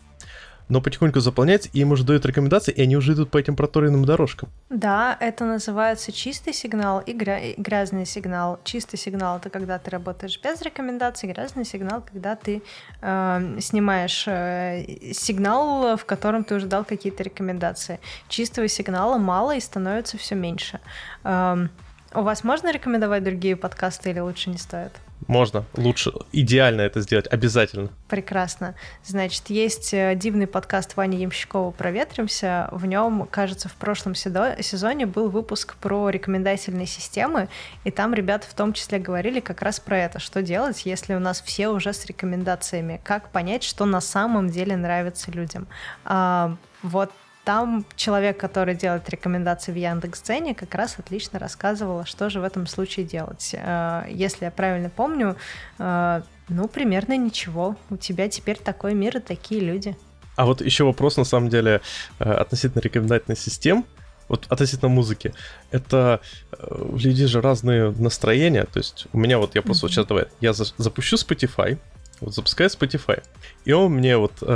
[0.69, 4.05] но потихоньку заполняется, и им уже дают рекомендации, и они уже идут по этим проторенным
[4.05, 4.49] дорожкам.
[4.70, 8.59] Да, это называется чистый сигнал и, гря- и грязный сигнал.
[8.65, 12.62] Чистый сигнал— это когда ты работаешь без рекомендаций, грязный сигнал— когда ты
[13.03, 18.01] э, снимаешь э, сигнал, в котором ты уже дал какие-то рекомендации.
[18.28, 20.81] Чистого сигнала мало и становится все меньше.
[21.24, 21.66] Э,
[22.15, 24.93] у вас можно рекомендовать другие подкасты или лучше не стоит?
[25.27, 27.89] Можно, лучше, идеально это сделать, обязательно.
[28.09, 28.74] Прекрасно.
[29.05, 32.69] Значит, есть э, дивный подкаст Вани Ямщикова «Проветримся».
[32.73, 37.49] В нем, кажется, в прошлом сезоне был выпуск про рекомендательные системы,
[37.85, 41.20] и там ребята в том числе говорили как раз про это, что делать, если у
[41.20, 45.66] нас все уже с рекомендациями, как понять, что на самом деле нравится людям.
[46.05, 47.11] А, вот
[47.45, 52.66] там человек, который делает рекомендации в Яндекс.Дзене, как раз отлично рассказывал, что же в этом
[52.66, 53.55] случае делать.
[53.55, 55.37] Э, если я правильно помню,
[55.79, 57.77] э, ну, примерно ничего.
[57.91, 59.97] У тебя теперь такой мир и такие люди.
[60.37, 61.81] А вот еще вопрос, на самом деле,
[62.19, 63.85] э, относительно рекомендательных систем,
[64.29, 65.35] вот относительно музыки,
[65.71, 66.21] это
[66.59, 69.89] у людей же разные настроения, то есть у меня вот, я просто mm-hmm.
[69.89, 71.79] вот сейчас давай, я за, запущу Spotify,
[72.21, 73.23] вот запускаю Spotify,
[73.66, 74.47] и он мне вот, э,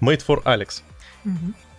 [0.00, 0.82] Made for Alex,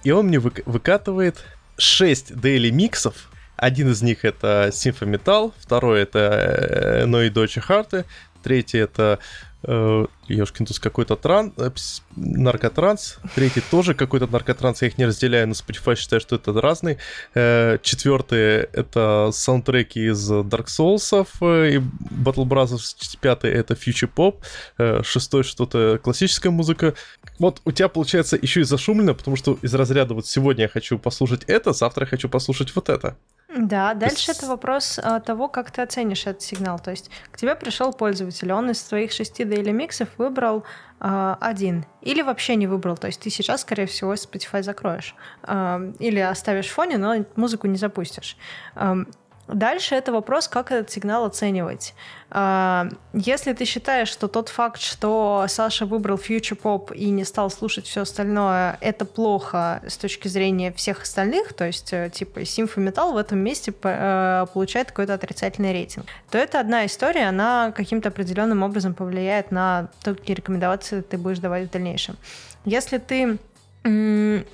[0.04, 1.44] и он мне вы- выкатывает
[1.78, 3.30] 6 daily миксов.
[3.56, 8.06] Один из них это Symphony второй это No и Deutsche Harte,
[8.44, 9.20] третий это
[9.64, 11.70] Ёшкин тут какой-то тран, э,
[12.16, 16.98] наркотранс, третий тоже какой-то наркотранс, я их не разделяю, но Spotify считаю, что это разные.
[17.36, 24.38] Э, четвертый это саундтреки из Dark Souls э, и Battle Brothers, пятый это Future Pop,
[24.78, 26.96] э, шестой что-то классическая музыка.
[27.40, 30.98] Вот у тебя получается еще и зашумлено, потому что из разряда вот сегодня я хочу
[30.98, 33.16] послушать это, завтра я хочу послушать вот это.
[33.56, 36.80] Да, дальше это вопрос а, того, как ты оценишь этот сигнал.
[36.80, 40.64] То есть к тебе пришел пользователь, он из твоих шести daily миксов выбрал
[41.00, 42.96] а, один или вообще не выбрал.
[42.96, 47.68] То есть ты сейчас, скорее всего, Spotify закроешь а, или оставишь в фоне, но музыку
[47.68, 48.38] не запустишь.
[49.52, 51.94] Дальше это вопрос, как этот сигнал оценивать.
[52.30, 57.50] А, если ты считаешь, что тот факт, что Саша выбрал Future Pop и не стал
[57.50, 63.12] слушать все остальное, это плохо с точки зрения всех остальных, то есть э, типа Metal
[63.12, 68.64] в этом месте э, получает какой-то отрицательный рейтинг, то это одна история, она каким-то определенным
[68.64, 72.16] образом повлияет на то, какие рекомендации ты будешь давать в дальнейшем.
[72.64, 73.38] Если ты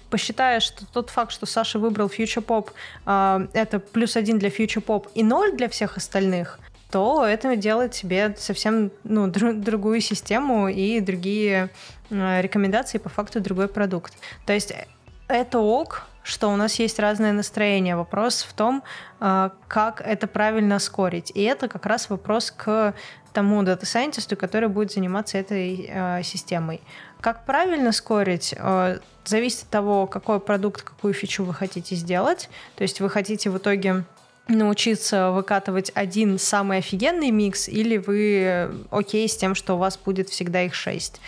[0.10, 2.72] посчитаешь, что тот факт, что Саша выбрал Future Pop,
[3.06, 6.60] э, это плюс один для Future Pop и ноль для всех остальных,
[6.92, 11.70] то это делает тебе совсем ну, друг, другую систему и другие
[12.10, 14.14] э, рекомендации по факту другой продукт.
[14.46, 14.74] То есть
[15.28, 17.96] это ок, что у нас есть разное настроение.
[17.96, 18.84] Вопрос в том,
[19.20, 21.32] э, как это правильно скорить.
[21.36, 22.94] И это как раз вопрос к
[23.34, 26.82] тому дата-сайентисту, который будет заниматься этой э, системой.
[27.22, 32.50] Как правильно скорить, э, зависит от того, какой продукт, какую фичу вы хотите сделать.
[32.76, 34.04] То есть вы хотите в итоге
[34.48, 40.30] научиться выкатывать один самый офигенный микс, или вы окей с тем, что у вас будет
[40.30, 41.20] всегда их шесть.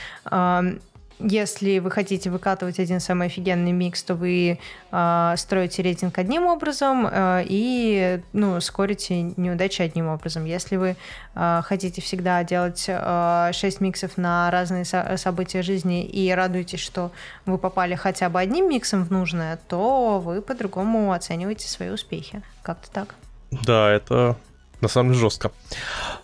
[1.19, 4.57] Если вы хотите выкатывать один самый офигенный микс, то вы
[4.91, 10.45] э, строите рейтинг одним образом э, и ну, скорите неудачи одним образом.
[10.45, 10.95] Если вы
[11.35, 17.11] э, хотите всегда делать э, 6 миксов на разные со- события жизни и радуетесь, что
[17.45, 22.41] вы попали хотя бы одним миксом в нужное, то вы по-другому оцениваете свои успехи.
[22.61, 23.15] Как-то так.
[23.51, 24.37] Да, это
[24.79, 25.51] на самом деле жестко.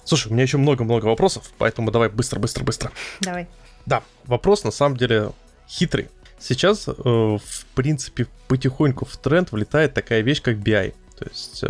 [0.05, 2.91] Слушай, у меня еще много-много вопросов, поэтому давай быстро-быстро-быстро.
[3.19, 3.47] Давай.
[3.85, 5.31] Да, вопрос на самом деле
[5.67, 6.09] хитрый.
[6.39, 10.93] Сейчас, э, в принципе, потихоньку в тренд влетает такая вещь, как BI.
[11.17, 11.67] То есть э,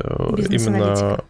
[0.50, 1.24] именно...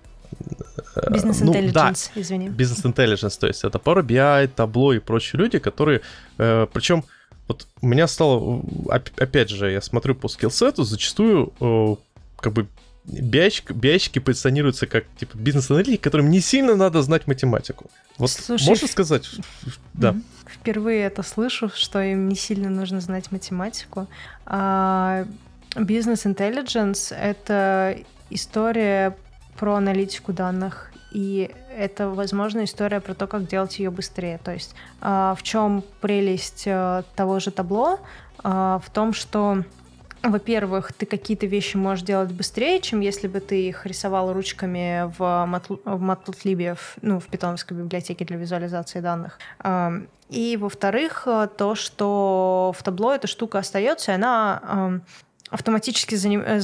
[1.12, 2.50] Бизнес ну, intelligence, да, извини.
[2.50, 6.02] Бизнес intelligence, то есть это Power BI, табло и прочие люди, которые,
[6.38, 7.04] э, причем
[7.48, 11.96] вот у меня стало, опять же, я смотрю по скиллсету, зачастую э,
[12.38, 12.68] как бы
[13.06, 17.90] биачки, биачки позиционируются как типа бизнес-аналитики, которым не сильно надо знать математику.
[18.18, 19.30] Вот Слушай, можно сказать?
[19.94, 20.16] Да.
[20.66, 24.08] Впервые это слышу, что им не сильно нужно знать математику.
[24.48, 25.26] А,
[25.76, 28.00] бизнес-интеллигенс— это
[28.32, 29.16] история
[29.60, 34.40] про аналитику данных, и это, возможно, история про то, как делать ее быстрее.
[34.40, 38.00] То есть а, в чем прелесть а, того же табло?
[38.42, 39.64] В том, что
[40.30, 45.22] во-первых, ты какие-то вещи можешь делать быстрее, чем если бы ты их рисовал ручками в,
[45.86, 49.40] Matplotlib, ну, в питоновской библиотеке для визуализации данных.
[50.30, 51.28] И, во-вторых,
[51.58, 55.02] то, что в табло эта штука остается, и она
[55.56, 56.60] автоматически э,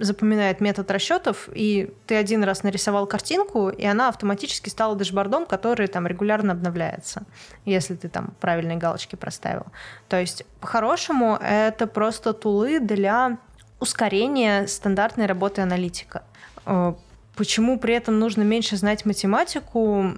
[0.00, 5.86] запоминает метод расчетов, и ты один раз нарисовал картинку, и она автоматически стала дэшбордом, который
[5.86, 7.22] там регулярно обновляется,
[7.64, 9.66] если ты там правильные галочки проставил.
[10.08, 13.38] То есть, по-хорошему, это просто тулы для
[13.78, 16.24] ускорения стандартной работы аналитика.
[17.32, 20.12] Э, почему при этом нужно меньше знать математику,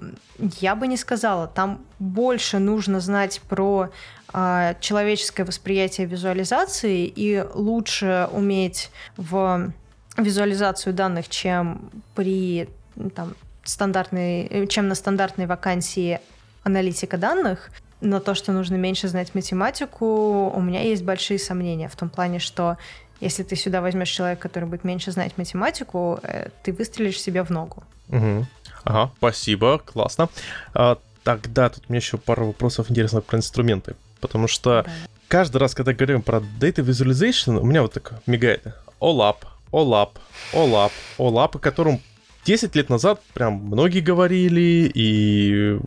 [0.61, 1.47] я бы не сказала.
[1.47, 3.91] Там больше нужно знать про
[4.32, 9.73] а, человеческое восприятие визуализации и лучше уметь в
[10.16, 12.69] визуализацию данных, чем при
[13.15, 13.35] там,
[13.65, 16.20] стандартной, чем на стандартной вакансии
[16.62, 17.70] аналитика данных,
[18.01, 22.39] но то, что нужно меньше знать математику, у меня есть большие сомнения в том плане,
[22.39, 22.77] что
[23.20, 27.51] если ты сюда возьмешь человека, который будет меньше знать математику, э, ты выстрелишь себе в
[27.51, 27.82] ногу.
[28.09, 28.47] Угу.
[28.85, 30.28] Ага, спасибо, классно.
[30.74, 33.97] А, тогда тут у меня еще пару вопросов интересных про инструменты.
[34.20, 34.93] Потому что да.
[35.28, 38.66] каждый раз, когда говорим про Data Visualization, у меня вот так мигает
[39.01, 39.36] OLAP,
[39.73, 40.11] OLAP,
[40.53, 42.01] OLAP, OLAP, о котором
[42.44, 45.78] 10 лет назад прям многие говорили, и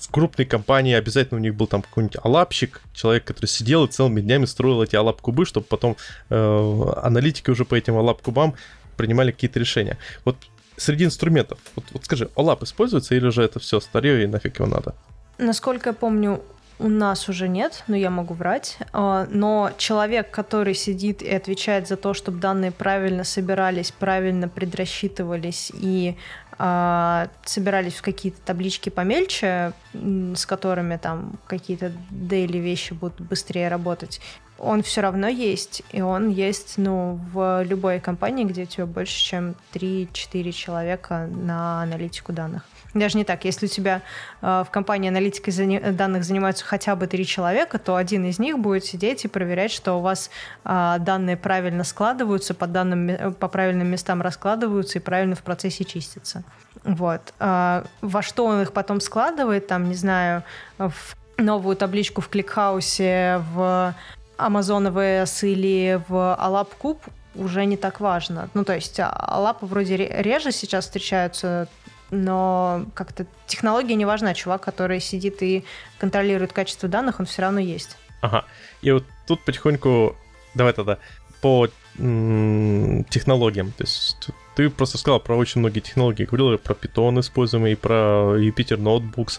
[0.00, 4.20] в крупной компании обязательно у них был там какой-нибудь алапщик, человек, который сидел и целыми
[4.20, 5.96] днями строил эти алап-кубы, чтобы потом
[6.30, 8.54] э, аналитики уже по этим алап-кубам
[8.96, 9.98] принимали какие-то решения.
[10.24, 10.36] Вот
[10.76, 14.68] среди инструментов, вот, вот скажи, OLAP используется или же это все старье и нафиг его
[14.68, 14.94] надо?
[15.38, 16.42] Насколько я помню,
[16.78, 18.78] у нас уже нет, но я могу врать.
[18.92, 25.72] А, но человек, который сидит и отвечает за то, чтобы данные правильно собирались, правильно предрасчитывались
[25.74, 26.16] и
[26.58, 34.20] а, собирались в какие-то таблички помельче, с которыми там какие-то дейли вещи будут быстрее работать,
[34.58, 39.22] он все равно есть, и он есть, ну, в любой компании, где у тебя больше,
[39.22, 42.62] чем 3-4 человека на аналитику данных.
[42.94, 43.44] Даже не так.
[43.44, 44.02] Если у тебя
[44.42, 48.58] э, в компании аналитикой зани- данных занимаются хотя бы три человека, то один из них
[48.58, 50.30] будет сидеть и проверять, что у вас
[50.64, 56.42] э, данные правильно складываются, по, данным, по правильным местам раскладываются и правильно в процессе чистятся.
[56.84, 57.34] Вот.
[57.38, 60.42] Э, во что он их потом складывает, там, не знаю,
[60.78, 63.94] в новую табличку в кликхаусе, в
[64.38, 66.98] Amazon AWS или в Alap
[67.34, 68.48] уже не так важно.
[68.54, 71.68] Ну, то есть а, лапы вроде реже сейчас встречаются,
[72.10, 74.34] но как-то технология не важна.
[74.34, 75.64] Чувак, который сидит и
[75.98, 77.96] контролирует качество данных, он все равно есть.
[78.20, 78.44] Ага.
[78.82, 80.16] И вот тут потихоньку,
[80.54, 80.98] давай тогда,
[81.40, 81.68] по
[81.98, 83.72] м- технологиям.
[83.72, 88.36] То есть ты просто сказал про очень многие технологии, говорил про Python используемый, и про
[88.38, 89.38] Jupyter Notebooks.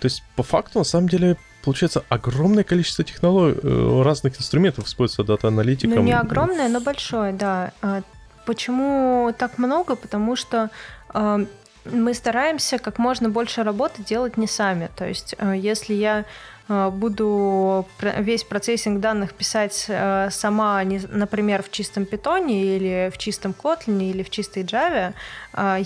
[0.00, 5.24] То есть по факту, на самом деле, получается огромное количество технологий, э, разных инструментов используется
[5.24, 5.96] дата-аналитиком.
[5.96, 7.72] Ну, не огромное, но большое, да.
[7.82, 8.02] А
[8.46, 9.96] почему так много?
[9.96, 10.70] Потому что
[11.14, 11.46] э,
[11.84, 14.90] мы стараемся как можно больше работы делать не сами.
[14.96, 16.24] То есть, э, если я
[16.68, 19.90] буду весь процессинг данных писать
[20.30, 25.12] сама, например, в чистом питоне или в чистом Kotlin или в чистой Java,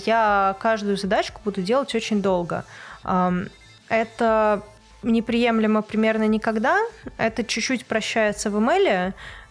[0.05, 2.65] я каждую задачку буду делать очень долго.
[3.89, 4.61] Это
[5.05, 6.79] неприемлемо примерно никогда.
[7.17, 8.59] Это чуть-чуть прощается в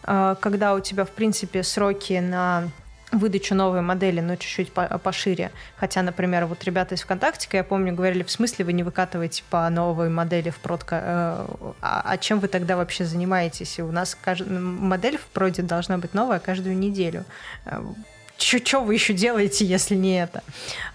[0.03, 2.69] э, когда у тебя, в принципе, сроки на
[3.19, 5.51] выдачу новой модели, но чуть-чуть пошире.
[5.77, 9.69] Хотя, например, вот ребята из ВКонтакте, я помню, говорили, в смысле вы не выкатываете по
[9.69, 11.45] новой модели в продка, э,
[11.81, 13.79] а, а чем вы тогда вообще занимаетесь?
[13.79, 14.45] У нас кажд...
[14.49, 17.25] модель в проде должна быть новая каждую неделю
[17.65, 17.81] э,
[18.37, 20.43] что вы еще делаете, если не это?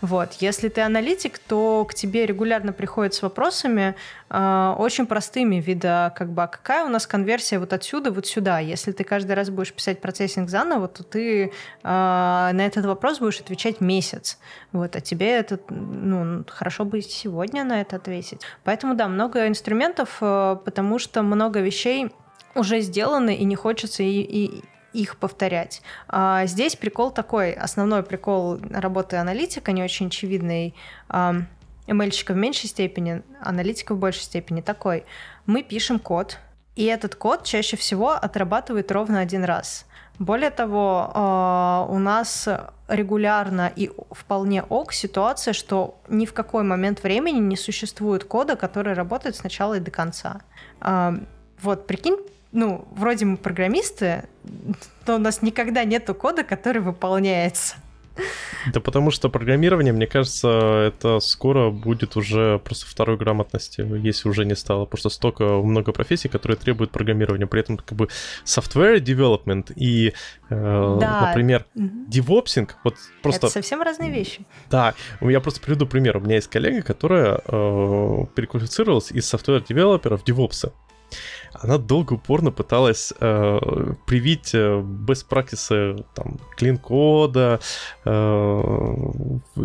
[0.01, 0.35] Вот.
[0.41, 3.95] Если ты аналитик, то к тебе регулярно приходят с вопросами
[4.29, 8.59] э, очень простыми вида, как бы, а какая у нас конверсия вот отсюда вот сюда?
[8.59, 11.51] Если ты каждый раз будешь писать процессинг заново, то ты э,
[11.83, 14.39] на этот вопрос будешь отвечать месяц.
[14.73, 14.97] Вот.
[14.97, 18.43] А тебе это, ну, хорошо бы сегодня на это ответить.
[18.65, 22.11] Поэтому, да, много инструментов, э, потому что много вещей
[22.55, 25.83] уже сделаны, и не хочется и, и, их повторять.
[26.09, 30.75] А здесь прикол такой, основной прикол работы аналитика, не очень очевидный,
[31.09, 35.05] ML-щика в меньшей степени, аналитика в большей степени такой.
[35.47, 36.39] Мы пишем код,
[36.77, 39.87] и этот код чаще всего отрабатывает ровно один раз.
[40.19, 42.49] Более того, а, у нас
[42.89, 48.93] регулярно и вполне ок ситуация, что ни в какой момент времени не существует кода, который
[48.93, 50.43] работает с начала и до конца.
[51.63, 52.17] Вот, прикинь,
[52.53, 54.25] ну, вроде мы программисты,
[55.07, 57.77] но у нас никогда нету кода, который выполняется.
[58.73, 60.49] Да потому что программирование, мне кажется,
[60.89, 64.85] это скоро будет уже просто второй грамотности, если уже не стало.
[64.85, 67.47] Потому что столько много профессий, которые требуют программирования.
[67.47, 68.09] При этом как бы
[68.45, 70.13] software development и,
[70.51, 71.29] э, да.
[71.29, 73.47] например, девопсинг, вот просто...
[73.47, 74.45] Это совсем разные вещи.
[74.71, 76.19] Да, я просто приведу пример.
[76.19, 80.73] У меня есть коллега, которая э, переквалифицировалась из software девелопера в девопса
[81.53, 83.59] она долго упорно пыталась э,
[84.07, 87.61] привить э, best practices там, клин-кода
[88.05, 88.11] э,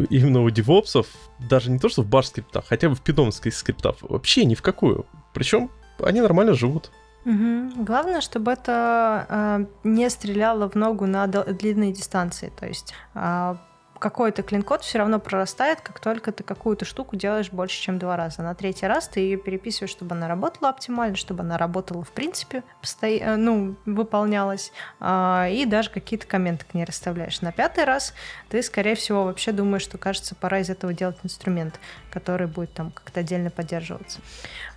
[0.10, 1.08] именно у девопсов,
[1.40, 4.62] даже не то, что в баш скриптах, хотя бы в питонских скриптах, вообще ни в
[4.62, 5.06] какую.
[5.34, 6.92] Причем они нормально живут.
[7.26, 7.84] Угу.
[7.84, 12.52] Главное, чтобы это э, не стреляло в ногу на длинные дистанции.
[12.60, 13.56] То есть э,
[14.06, 18.44] какой-то клин-код все равно прорастает, как только ты какую-то штуку делаешь больше, чем два раза.
[18.44, 22.62] На третий раз ты ее переписываешь, чтобы она работала оптимально, чтобы она работала в принципе,
[22.82, 23.08] посто...
[23.08, 27.42] Э, ну, выполнялась, а, и даже какие-то комменты к ней расставляешь.
[27.42, 28.14] На пятый раз
[28.50, 31.80] ты, скорее всего, вообще думаешь, что, кажется, пора из этого делать инструмент,
[32.12, 34.20] который будет там как-то отдельно поддерживаться.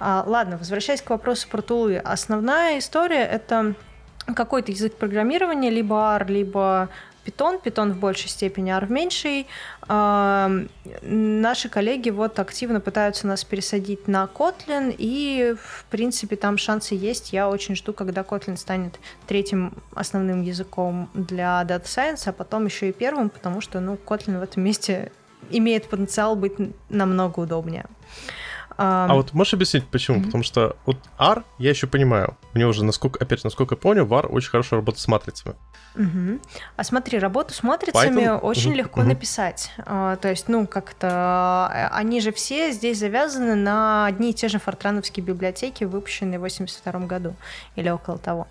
[0.01, 1.99] А, ладно, возвращаясь к вопросу про тулы.
[1.99, 3.75] Основная история— это
[4.35, 6.89] какой-то язык программирования, либо R, либо
[7.29, 9.47] Python, Python в большей степени, R в меньшей.
[11.03, 17.33] Наши коллеги вот активно пытаются нас пересадить на Kotlin, и, в принципе, там шансы есть.
[17.33, 22.89] Я очень жду, когда Kotlin станет третьим основным языком для Data Science, а потом еще
[22.89, 25.13] и первым, потому что, ну, Kotlin в этом месте
[25.51, 26.55] имеет потенциал быть
[26.89, 27.87] намного удобнее.
[28.79, 30.19] А вот можешь объяснить, почему?
[30.19, 30.25] Mm-hmm.
[30.27, 32.37] Потому что вот R я еще понимаю.
[32.55, 35.57] У него уже, насколько, опять насколько я понял, VAR очень хорошо работает с матрицами.
[35.97, 36.41] Угу.
[36.77, 38.39] А смотри, работу с матрицами Python?
[38.39, 38.79] очень угу.
[38.79, 39.09] легко угу.
[39.09, 39.73] написать.
[39.79, 44.49] А, то есть, ну, как-то э, они же все здесь завязаны на одни и те
[44.49, 47.35] же фортрановские библиотеки, выпущенные в 82 году
[47.77, 48.47] или около того.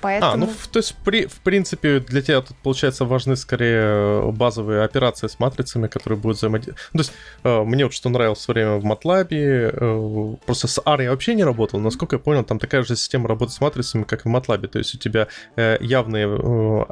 [0.00, 0.32] Поэтому...
[0.32, 5.28] А, ну, то есть, при, в принципе, для тебя тут, получается, важны скорее базовые операции
[5.28, 6.90] с матрицами, которые будут взаимодействовать.
[6.92, 7.12] То есть,
[7.44, 11.34] э, мне вот что нравилось в время в MATLAB, э, просто с R я вообще
[11.34, 14.66] не работал, насколько я понял, там такая же система работы с матрицами, как в MATLAB,
[14.68, 16.82] то есть у тебя э, явные э,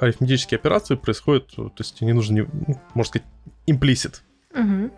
[0.00, 3.26] арифметические операции происходят, то есть не нужно, ну, можно сказать,
[3.66, 4.20] implicit.
[4.54, 4.90] Угу.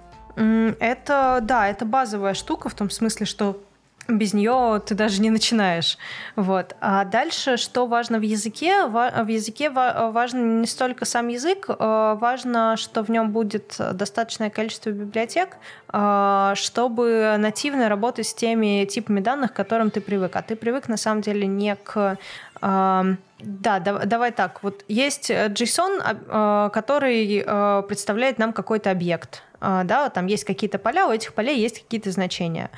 [0.81, 3.63] Это, да, это базовая штука в том смысле, что
[4.07, 5.97] без нее ты даже не начинаешь.
[6.37, 6.77] Вот.
[6.81, 8.87] А дальше, что важно в языке?
[8.87, 14.91] В языке важно не столько сам язык, а важно, что в нем будет достаточное количество
[14.91, 15.57] библиотек,
[15.89, 20.37] а, чтобы нативно работать с теми типами данных, к которым ты привык.
[20.37, 22.19] А ты привык, на самом деле, не к
[22.61, 24.63] Да, давай так.
[24.63, 27.43] Вот есть JSON, который
[27.87, 29.43] представляет нам какой-то объект.
[29.61, 32.71] Да, там есть какие-то поля, у этих полей есть какие-то значения.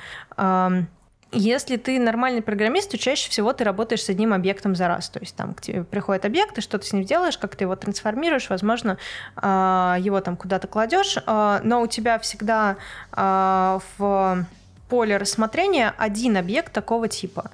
[1.31, 5.09] Если ты нормальный программист, то чаще всего ты работаешь с одним объектом за раз.
[5.09, 7.75] То есть там к тебе приходит объект, ты что-то с ним делаешь, как ты его
[7.75, 8.97] трансформируешь, возможно,
[9.35, 12.77] его там куда-то кладешь, но у тебя всегда
[13.11, 14.45] в
[14.89, 17.51] поле рассмотрения один объект такого типа.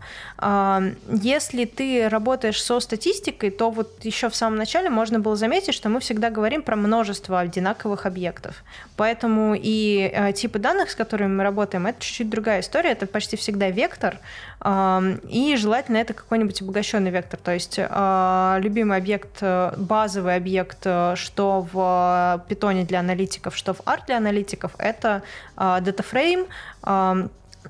[1.07, 5.89] Если ты работаешь со статистикой, то вот еще в самом начале можно было заметить, что
[5.89, 8.63] мы всегда говорим про множество одинаковых объектов.
[8.95, 12.91] Поэтому и э, типы данных, с которыми мы работаем, это чуть-чуть другая история.
[12.91, 14.19] Это почти всегда вектор,
[14.65, 17.39] и желательно это какой-нибудь обогащенный вектор.
[17.39, 20.81] То есть э, любимый объект, э, базовый объект,
[21.15, 25.23] что в питоне для аналитиков, что в R для аналитиков, это
[25.57, 26.47] DataFrame,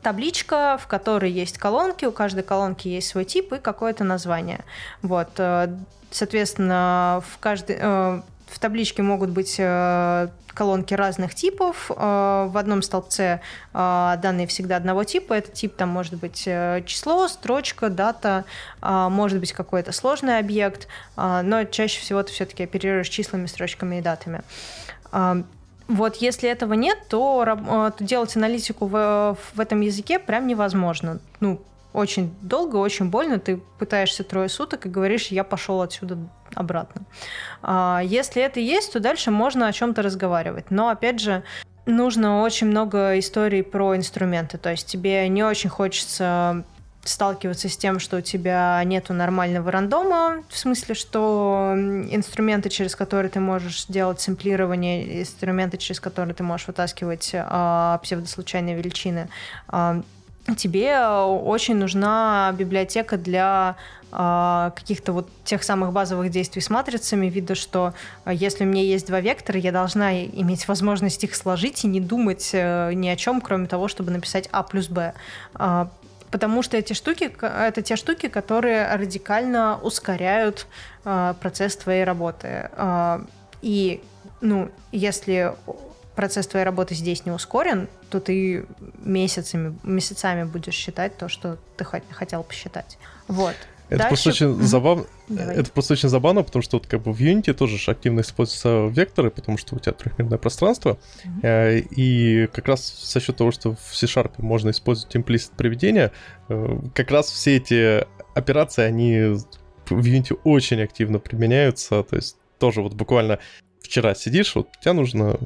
[0.02, 4.64] табличка, в которой есть колонки, у каждой колонки есть свой тип и какое-то название.
[5.02, 5.76] Вот, э,
[6.12, 11.90] соответственно, в каждой э, в табличке могут быть э, колонки разных типов.
[11.90, 13.42] В одном столбце
[13.74, 15.34] данные всегда одного типа.
[15.34, 18.46] Этот тип там может быть число, строчка, дата,
[18.80, 24.44] может быть какой-то сложный объект, но чаще всего ты все-таки оперируешь числами, строчками и датами.
[25.88, 31.20] Вот если этого нет, то, э, то делать аналитику в, в этом языке прям невозможно.
[31.40, 31.62] Ну,
[31.94, 33.40] очень долго, очень больно.
[33.40, 36.18] Ты пытаешься трое суток и говоришь, я пошел отсюда
[36.56, 37.04] обратно.
[37.62, 40.72] А если это есть, то дальше можно о чем-то разговаривать.
[40.72, 41.44] Но опять же,
[41.86, 44.58] нужно очень много историй про инструменты.
[44.58, 46.64] То есть тебе не очень хочется
[47.04, 53.30] сталкиваться с тем, что у тебя нету нормального рандома, в смысле, что инструменты, через которые
[53.30, 59.28] ты можешь делать сэмплирование, инструменты, через которые ты можешь вытаскивать а, псевдослучайные величины,
[59.68, 60.02] а,
[60.58, 63.76] тебе очень нужна библиотека для
[64.12, 67.94] а, каких-то вот тех самых базовых действий с матрицами, вида, что
[68.26, 72.52] если у меня есть два вектора, я должна иметь возможность их сложить и не думать
[72.54, 75.14] э, ни о чем, кроме того, чтобы написать А плюс Б.
[76.34, 80.66] Потому что эти штуки, это те штуки, которые радикально ускоряют
[81.06, 82.72] э, процесс твоей работы.
[82.72, 83.20] Э,
[83.62, 84.02] и,
[84.42, 85.54] ну, если
[86.16, 88.66] процесс твоей работы здесь не ускорен, то ты
[88.98, 92.98] месяцами, месяцами будешь считать то, что ты хотел посчитать.
[93.28, 93.56] Вот.
[93.94, 95.06] Это просто очень забавно.
[95.30, 95.56] Давай.
[95.56, 99.32] Это просто очень забавно, потому что вот как бы в Unity тоже активно используются векторы,
[99.32, 100.98] потому что у тебя трехмерное пространство.
[101.24, 101.88] Mm-hmm.
[101.96, 106.12] И как раз за счет того, что в C-Sharp можно использовать имплисит приведения,
[106.50, 108.06] э, как раз все эти
[108.36, 109.38] операции, они
[109.90, 112.04] в Unity очень активно применяются.
[112.04, 113.40] То есть тоже вот буквально
[113.82, 115.38] вчера сидишь, вот тебе нужно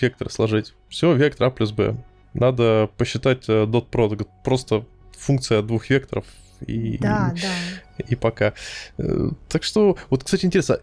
[0.00, 0.74] векторы сложить.
[0.88, 1.96] Все, вектор А плюс Б.
[2.34, 4.26] Надо посчитать dot product.
[4.44, 4.84] Просто
[5.16, 6.24] функция двух векторов
[6.66, 8.04] и, да, да.
[8.06, 8.54] и пока.
[8.98, 10.80] Э, так что, вот, кстати, интересно,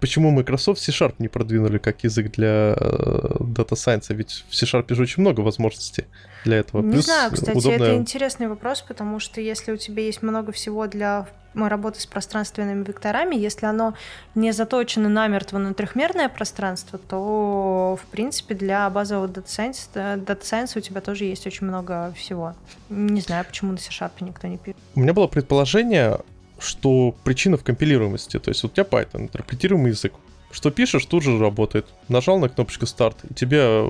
[0.00, 4.14] почему Microsoft C-Sharp не продвинули как язык для э, Data Science?
[4.14, 6.04] Ведь в C-Sharp же очень много возможностей
[6.44, 6.82] для этого.
[6.82, 7.88] Не Плюс знаю, кстати, удобная...
[7.88, 12.84] это интересный вопрос, потому что если у тебя есть много всего для работы с пространственными
[12.84, 13.94] векторами, если оно
[14.36, 20.78] не заточено намертво на трехмерное пространство, то, в принципе, для базового Data Science, Data Science
[20.78, 22.54] у тебя тоже есть очень много всего.
[22.90, 24.76] Не знаю, почему на C-Sharp никто не пишет.
[24.94, 26.18] У меня было предположение,
[26.58, 28.38] что причина в компилируемости.
[28.38, 30.12] То есть вот у тебя Python, интерпретируемый язык.
[30.50, 31.86] Что пишешь, тут же работает.
[32.08, 33.86] Нажал на кнопочку старт, и тебе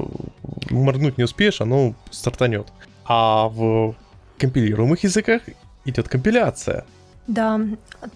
[0.70, 2.66] моргнуть не успеешь, оно стартанет.
[3.05, 3.95] А в
[4.39, 5.43] компилируемых языках
[5.85, 6.85] идет компиляция.
[7.29, 7.61] Да,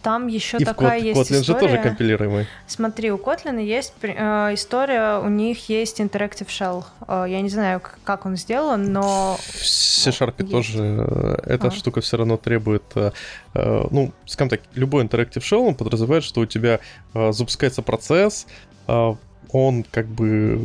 [0.00, 1.44] там еще и такая в есть Kotlin история.
[1.44, 2.46] же тоже компилируемый.
[2.66, 6.84] Смотри, у Kotlin есть э, история, у них есть Interactive Shell.
[7.06, 9.38] Э, я не знаю, как он сделан, но...
[9.38, 11.70] В C-Sharp тоже э, эта а.
[11.70, 12.84] штука все равно требует...
[12.94, 13.12] Э,
[13.52, 16.80] э, ну, скажем так, любой Interactive Shell, он подразумевает, что у тебя
[17.12, 18.46] э, запускается процесс,
[18.88, 19.14] э,
[19.52, 20.58] он как бы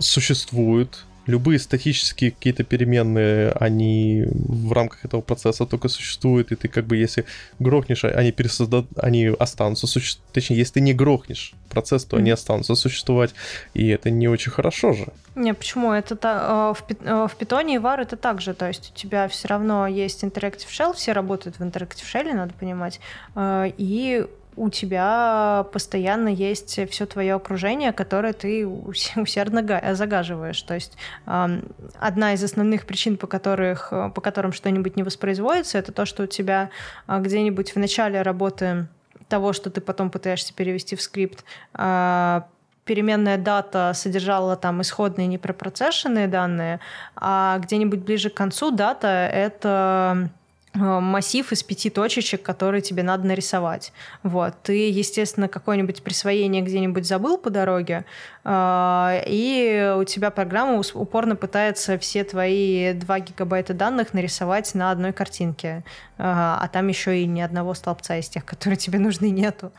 [0.00, 6.86] существует, любые статические какие-то переменные, они в рамках этого процесса только существуют, и ты как
[6.86, 7.24] бы, если
[7.58, 8.86] грохнешь, они пересоздад...
[8.96, 10.32] они останутся существовать.
[10.32, 12.20] Точнее, если ты не грохнешь процесс, то mm.
[12.20, 13.34] они останутся существовать,
[13.74, 15.06] и это не очень хорошо же.
[15.34, 15.92] Не, почему?
[15.92, 18.98] Это та, э, в, э, в питоне и var это так же, то есть у
[18.98, 23.00] тебя все равно есть Interactive Shell, все работают в Interactive Shell, надо понимать,
[23.36, 24.26] э, и
[24.58, 28.66] у тебя постоянно есть все твое окружение, которое ты
[29.16, 30.60] усердно загаживаешь.
[30.62, 36.04] То есть одна из основных причин, по, которых, по которым что-нибудь не воспроизводится, это то,
[36.04, 36.70] что у тебя
[37.06, 38.88] а, где-нибудь в начале работы
[39.28, 41.44] того, что ты потом пытаешься перевести в скрипт,
[41.74, 42.46] а,
[42.84, 46.80] переменная дата содержала там исходные непроцессорные данные,
[47.14, 50.30] а где-нибудь ближе к концу дата— это
[50.74, 53.92] массив из пяти точечек, которые тебе надо нарисовать.
[54.22, 54.54] Вот.
[54.62, 58.04] Ты, естественно, какое-нибудь присвоение где-нибудь забыл по дороге,
[58.44, 65.12] э, и у тебя программа упорно пытается все твои 2 гигабайта данных нарисовать на одной
[65.12, 65.84] картинке.
[66.18, 69.72] Э, а там еще и ни одного столбца из тех, которые тебе нужны, нету.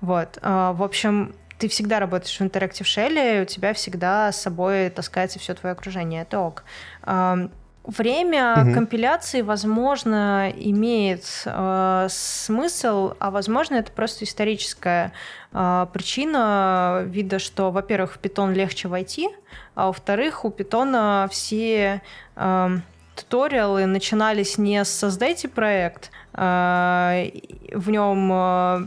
[0.00, 0.38] Вот.
[0.42, 5.54] В общем, ты всегда работаешь в Interactive Shell, у тебя всегда с собой таскается все
[5.54, 6.22] твое окружение.
[6.22, 6.64] Это ок.
[7.84, 8.72] Время угу.
[8.72, 15.12] компиляции, возможно, имеет э, смысл, а возможно, это просто историческая
[15.52, 19.28] э, причина вида, что, во-первых, в питон легче войти,
[19.74, 22.00] а во-вторых, у питона все
[22.36, 22.68] э,
[23.14, 27.26] туториалы начинались не с «создайте проект», а,
[27.72, 28.86] в нем а,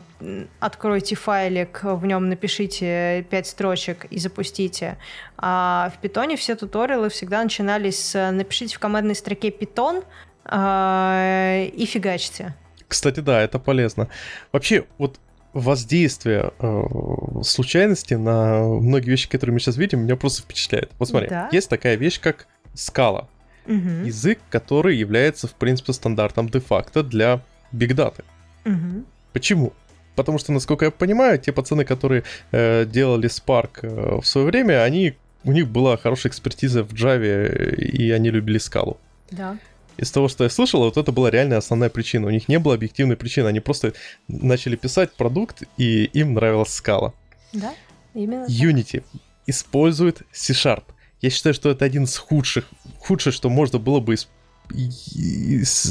[0.60, 4.98] откройте файлик, в нем напишите 5 строчек и запустите.
[5.38, 10.04] А в питоне все туториалы всегда начинались с «напишите в командной строке питон
[10.44, 12.54] а, и фигачьте».
[12.88, 14.10] Кстати, да, это полезно.
[14.52, 15.20] Вообще, вот
[15.54, 16.84] воздействие э,
[17.44, 20.92] случайности на многие вещи, которые мы сейчас видим, меня просто впечатляет.
[21.00, 21.50] Вот смотри, да?
[21.52, 23.28] есть такая вещь, как скала
[23.68, 24.06] угу.
[24.06, 27.42] язык, который является, в принципе, стандартом де-факто для
[27.72, 28.24] бигдаты.
[28.66, 29.04] Угу.
[29.34, 29.74] Почему?
[30.16, 34.84] Потому что, насколько я понимаю, те пацаны, которые э, делали Spark э, в свое время,
[34.84, 35.14] они,
[35.44, 38.98] у них была хорошая экспертиза в Java, и они любили скалу.
[39.30, 39.58] Да.
[39.98, 42.28] Из того, что я слышал, вот это была реальная основная причина.
[42.28, 43.48] У них не было объективной причины.
[43.48, 43.94] Они просто
[44.28, 47.14] начали писать продукт, и им нравилась скала.
[47.54, 47.74] Да,
[48.14, 49.22] именно Unity так.
[49.46, 50.84] использует C-Sharp.
[51.22, 52.66] Я считаю, что это один из худших,
[53.00, 54.16] худшее, что можно было бы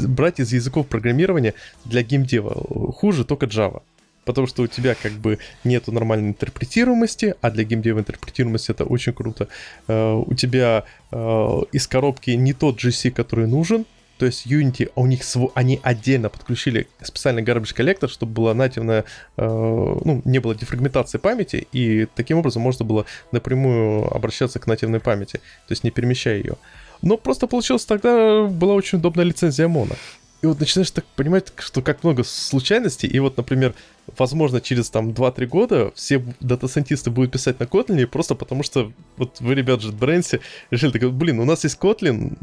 [0.06, 1.54] брать из языков программирования
[1.84, 2.92] для геймдева.
[2.92, 3.82] Хуже только Java.
[4.24, 9.12] Потому что у тебя как бы нету нормальной интерпретируемости, а для геймдева интерпретируемость это очень
[9.12, 9.48] круто.
[9.86, 13.86] Uh, у тебя uh, из коробки не тот GC, который нужен,
[14.18, 15.52] то есть Unity, а у них св...
[15.54, 19.04] они отдельно подключили специальный garbage коллектор, чтобы была нативная,
[19.36, 25.00] э, ну, не было дефрагментации памяти, и таким образом можно было напрямую обращаться к нативной
[25.00, 26.56] памяти, то есть не перемещая ее.
[27.02, 29.96] Но просто получилось тогда была очень удобная лицензия Mono.
[30.42, 33.74] И вот начинаешь так понимать, что как много случайностей, и вот, например,
[34.18, 39.40] возможно, через там 2-3 года все дата-сайентисты будут писать на Kotlin просто потому, что вот
[39.40, 40.40] вы, ребят, же JetBrains
[40.70, 42.36] решили, так, блин, у нас есть Kotlin,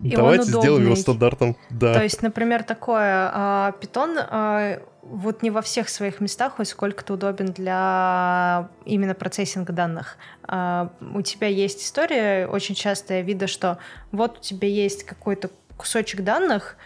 [0.00, 1.56] и давайте сделаем его стандартом.
[1.70, 1.94] Да.
[1.94, 7.14] То есть, например, такое, а, Python а, вот не во всех своих местах хоть сколько-то
[7.14, 10.16] удобен для именно процессинга данных.
[10.44, 13.78] А, у тебя есть история, очень частая вида, что
[14.12, 16.76] вот у тебя есть какой-то кусочек данных,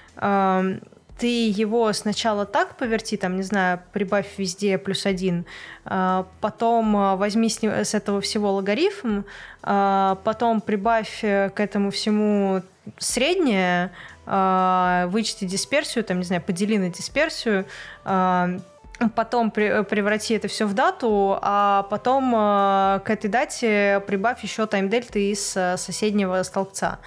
[1.18, 5.46] ты его сначала так поверти, там, не знаю, прибавь везде плюс один,
[5.84, 9.24] а, потом а, возьми с, с этого всего логарифм,
[9.62, 12.62] а, потом прибавь э, к этому всему
[12.98, 13.90] среднее,
[14.26, 17.64] вычти дисперсию, там, не знаю, подели на дисперсию,
[18.02, 25.56] потом преврати это все в дату, а потом к этой дате прибавь еще тайм-дельты из
[25.56, 26.98] э, соседнего столбца.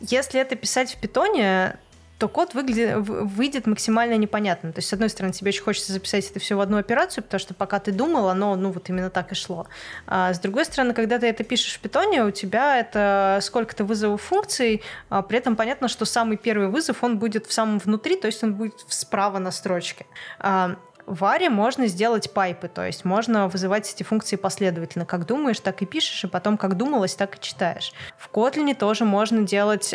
[0.00, 1.76] Если это писать в питоне,
[2.20, 4.72] то код выглядит, выйдет максимально непонятно.
[4.72, 7.38] То есть, с одной стороны, тебе очень хочется записать это все в одну операцию, потому
[7.38, 9.66] что пока ты думал, оно, ну, вот именно так и шло.
[10.06, 14.20] А с другой стороны, когда ты это пишешь в питоне, у тебя это сколько-то вызовов
[14.20, 18.26] функций, а при этом понятно, что самый первый вызов, он будет в самом внутри, то
[18.26, 20.04] есть он будет справа на строчке.
[20.38, 20.76] А,
[21.06, 25.06] в Аре можно сделать пайпы, то есть можно вызывать эти функции последовательно.
[25.06, 27.92] Как думаешь, так и пишешь, и потом как думалось, так и читаешь.
[28.18, 29.94] В Kotlin тоже можно делать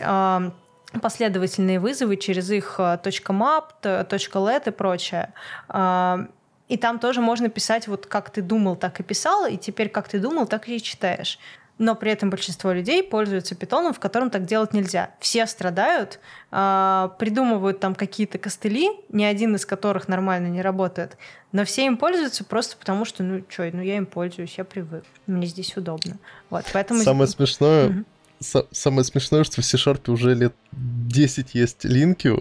[1.02, 5.34] последовательные вызовы через их .map, .let и прочее.
[5.68, 6.28] А,
[6.68, 10.08] и там тоже можно писать вот как ты думал, так и писал, и теперь как
[10.08, 11.40] ты думал, так и читаешь.
[11.78, 15.12] Но при этом большинство людей пользуются питоном, в котором так делать нельзя.
[15.20, 16.20] Все страдают,
[16.50, 21.18] а, придумывают там какие-то костыли, ни один из которых нормально не работает.
[21.52, 25.04] Но все им пользуются просто потому, что, ну, что, ну, я им пользуюсь, я привык,
[25.28, 26.18] мне здесь удобно.
[26.50, 27.02] Вот, поэтому...
[27.02, 28.06] Самое смешное,
[28.40, 32.32] самое смешное, что в C-Sharp уже лет 10 есть линки,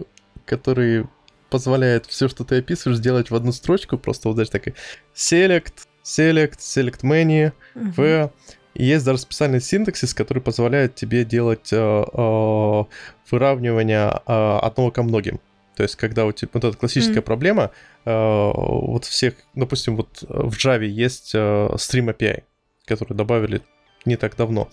[0.44, 1.08] которые
[1.50, 3.96] позволяют все, что ты описываешь, сделать в одну строчку.
[3.96, 4.74] Просто вот даже такой
[5.14, 7.92] select, select, select many, uh-huh.
[7.96, 8.30] v.
[8.74, 12.84] И есть даже специальный синтаксис, который позволяет тебе делать э, э,
[13.30, 15.40] выравнивание э, одного ко многим.
[15.76, 17.22] То есть, когда у тебя вот эта классическая mm.
[17.22, 17.70] проблема,
[18.04, 21.38] э, вот всех, допустим, вот в Java есть э,
[21.74, 22.42] Stream API,
[22.84, 23.62] который добавили
[24.04, 24.70] не так давно.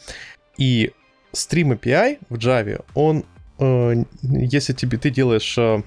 [0.57, 0.93] И
[1.33, 3.25] Stream API в Java, он,
[3.59, 5.83] э, если тебе ты делаешь, э,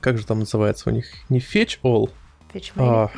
[0.00, 2.10] как же там называется у них, не fetch all,
[2.56, 2.72] отвечу.
[2.76, 3.10] А,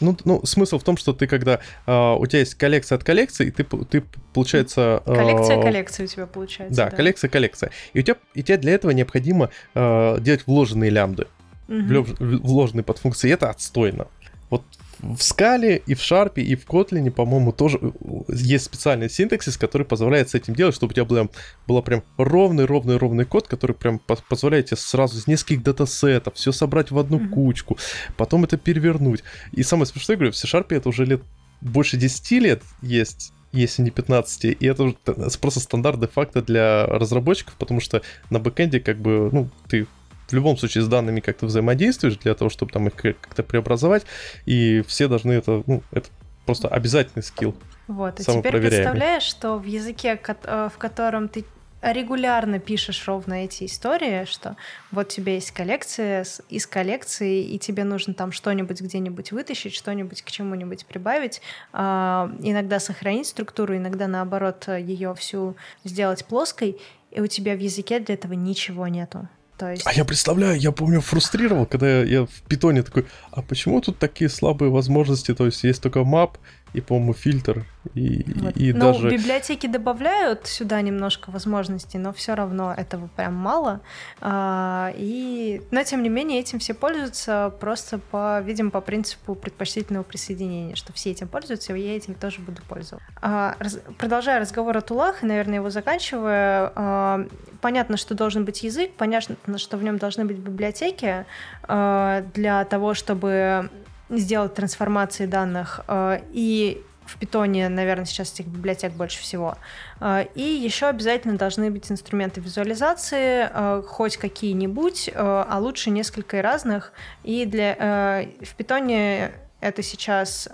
[0.00, 3.46] ну, ну, смысл в том, что ты когда а, у тебя есть коллекция от коллекции,
[3.46, 5.02] и ты, ты получается...
[5.06, 6.76] Коллекция а, коллекции у тебя получается.
[6.76, 7.70] Да, да, коллекция коллекция.
[7.92, 11.28] И у тебя, и тебе для этого необходимо а, делать вложенные лямбды.
[11.68, 12.06] Угу.
[12.18, 13.28] Вложенные подфункции.
[13.28, 14.08] И это отстойно.
[14.50, 14.64] Вот
[15.02, 17.88] в скале и в шарпе и в котлине, по-моему, тоже э,
[18.28, 21.28] есть специальный синтаксис, который позволяет с этим делать, чтобы у тебя
[21.66, 26.98] было прям ровный-ровный-ровный код, который прям позволяет тебе сразу из нескольких датасетов все собрать в
[26.98, 27.28] одну mm-hmm.
[27.30, 27.78] кучку,
[28.16, 29.24] потом это перевернуть.
[29.50, 31.22] И самое смешное, я говорю, в C-Sharp это уже лет
[31.60, 34.94] больше 10 лет есть если не 15, и это
[35.40, 38.00] просто стандарт де-факто для разработчиков, потому что
[38.30, 39.86] на бэкэнде как бы, ну, ты
[40.32, 44.04] в любом случае с данными как-то взаимодействуешь для того, чтобы там их как-то преобразовать,
[44.46, 46.08] и все должны это, ну, это
[46.46, 47.54] просто обязательный скилл.
[47.86, 51.44] Вот, и теперь представляешь, что в языке, э, в котором ты
[51.82, 54.56] регулярно пишешь ровно эти истории, что
[54.92, 60.22] вот у тебя есть коллекция из коллекции, и тебе нужно там что-нибудь где-нибудь вытащить, что-нибудь
[60.22, 61.42] к чему-нибудь прибавить,
[61.72, 66.78] а, иногда сохранить структуру, иногда наоборот ее всю сделать плоской,
[67.10, 69.28] и у тебя в языке для этого ничего нету.
[69.62, 69.86] То есть...
[69.86, 73.96] А я представляю, я помню, фрустрировал, когда я, я в питоне такой, а почему тут
[73.96, 75.32] такие слабые возможности?
[75.34, 76.32] То есть есть только map,
[76.72, 77.64] и, по-моему, фильтр.
[77.94, 78.56] И, вот.
[78.56, 79.10] и ну, даже...
[79.10, 83.80] библиотеки добавляют сюда немножко возможностей, но все равно этого прям мало.
[84.20, 90.04] А, и, но, тем не менее, этим все пользуются просто по, видимо, по принципу предпочтительного
[90.04, 93.06] присоединения, что все этим пользуются, и я этим тоже буду пользоваться.
[93.20, 97.26] А, раз, продолжая разговор о тулах, и, наверное, его заканчивая, а,
[97.60, 101.26] понятно, что должен быть язык, понятно, что в нем должны быть библиотеки
[101.64, 103.70] а, для того, чтобы
[104.18, 105.80] сделать трансформации данных.
[105.88, 109.56] Э, и в питоне, наверное, сейчас этих библиотек больше всего.
[110.00, 116.92] Э, и еще обязательно должны быть инструменты визуализации, э, хоть какие-нибудь, а лучше несколько разных.
[117.24, 120.48] И для, в питоне это сейчас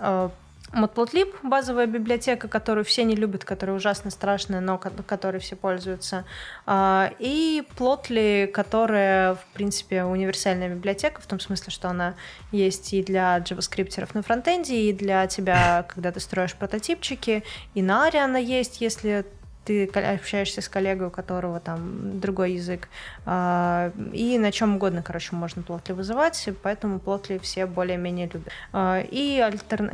[0.71, 6.25] Matplotlib— базовая библиотека, которую все не любят, которая ужасно страшная, но которой все пользуются.
[6.65, 12.15] А, и Plotly, которая, в принципе, универсальная библиотека, в том смысле, что она
[12.51, 17.43] есть и для JavaScript на фронтенде, и для тебя, когда ты строишь прототипчики,
[17.73, 19.25] и на Аре она есть, если
[19.69, 22.89] ты общаешься с коллегой, у которого там другой язык,
[23.25, 28.51] а, и на чем угодно, короче, можно плотли вызывать, поэтому плотли все более-менее любят.
[28.73, 29.45] А, и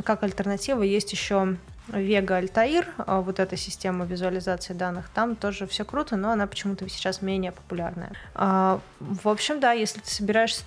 [0.06, 1.58] как альтернатива есть еще
[1.90, 6.88] Vega Altair, а, вот эта система визуализации данных, там тоже все круто, но она почему-то
[6.88, 8.12] сейчас менее популярная.
[8.34, 10.60] В общем, да, если ты собираешь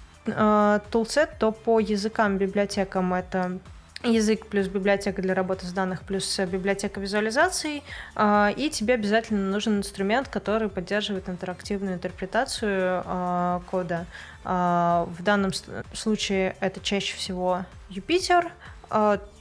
[0.91, 3.59] тулсет, то по языкам, библиотекам это
[4.05, 7.83] язык плюс библиотека для работы с данных плюс библиотека визуализаций,
[8.15, 14.07] а, и тебе обязательно нужен инструмент, который поддерживает интерактивную интерпретацию а, кода.
[14.45, 15.51] А, в данном
[15.93, 18.53] случае это чаще всего Юпитер,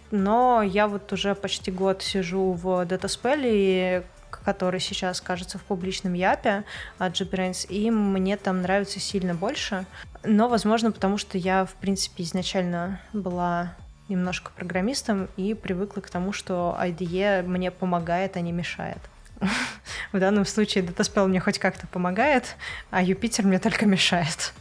[0.09, 6.63] но я вот уже почти год сижу в DataSpell, который сейчас, кажется, в публичном япе
[6.97, 9.85] от JetBrains, и мне там нравится сильно больше.
[10.23, 13.75] Но, возможно, потому что я, в принципе, изначально была
[14.09, 18.99] немножко программистом и привыкла к тому, что IDE мне помогает, а не мешает.
[20.11, 22.55] В данном случае DataSpell мне хоть как-то помогает,
[22.89, 24.53] а Юпитер мне только мешает.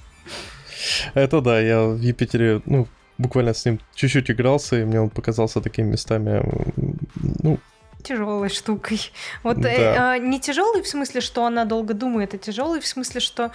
[1.14, 2.86] Это да, я в Jupyter'е, ну,
[3.18, 6.42] буквально с ним чуть-чуть игрался, и мне он показался такими местами,
[7.42, 7.58] ну,
[8.02, 9.00] тяжелой штукой.
[9.42, 9.72] Вот да.
[9.72, 13.50] э, а, не тяжелый в смысле, что она долго думает, а тяжелый в смысле, что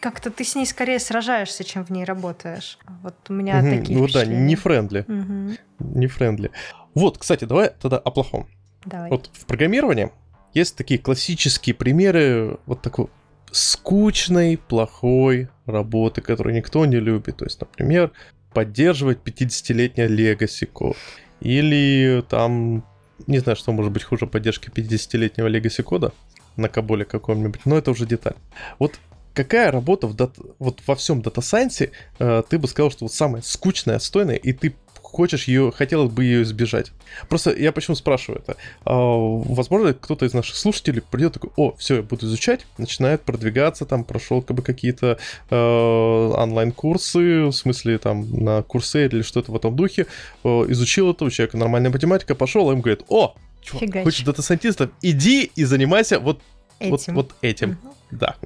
[0.00, 2.78] как-то ты с ней скорее сражаешься, чем в ней работаешь.
[3.02, 3.70] Вот у меня угу.
[3.70, 5.04] такие Ну да, не friendly.
[5.06, 5.96] Угу.
[5.98, 6.50] Не friendly.
[6.94, 8.48] Вот, кстати, давай тогда о плохом.
[8.84, 9.10] Давай.
[9.10, 10.10] Вот в программировании
[10.54, 13.06] есть такие классические примеры вот такой
[13.52, 17.36] скучной, плохой работы, которую никто не любит.
[17.36, 18.12] То есть, например,
[18.52, 20.96] поддерживать 50-летний legacy код.
[21.40, 22.84] Или там,
[23.26, 26.12] не знаю, что может быть хуже поддержки 50-летнего legacy кода
[26.56, 28.34] на COBOL'е каком-нибудь, но это уже деталь.
[28.78, 28.98] Вот
[29.34, 30.36] какая работа в dat...
[30.58, 34.52] вот во всем data science'е э, ты бы сказал, что вот самая скучная, отстойная, и
[34.52, 34.74] ты
[35.10, 36.92] хочешь ее, хотел бы ее избежать.
[37.28, 38.56] Просто я почему спрашиваю это?
[38.84, 43.84] А, возможно, кто-то из наших слушателей придет такой, о, все, я буду изучать, начинает продвигаться,
[43.86, 45.18] там прошел как бы какие-то
[45.50, 50.06] э, онлайн-курсы, в смысле там на курсе или что-то в этом духе,
[50.44, 54.90] э, изучил это, у человека нормальная математика, пошел, а им говорит, о, чувак, хочешь дата-сайентистов,
[55.02, 56.40] иди и занимайся вот
[56.78, 57.14] этим.
[57.14, 57.70] Вот, вот этим.
[57.70, 57.94] Угу.
[58.12, 58.36] Да.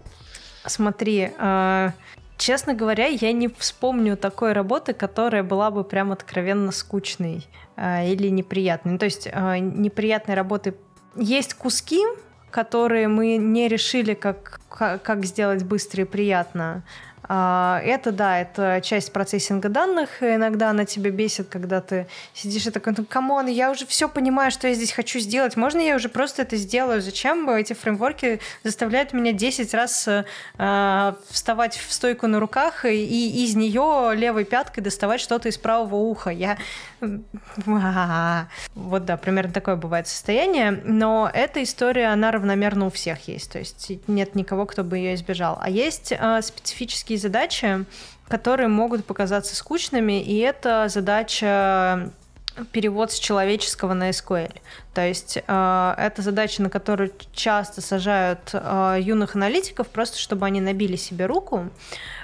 [0.67, 1.91] Смотри, э,
[2.37, 7.47] честно говоря, я не вспомню такой работы, которая была бы прям откровенно скучной
[7.77, 8.93] э, или неприятной.
[8.93, 10.75] Ну, то есть э, неприятной работы
[11.17, 12.03] есть куски,
[12.51, 16.85] которые мы не решили, как, как, как сделать быстро и приятно.
[17.27, 20.23] А, это, да, это часть процессинга данных.
[20.23, 24.09] Иногда она тебя бесит, когда ты сидишь и такой, ну, come on, я уже все
[24.09, 25.57] понимаю, что я здесь хочу сделать.
[25.57, 27.01] Можно я уже просто это сделаю?
[27.01, 33.45] Зачем эти фреймворки заставляют меня 10 раз э, вставать в стойку на руках и, и
[33.45, 36.31] из нее левой пяткой доставать что-то из правого уха?
[36.31, 36.59] Я...
[38.75, 40.83] Вот, да, примерно такое бывает состояние.
[40.85, 43.53] Но эта история, она равномерно у всех есть.
[43.53, 45.59] То есть нет никого, кто бы ее избежал.
[45.61, 47.85] А есть э, специфические задачи,
[48.29, 52.11] которые могут показаться скучными, и это задача
[52.73, 54.53] перевод с человеческого на SQL.
[54.95, 60.61] То есть э, это задача, на которую часто сажают э, юных аналитиков, просто чтобы они
[60.61, 61.69] набили себе руку.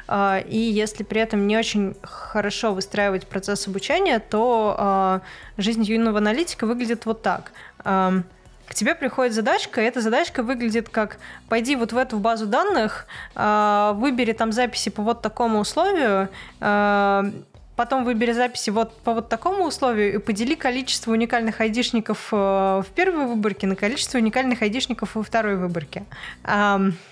[0.07, 6.19] Э, и если при этом не очень хорошо выстраивать процесс обучения, то э, жизнь юного
[6.19, 7.53] аналитика выглядит вот так.
[7.85, 8.23] Э,
[8.71, 11.19] к тебе приходит задачка, и эта задачка выглядит как
[11.49, 16.29] пойди вот в эту базу данных, э, выбери там записи по вот такому условию,
[16.61, 17.33] э,
[17.75, 22.87] потом выбери записи вот по вот такому условию и подели количество уникальных айдишников э, в
[22.95, 26.05] первой выборке на количество уникальных айдишников во второй выборке.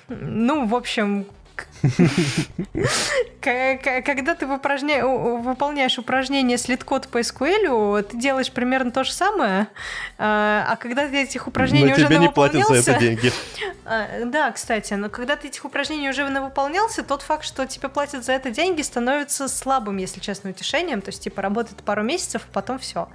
[0.08, 1.26] Ну, в общем,
[3.40, 9.68] когда ты выполняешь упражнение слит-код по SQL, ты делаешь примерно то же самое,
[10.18, 13.32] а, а когда ты этих упражнений уже тебе не платят за это деньги.
[13.90, 18.22] А, да, кстати, но когда ты этих упражнений уже навыполнялся, тот факт, что тебе платят
[18.22, 21.00] за это деньги, становится слабым, если честно, утешением.
[21.00, 23.08] То есть, типа, работает пару месяцев, а потом все.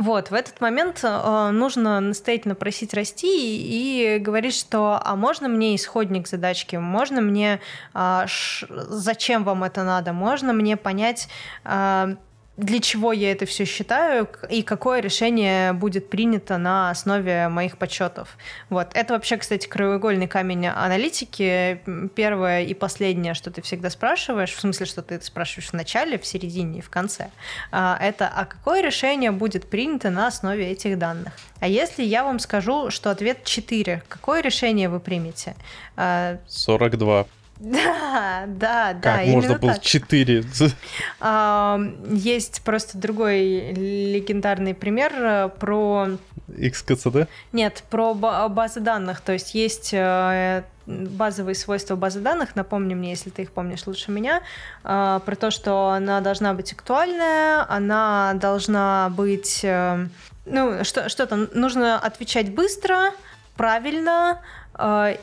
[0.00, 5.46] Вот, в этот момент э, нужно настоятельно просить расти и, и говорить, что а можно
[5.46, 7.60] мне исходник задачки, можно мне
[7.92, 11.28] э, ш, зачем вам это надо, можно мне понять,
[11.66, 12.14] э,
[12.60, 18.36] для чего я это все считаю и какое решение будет принято на основе моих подсчетов.
[18.68, 18.88] Вот.
[18.94, 21.80] Это вообще, кстати, краеугольный камень аналитики.
[22.14, 26.26] Первое и последнее, что ты всегда спрашиваешь, в смысле, что ты спрашиваешь в начале, в
[26.26, 27.30] середине и в конце,
[27.72, 31.32] а, это а какое решение будет принято на основе этих данных?
[31.60, 35.54] А если я вам скажу, что ответ 4, какое решение вы примете?
[35.96, 37.26] 42.
[37.60, 39.16] Да, да, как да.
[39.18, 39.82] Как можно было так.
[39.82, 40.44] 4?
[42.10, 46.08] Есть просто другой легендарный пример э, про...
[46.48, 47.28] XKCD?
[47.52, 49.20] Нет, про базы данных.
[49.20, 54.10] То есть есть э, базовые свойства базы данных, напомни мне, если ты их помнишь лучше
[54.10, 54.40] меня,
[54.82, 59.64] э, про то, что она должна быть актуальная, она должна быть...
[60.46, 63.12] Ну, что, что-то нужно отвечать быстро,
[63.56, 64.40] правильно,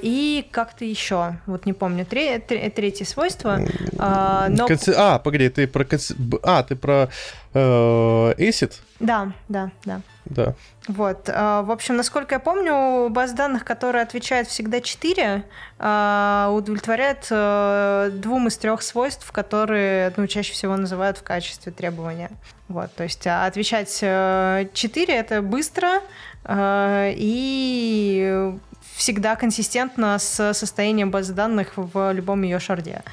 [0.02, 3.60] и как-то еще, вот не помню, тре- тре- третье свойство.
[3.98, 4.68] А, но...
[4.68, 4.94] Конце...
[4.96, 6.14] А, погоди, ты про конце...
[6.44, 7.10] А, ты про
[7.54, 8.74] э, ACID?
[9.00, 10.02] Да, да, да.
[10.26, 10.54] Да.
[10.88, 11.30] Вот.
[11.34, 15.44] А, в общем, насколько я помню, баз данных, которая отвечает всегда 4,
[15.78, 22.32] удовлетворяет э, двум из трех свойств, которые ну, чаще всего называют в качестве требования.
[22.68, 24.74] Вот, то есть отвечать 4—
[25.08, 26.02] это быстро,
[26.50, 28.54] и
[28.98, 33.04] всегда консистентно с состоянием базы данных в любом ее шарде.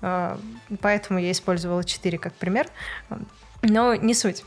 [0.00, 0.38] А,
[0.80, 2.66] поэтому я использовала 4 как пример.
[3.62, 4.44] Но не суть.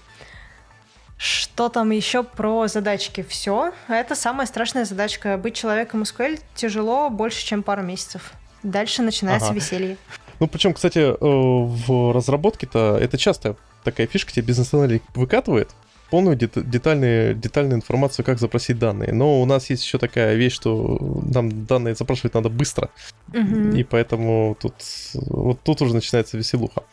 [1.17, 3.25] Что там еще про задачки?
[3.27, 3.71] Все.
[3.87, 5.37] Это самая страшная задачка.
[5.37, 8.33] Быть человеком SQL тяжело больше, чем пару месяцев.
[8.61, 9.55] Дальше начинается ага.
[9.55, 9.97] веселье.
[10.39, 15.71] Ну, причем, кстати, э, в разработке-то это часто такая фишка, тебе бизнес-аналитик выкатывает,
[16.09, 19.13] полную детальную, детальную информацию, как запросить данные.
[19.13, 22.89] Но у нас есть еще такая вещь, что нам данные запрашивать надо быстро.
[23.29, 23.75] Угу.
[23.75, 24.73] И поэтому тут,
[25.13, 26.83] вот тут уже начинается веселуха.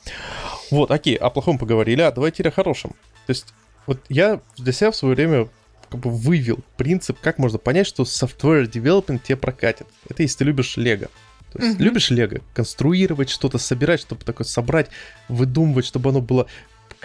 [0.70, 2.90] Вот, окей, о плохом поговорили, а давайте о хорошем.
[3.26, 3.54] То есть,
[3.86, 5.48] вот я для себя в свое время
[5.88, 9.86] как бы вывел принцип, как можно понять, что software development тебе прокатит.
[10.08, 11.08] Это если ты любишь Лего.
[11.52, 12.40] То есть, uh любишь Лего?
[12.52, 14.88] Конструировать что-то, собирать, чтобы такое собрать,
[15.28, 16.48] выдумывать, чтобы оно было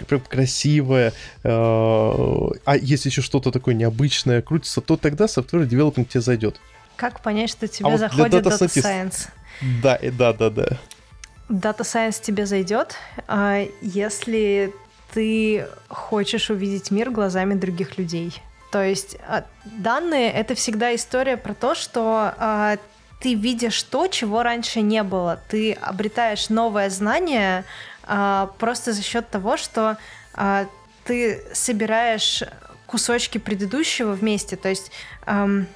[0.04, 1.12] прям красивое,
[1.42, 6.60] э, а если еще что-то такое необычное крутится, то тогда software development тебе зайдет.
[6.96, 9.28] Как понять, что тебе а заходит вот Data Science?
[9.82, 10.66] Да, да, да, да.
[11.48, 12.96] Data Science тебе зайдет,
[13.26, 14.72] а если
[15.12, 18.40] ты хочешь увидеть мир глазами других людей.
[18.70, 22.76] То есть а, данные— это всегда история про то, что а,
[23.20, 25.40] ты видишь то, чего раньше не было.
[25.48, 27.64] Ты обретаешь новое знание
[28.58, 29.98] просто за счет того, что
[30.34, 30.66] а,
[31.04, 32.42] ты собираешь
[32.86, 34.56] кусочки предыдущего вместе.
[34.56, 34.90] То есть,
[35.26, 35.66] эм,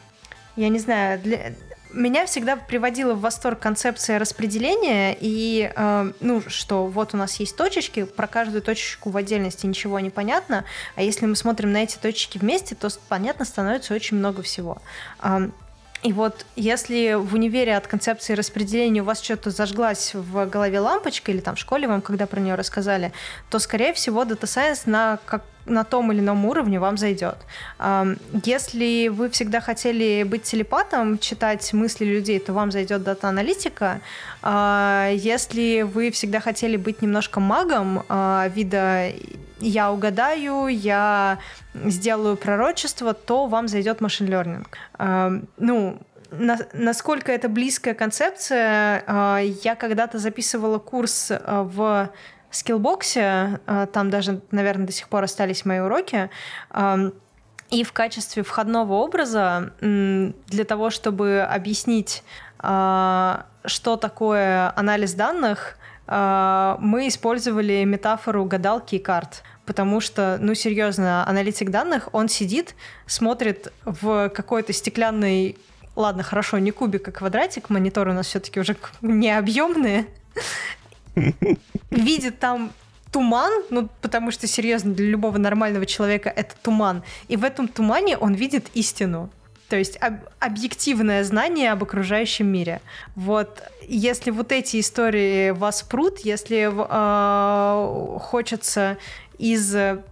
[0.56, 1.54] я не знаю, для...
[1.92, 7.56] меня всегда приводила в восторг концепция распределения и, э, ну, что вот у нас есть
[7.56, 10.64] точечки, про каждую точечку в отдельности ничего не понятно,
[10.96, 14.82] а если мы смотрим на эти точки вместе, то понятно становится очень много всего.
[15.22, 15.52] Эм,
[16.04, 21.32] И вот если в универе от концепции распределения у вас что-то зажглась в голове лампочка,
[21.32, 23.10] или там в школе вам когда про нее рассказали,
[23.48, 27.38] то, скорее всего, Data Science на, как, на том или ином уровне вам зайдет.
[28.44, 34.02] Если вы всегда хотели быть телепатом, читать мысли людей, то вам зайдет дата-аналитика.
[34.44, 39.10] Если вы всегда хотели быть немножко магом а, вида
[39.68, 41.38] я угадаю, я
[41.74, 44.66] сделаю пророчество, то вам зайдет машин learning.
[44.98, 45.98] Uh, ну,
[46.30, 52.10] на, насколько это близкая концепция, uh, я когда-то записывала курс uh, в
[52.50, 53.58] скиллбоксе,
[53.92, 56.30] там даже, наверное, до сих пор остались мои уроки,
[57.70, 62.22] и в качестве входного образа для того, чтобы объяснить,
[62.58, 71.70] что такое анализ данных, мы использовали метафору гадалки и карт потому что, ну, серьезно, аналитик
[71.70, 72.74] данных, он сидит,
[73.06, 75.56] смотрит в какой-то стеклянный
[75.96, 77.70] Ладно, хорошо, не кубик, а квадратик.
[77.70, 80.06] Мониторы у нас все-таки уже не объемные.
[81.90, 82.72] Видит там
[83.12, 87.04] туман, ну, потому что, серьезно, для любого нормального человека это туман.
[87.28, 89.30] И в этом тумане он видит истину.
[89.68, 92.80] То есть об, объективное знание об окружающем мире.
[93.14, 98.98] Вот если вот эти истории вас прут, если э, хочется
[99.38, 100.02] из э,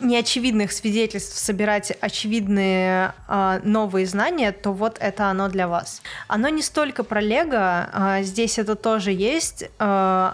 [0.00, 6.02] неочевидных свидетельств собирать очевидные э, новые знания, то вот это оно для вас.
[6.28, 9.68] Оно не столько про Лего, э, здесь это тоже есть, э,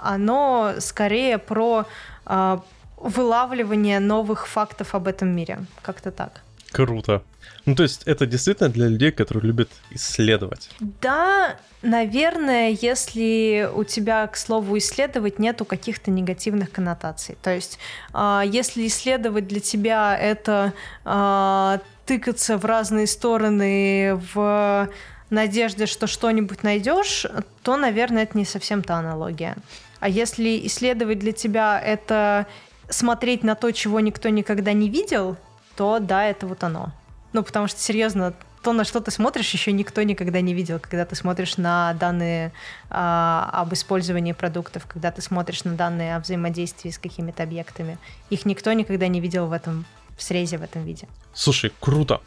[0.03, 1.87] оно скорее про
[2.27, 2.59] э,
[2.97, 6.43] вылавливание новых фактов об этом мире, как-то так.
[6.73, 7.23] Круто.
[7.67, 10.71] Ну, то есть это действительно для людей, которые любят исследовать.
[10.81, 17.37] Да, наверное, если у тебя, к слову, исследовать нету каких-то негативных коннотаций.
[17.43, 17.79] То есть,
[18.15, 20.73] э, если исследовать для тебя это
[21.05, 24.89] э, тыкаться в разные стороны в
[25.31, 27.27] надежде, что что-нибудь найдешь,
[27.65, 29.57] то, наверное, это не совсем та аналогия.
[29.99, 32.47] А если исследовать для тебя это
[32.89, 35.37] смотреть на то, чего никто никогда не видел,
[35.75, 36.93] то да, это вот оно.
[37.37, 38.33] Ну, потому что, серьезно,
[38.63, 42.51] то, на что ты смотришь, еще никто никогда не видел, когда ты смотришь на данные
[42.89, 47.99] а, об использовании продуктов, когда ты смотришь на данные о взаимодействии с какими-то объектами.
[48.31, 49.85] Их никто никогда не видел в этом
[50.17, 51.09] в срезе, в этом виде.
[51.35, 52.23] Слушай, круто.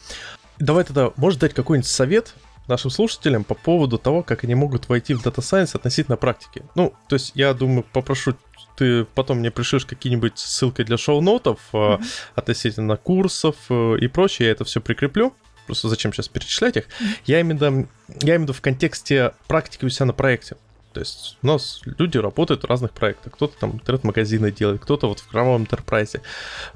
[0.59, 2.35] Давай тогда, можешь дать какой-нибудь совет
[2.67, 6.61] нашим слушателям по поводу того, как они могут войти в Data Science относительно практики?
[6.75, 8.35] Ну, то есть я думаю, попрошу
[8.79, 12.01] ты потом мне пришлешь какие-нибудь ссылки для шоу-нотов mm-hmm.
[12.35, 15.33] относительно курсов э, и прочее, я это все прикреплю.
[15.65, 16.85] Просто зачем сейчас перечислять их?
[16.85, 17.17] Mm-hmm.
[17.25, 17.87] Я именно,
[18.21, 20.55] я именно в контексте практики у себя на проекте.
[20.93, 23.33] То есть у нас люди работают в разных проектах.
[23.33, 26.21] Кто-то там интернет-магазины делает, кто-то вот в кровавом интерпрайзе.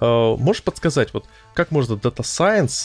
[0.01, 2.83] Э, можешь подсказать, вот как можно Data Science,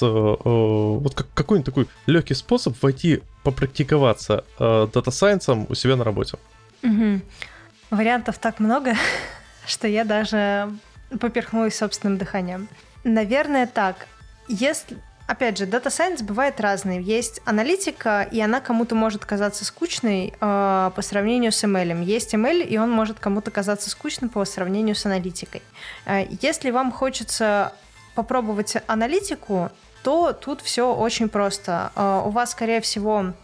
[1.01, 6.39] вот какой-нибудь такой легкий способ войти, попрактиковаться Data Science у себя на работе?
[6.85, 7.21] Угу.
[7.91, 8.95] Вариантов так много,
[9.67, 10.71] что я даже
[11.21, 12.69] поперхнулась собственным дыханием.
[13.05, 14.07] Наверное, так.
[14.49, 14.99] Если
[15.29, 17.03] Опять же, Data Science бывает разный.
[17.03, 22.03] Есть аналитика, и она кому-то может казаться скучной э, по сравнению с ML.
[22.03, 25.61] Есть ML, и он может кому-то казаться скучным по сравнению с аналитикой.
[26.07, 27.75] Э, если вам хочется
[28.15, 29.71] попробовать аналитику,
[30.03, 31.93] то тут все очень просто.
[31.95, 33.35] Э, у вас, скорее всего,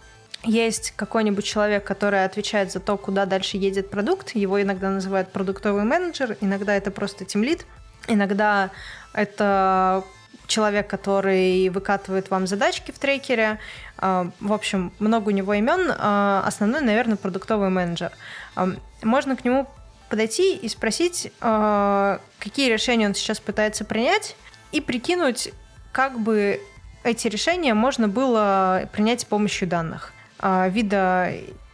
[0.45, 4.35] есть какой-нибудь человек, который отвечает за то, куда дальше едет продукт.
[4.35, 7.67] Его иногда называют продуктовый менеджер, иногда это просто тимлит,
[8.09, 8.71] иногда
[9.13, 10.05] это
[10.47, 13.59] человек, который выкатывает вам задачки в трекере.
[13.99, 15.93] А, в общем, много у него имен.
[15.97, 18.13] А, основной, наверное, продуктовый менеджер.
[18.55, 18.69] А,
[19.03, 19.67] можно к нему
[20.09, 24.37] подойти и спросить, какие решения он сейчас пытается принять,
[24.71, 25.51] и прикинуть,
[25.93, 26.61] как бы
[27.03, 30.14] эти решения можно было принять с помощью данных.
[30.39, 31.33] А, вида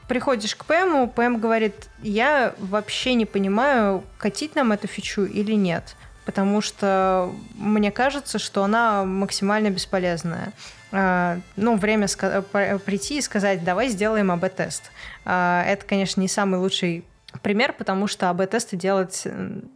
[0.09, 5.95] приходишь к ПМу, ПМ говорит, я вообще не понимаю, катить нам эту фичу или нет,
[6.25, 10.53] потому что мне кажется, что она максимально бесполезная.
[10.91, 14.91] А, ну, время прийти и сказать, давай сделаем АБ-тест.
[15.25, 17.05] А, это, конечно, не самый лучший
[17.43, 19.29] пример, потому что АБ-тесты делать,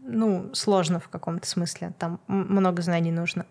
[0.03, 1.93] ну, сложно в каком-то смысле.
[1.99, 3.47] Там много знаний нужно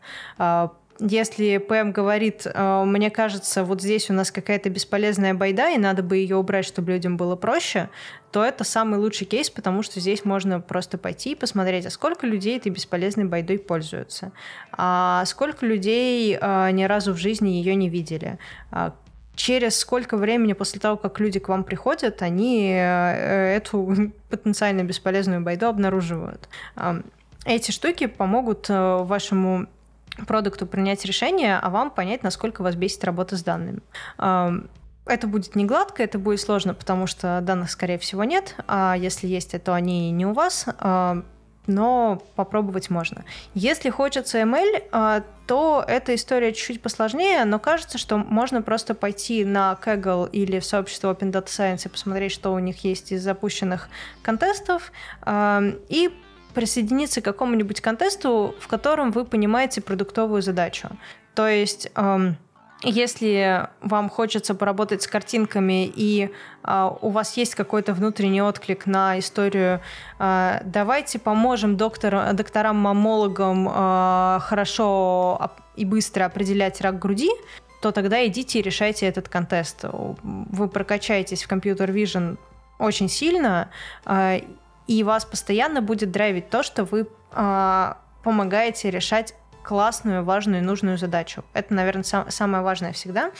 [0.99, 6.03] если ПМ говорит, «Э, мне кажется, вот здесь у нас какая-то бесполезная байда, и надо
[6.03, 7.90] бы ее убрать, чтобы людям было проще,
[8.32, 12.26] то это самый лучший кейс, потому что здесь можно просто пойти и посмотреть, а сколько
[12.26, 14.32] людей этой бесполезной байдой пользуются,
[14.72, 18.40] а сколько людей а, ни разу в жизни ее не видели,
[18.72, 18.95] а
[19.36, 25.41] через сколько времени после того, как люди к вам приходят, они э, эту потенциально бесполезную
[25.41, 26.49] байду обнаруживают.
[27.45, 29.68] Эти штуки помогут вашему
[30.27, 33.81] продукту принять решение, а вам понять, насколько вас бесит работа с данными.
[35.06, 39.27] Это будет не гладко, это будет сложно, потому что данных, скорее всего, нет, а если
[39.27, 40.65] есть, то они не у вас,
[41.65, 43.26] но попробовать можно.
[43.53, 49.77] Если хочется ML, то эта история чуть-чуть посложнее, но кажется, что можно просто пойти на
[49.81, 53.90] Kaggle или в сообщество Open Data Science и посмотреть, что у них есть из запущенных
[54.22, 54.91] контестов,
[55.26, 56.14] и
[56.54, 60.90] присоединиться к какому-нибудь контесту, в котором вы понимаете продуктовую задачу.
[61.36, 61.90] То есть
[62.84, 66.30] если вам хочется поработать с картинками и
[66.64, 69.80] э, у вас есть какой-то внутренний отклик на историю,
[70.20, 77.30] э, давайте поможем доктор, докторам-мамологам э, хорошо и быстро определять рак груди,
[77.82, 79.86] то тогда идите и решайте этот контест.
[80.22, 82.38] Вы прокачаетесь в computer vision
[82.80, 83.70] очень сильно,
[84.88, 87.93] и вас постоянно будет драйвить то, что вы э,
[88.23, 91.43] помогаете решать классную, важную нужную задачу.
[91.53, 93.31] Это, наверное, сам, самое важное всегда.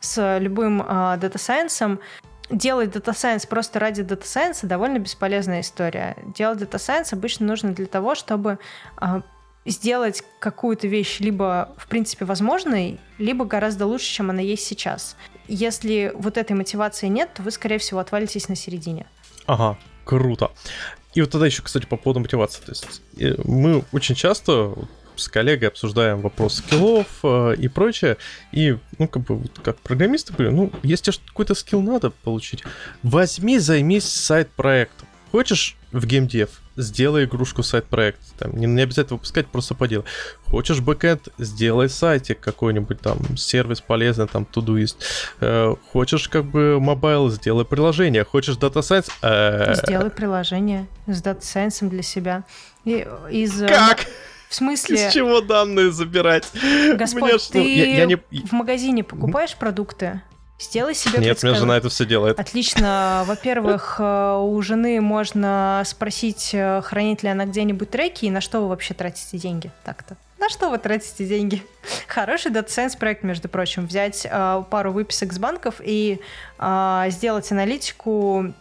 [0.00, 2.00] С любым э, data science'ом
[2.50, 6.16] делать data science просто ради data science'а довольно бесполезная история.
[6.34, 8.58] Делать data science обычно нужно для того, чтобы
[9.00, 9.22] э,
[9.64, 15.16] сделать какую-то вещь либо, в принципе, возможной, либо гораздо лучше, чем она есть сейчас.
[15.48, 19.06] Если вот этой мотивации нет, то вы, скорее всего, отвалитесь на середине.
[19.46, 20.50] Ага, круто.
[21.14, 22.60] И вот тогда еще, кстати, по поводу мотивации.
[22.62, 24.74] То есть э, мы очень часто
[25.16, 28.16] с коллегой обсуждаем вопрос скиллов э, и прочее.
[28.52, 32.64] И, ну, как бы, вот, как программисты говорю, ну, если тебе какой-то скилл надо получить,
[33.02, 35.06] возьми, займись сайт-проектом.
[35.30, 38.20] Хочешь в геймдев, сделай игрушку сайт-проект.
[38.38, 40.04] Там, не, не обязательно выпускать, просто поделай.
[40.46, 44.96] Хочешь бэкэнд, сделай сайтик какой-нибудь там, сервис полезный, там, Todoist.
[45.40, 48.24] Э, хочешь как бы mobile, сделай приложение.
[48.24, 49.08] Хочешь data science...
[49.22, 49.74] Э...
[49.74, 52.44] Сделай приложение с data science'ом для себя.
[52.84, 54.06] И, из, э, как?
[54.48, 55.08] В смысле?
[55.08, 56.48] Из чего данные забирать?
[56.96, 58.16] Господь, Мне, ты ну, я, я не...
[58.16, 60.20] в магазине покупаешь продукты?
[60.58, 62.38] Сделай себе Нет, у меня жена это все делает.
[62.38, 63.24] Отлично.
[63.26, 68.60] Во-первых, э, у жены можно спросить, э, хранит ли она где-нибудь треки, и на что
[68.60, 70.16] вы вообще тратите деньги так-то.
[70.38, 71.64] На что вы тратите деньги?
[72.06, 73.86] Хороший Data Science проект, между прочим.
[73.86, 76.20] Взять э, пару выписок с банков и
[76.58, 78.52] э, сделать аналитику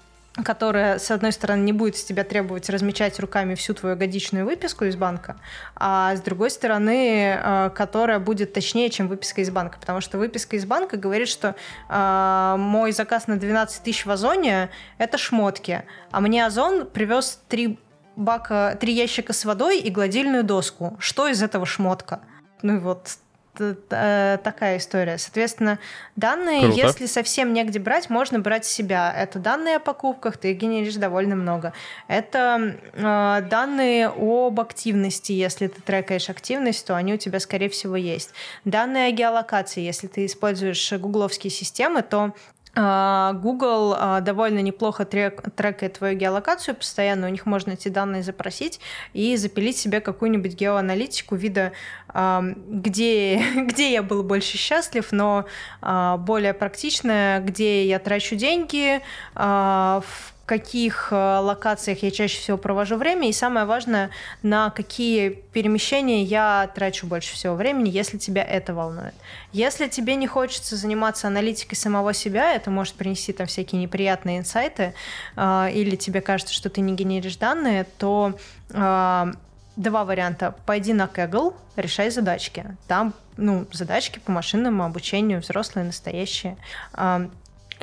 [0.42, 4.86] которая, с одной стороны, не будет с тебя требовать размечать руками всю твою годичную выписку
[4.86, 5.38] из банка,
[5.76, 10.56] а с другой стороны, э, которая будет точнее, чем выписка из банка, потому что выписка
[10.56, 11.56] из банка говорит, что
[11.88, 17.80] э, мой заказ на 12 тысяч в Озоне— это шмотки, а мне Озон привез три
[18.16, 20.96] бака, три ящика с водой и гладильную доску.
[21.00, 22.22] Что из этого шмотка?
[22.62, 23.18] Ну и вот
[23.58, 25.18] такая история.
[25.18, 25.80] Соответственно,
[26.16, 26.78] данные, Круто.
[26.78, 29.14] если совсем негде брать, можно брать себя.
[29.16, 31.74] Это данные о покупках, ты генеришь довольно много.
[32.08, 37.96] Это э, данные об активности, если ты трекаешь активность, то они у тебя, скорее всего,
[37.96, 38.32] есть.
[38.66, 42.34] Данные о геолокации, если ты используешь гугловские системы, то
[42.76, 48.80] Google а, довольно неплохо трек, трекает твою геолокацию постоянно, у них можно эти данные запросить
[49.14, 51.74] и запилить себе какую-нибудь геоаналитику вида,
[52.08, 55.46] а, где, где я был больше счастлив, но
[55.82, 59.02] более практичная, где я трачу деньги,
[59.36, 64.10] в каких э, локациях я чаще всего провожу время, и самое важное,
[64.42, 69.14] на какие перемещения я трачу больше всего времени, если тебя это волнует.
[69.54, 74.94] Если тебе не хочется заниматься аналитикой самого себя, это может принести там всякие неприятные инсайты,
[75.38, 78.38] э, или тебе кажется, что ты не генеришь данные, то
[78.70, 79.34] э,
[79.76, 80.56] два варианта.
[80.66, 82.66] Пойди на Kaggle, решай задачки.
[82.88, 86.58] Там, ну, задачки по машинному обучению, взрослые, настоящие.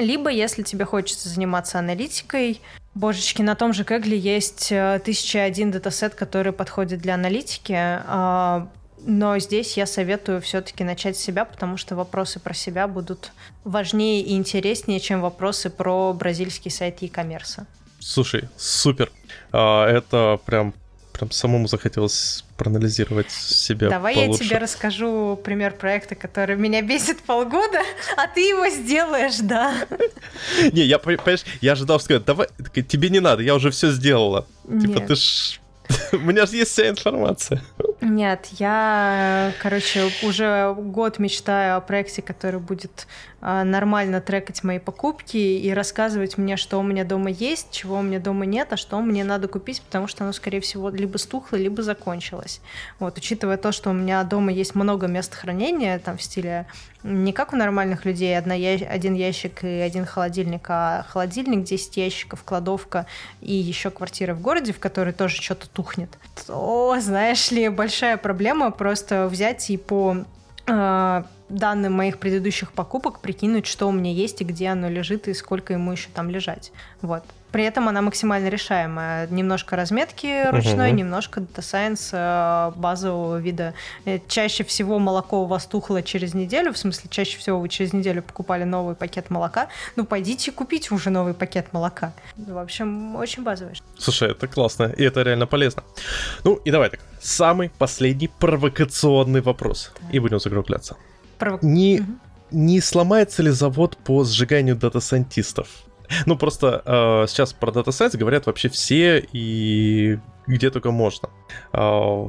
[0.01, 2.60] Либо, если тебе хочется заниматься аналитикой,
[2.94, 8.68] божечки, на том же Кэгле есть 1001 э, датасет, который подходит для аналитики, а,
[9.05, 13.32] но здесь я советую все-таки начать с себя, потому что вопросы про себя будут
[13.64, 17.64] важнее и интереснее, чем вопросы про бразильский сайт e-commerce.
[17.98, 19.10] Слушай, супер.
[19.52, 20.74] А, это прям
[21.21, 24.43] прям самому захотелось проанализировать себя Давай получше.
[24.43, 27.81] я тебе расскажу пример проекта, который меня бесит полгода,
[28.17, 29.75] а ты его сделаешь, да.
[30.73, 32.49] Не, я, понимаешь, я ожидал сказать, давай,
[32.89, 34.47] тебе не надо, я уже все сделала.
[34.81, 35.61] Типа ты ж
[36.13, 37.63] У меня же есть вся информация.
[38.01, 43.06] Нет, я, короче, уже год мечтаю о проекте, который будет
[43.43, 48.02] а, нормально трекать мои покупки и рассказывать мне, что у меня дома есть, чего у
[48.02, 51.56] меня дома нет, а что мне надо купить, потому что оно, скорее всего, либо стухло,
[51.56, 52.60] либо закончилось.
[52.98, 56.66] Вот, учитывая то, что у меня дома есть много мест хранения, там, в стиле
[57.02, 58.72] Не как у нормальных людей, одна я...
[58.74, 63.06] один ящик и один холодильник, а холодильник, 10 ящиков, кладовка
[63.40, 66.10] и еще квартира в городе, в которой тоже что-то тухнет.
[66.47, 70.19] То, знаешь ли, большая проблема просто взять и по
[70.69, 75.35] э, данным моих предыдущих покупок прикинуть, что у меня есть и где оно лежит и
[75.35, 76.71] сколько ему еще там лежать.
[77.03, 77.25] Вот.
[77.52, 79.27] При этом она максимально решаемая.
[79.28, 80.94] Немножко разметки ручной, uh-huh.
[80.94, 83.74] немножко Data Science э, базового вида.
[84.05, 87.93] Э, чаще всего молоко у вас тухло через неделю, в смысле, чаще всего вы через
[87.93, 89.68] неделю покупали новый пакет молока.
[89.97, 92.12] Ну, пойдите купите уже новый пакет молока.
[92.36, 93.81] В общем, очень базовый.
[93.98, 95.82] Слушай, это классно, и это реально полезно.
[96.44, 100.09] Ну, и давай так, самый последний провокационный вопрос, да.
[100.12, 100.97] и будем закругляться.
[101.39, 101.62] Провок...
[101.62, 102.10] Не, угу.
[102.51, 105.69] не сломается ли завод по сжиганию data scientist'ов?
[106.27, 111.31] Ну, просто э, сейчас про Data Science говорят вообще все и где только можно.
[111.73, 112.24] Э,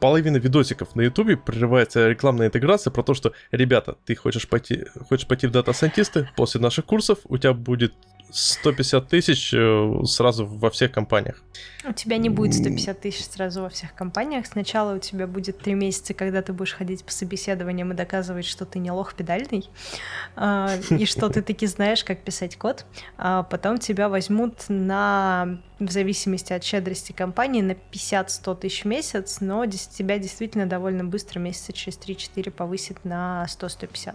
[0.00, 5.26] половина видосиков на Ютубе прерывается рекламная интеграция про то, что, ребята, ты хочешь пойти, хочешь
[5.26, 7.94] пойти в data scientist'ы, после наших курсов у тебя будет
[8.30, 11.42] 150 тысяч э, сразу во всех компаниях.
[11.88, 14.46] У тебя не будет 150 тысяч сразу во всех компаниях.
[14.46, 18.66] Сначала у тебя будет три месяца, когда ты будешь ходить по собеседованиям и доказывать, что
[18.66, 19.68] ты не лох педальный,
[20.36, 22.84] а, и что ты таки знаешь, как писать код.
[23.16, 29.40] А потом тебя возьмут на, в зависимости от щедрости компании, на 50-100 тысяч в месяц,
[29.40, 34.14] но тебя действительно довольно быстро, месяца через 3-4 повысит на 100-150.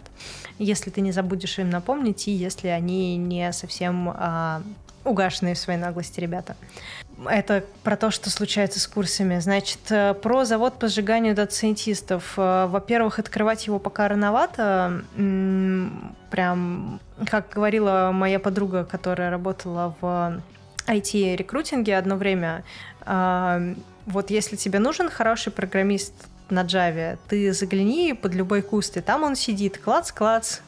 [0.60, 4.62] Если ты не забудешь им напомнить, и если они не совсем а,
[5.04, 6.56] угашенные в своей наглости ребята.
[7.30, 9.40] Это про то, что случается с курсами.
[9.40, 12.34] Значит, э, про завод по сжиганию дата-сайентистов.
[12.38, 15.04] Э, во-первых, открывать его пока рановато.
[16.32, 17.00] Прям,
[17.30, 20.42] как говорила моя подруга, которая работала в
[20.88, 22.64] IT-рекрутинге одно время,
[23.06, 23.76] э,
[24.08, 26.14] вот если тебе нужен хороший программист
[26.50, 30.60] на Java, ты загляни под любой куст, и там он сидит, клац-клац,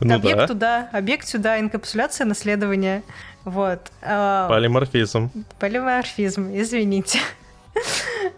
[0.00, 0.46] ну, объект да.
[0.46, 3.02] туда, объект сюда, инкапсуляция наследования.
[3.44, 3.90] Вот.
[4.02, 5.30] А, полиморфизм.
[5.58, 7.18] Полиморфизм, извините.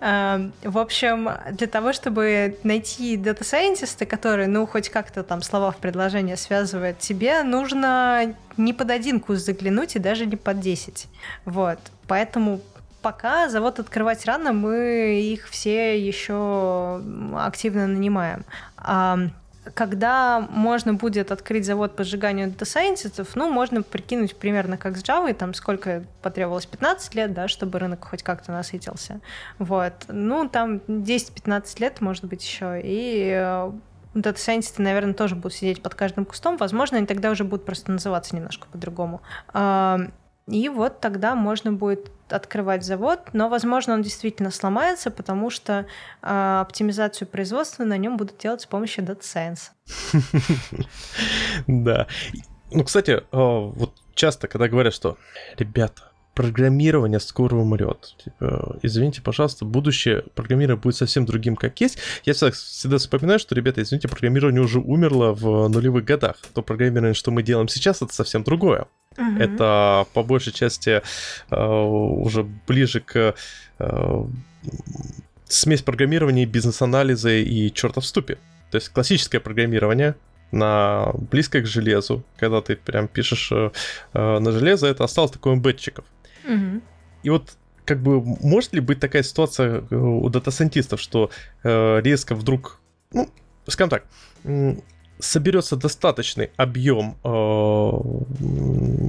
[0.00, 5.70] А, в общем, для того, чтобы найти data scientist'а, который, ну, хоть как-то там слова
[5.72, 11.08] в предложение связывает, тебе нужно не под один куст заглянуть и даже не под 10.
[11.44, 11.78] Вот.
[12.06, 12.60] Поэтому
[13.02, 17.02] пока завод открывать рано, мы их все еще
[17.36, 18.44] активно нанимаем
[19.72, 25.02] когда можно будет открыть завод по сжиганию data scientist'ов, ну, можно прикинуть примерно как с
[25.02, 29.20] Java, там сколько потребовалось, 15 лет, да, чтобы рынок хоть как-то насытился.
[29.58, 29.92] Вот.
[30.08, 32.80] Ну, там 10-15 лет, может быть, еще.
[32.82, 33.72] И э,
[34.14, 36.56] data scientist'ы, наверное, тоже будут сидеть под каждым кустом.
[36.56, 39.22] Возможно, они тогда уже будут просто называться немножко по-другому.
[40.46, 45.86] И вот тогда можно будет открывать завод, но, возможно, он действительно сломается, потому что
[46.22, 49.70] э, оптимизацию производства на нем будут делать с помощью Data Science.
[51.66, 52.06] Да.
[52.70, 55.16] Ну, кстати, вот часто, когда говорят, что,
[55.56, 58.14] ребята, программирование скоро умрет.
[58.22, 61.98] Типа, извините, пожалуйста, будущее программирования будет совсем другим, как есть.
[62.24, 66.36] Я всегда, всегда вспоминаю, что, ребята, извините, программирование уже умерло в нулевых годах.
[66.54, 68.86] То программирование, что мы делаем сейчас, это совсем другое.
[69.16, 69.38] Uh-huh.
[69.38, 71.02] Это по большей части
[71.50, 73.34] э, уже ближе к
[73.78, 74.24] э,
[75.46, 78.38] смесь программирования, бизнес-анализа и черта в ступе.
[78.70, 80.16] То есть классическое программирование,
[80.54, 83.70] на близкое к железу, когда ты прям пишешь э,
[84.14, 86.04] э на железо, это осталось такой эмбедчиков.
[87.22, 91.30] И вот как бы может ли быть такая ситуация э, у дата-сайентистов, что
[91.62, 92.80] э, резко вдруг,
[93.12, 93.28] ну,
[93.66, 94.04] скажем так,
[95.18, 97.28] соберется достаточный объем э,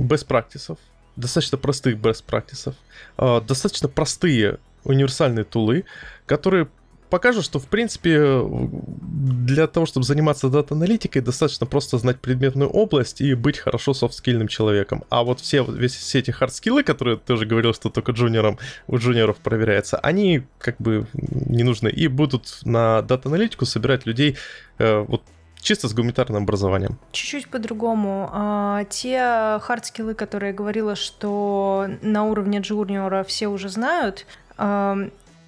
[0.08, 0.78] best practices,
[1.16, 2.76] достаточно простых best practices,
[3.18, 5.86] э, достаточно простые универсальные тулы,
[6.26, 6.68] которые
[7.10, 13.34] покажут, что, в принципе, для того, чтобы заниматься дата-аналитикой, достаточно просто знать предметную область и
[13.34, 15.04] быть хорошо софт-скильным человеком.
[15.10, 18.58] А вот все, весь, все эти хард-скиллы, которые ты уже говорил, что только джуниорам,
[18.88, 24.38] у джуниоров проверяется, они как бы не нужны и будут на дата-аналитику собирать людей
[24.78, 25.24] э, вот
[25.66, 26.98] чисто с гуманитарным образованием.
[27.12, 28.30] Чуть-чуть по-другому.
[28.32, 34.28] А, те хардскиллы, которые я говорила, что на уровне джуниора все уже знают,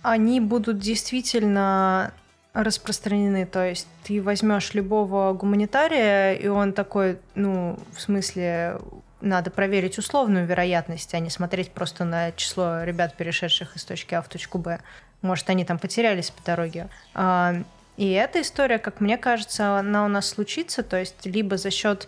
[0.01, 2.13] они будут действительно
[2.53, 3.45] распространены.
[3.45, 8.79] То есть ты возьмешь любого гуманитария, и он такой, ну, в смысле,
[9.21, 14.21] надо проверить условную вероятность, а не смотреть просто на число ребят, перешедших из точки А
[14.21, 14.79] в точку Б.
[15.21, 16.87] Может, они там потерялись по дороге.
[17.13, 17.55] А,
[17.97, 22.07] и эта история, как мне кажется, она у нас случится, то есть либо за счет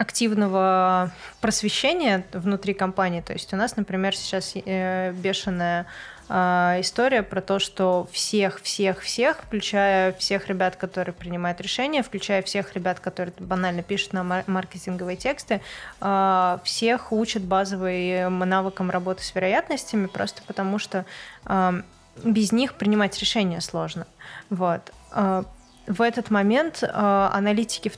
[0.00, 1.12] активного
[1.42, 3.20] просвещения внутри компании.
[3.20, 5.86] То есть у нас, например, сейчас э, бешеная а,
[6.30, 12.74] история про то, что всех, всех, всех, включая всех ребят, которые принимают решения, включая всех
[12.74, 15.60] ребят, которые банально пишут на маркетинговые тексты,
[16.00, 21.04] а, всех учат базовым навыкам работы с вероятностями, просто потому что
[21.44, 21.74] а,
[22.22, 24.06] без них принимать решения сложно.
[24.50, 24.92] Вот.
[25.12, 27.90] В этот момент аналитики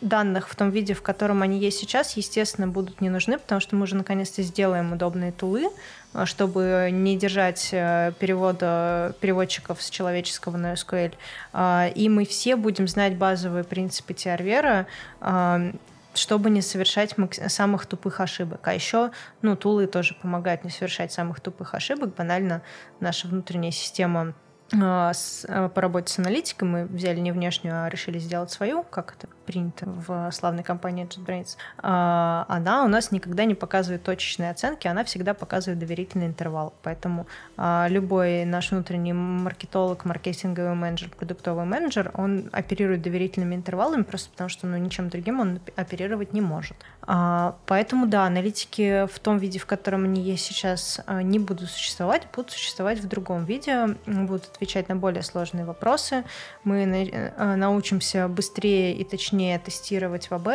[0.00, 3.76] данных в том виде, в котором они есть сейчас, естественно, будут не нужны, потому что
[3.76, 10.56] мы уже наконец-то сделаем удобные тулы, а, чтобы не держать э, перевода переводчиков с человеческого
[10.56, 11.14] на SQL.
[11.52, 14.86] А, и мы все будем знать базовые принципы TRVera,
[15.20, 15.72] а,
[16.14, 17.14] чтобы не совершать
[17.48, 18.66] самых тупых ошибок.
[18.66, 19.10] А еще,
[19.42, 22.14] ну, тулы тоже помогают не совершать самых тупых ошибок.
[22.14, 22.62] Банально
[23.00, 24.32] наша внутренняя система
[24.72, 29.28] с, по работе с аналитиком мы взяли не внешнюю, а решили сделать свою, как это
[29.46, 35.04] принято в славной компании JetBrains, а, она у нас никогда не показывает точечные оценки, она
[35.04, 36.74] всегда показывает доверительный интервал.
[36.82, 44.30] Поэтому а, любой наш внутренний маркетолог, маркетинговый менеджер, продуктовый менеджер, он оперирует доверительными интервалами просто
[44.30, 46.76] потому, что ну, ничем другим он оперировать не может.
[47.02, 52.26] А, поэтому, да, аналитики в том виде, в котором они есть сейчас, не будут существовать,
[52.34, 56.24] будут существовать в другом виде, будут отвечать на более сложные вопросы.
[56.64, 60.48] Мы научимся быстрее и точнее точнее тестировать в АБ,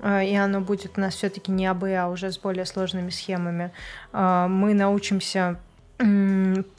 [0.00, 3.70] э, и оно будет у нас все-таки не АБ, а уже с более сложными схемами.
[4.12, 5.60] Э, мы научимся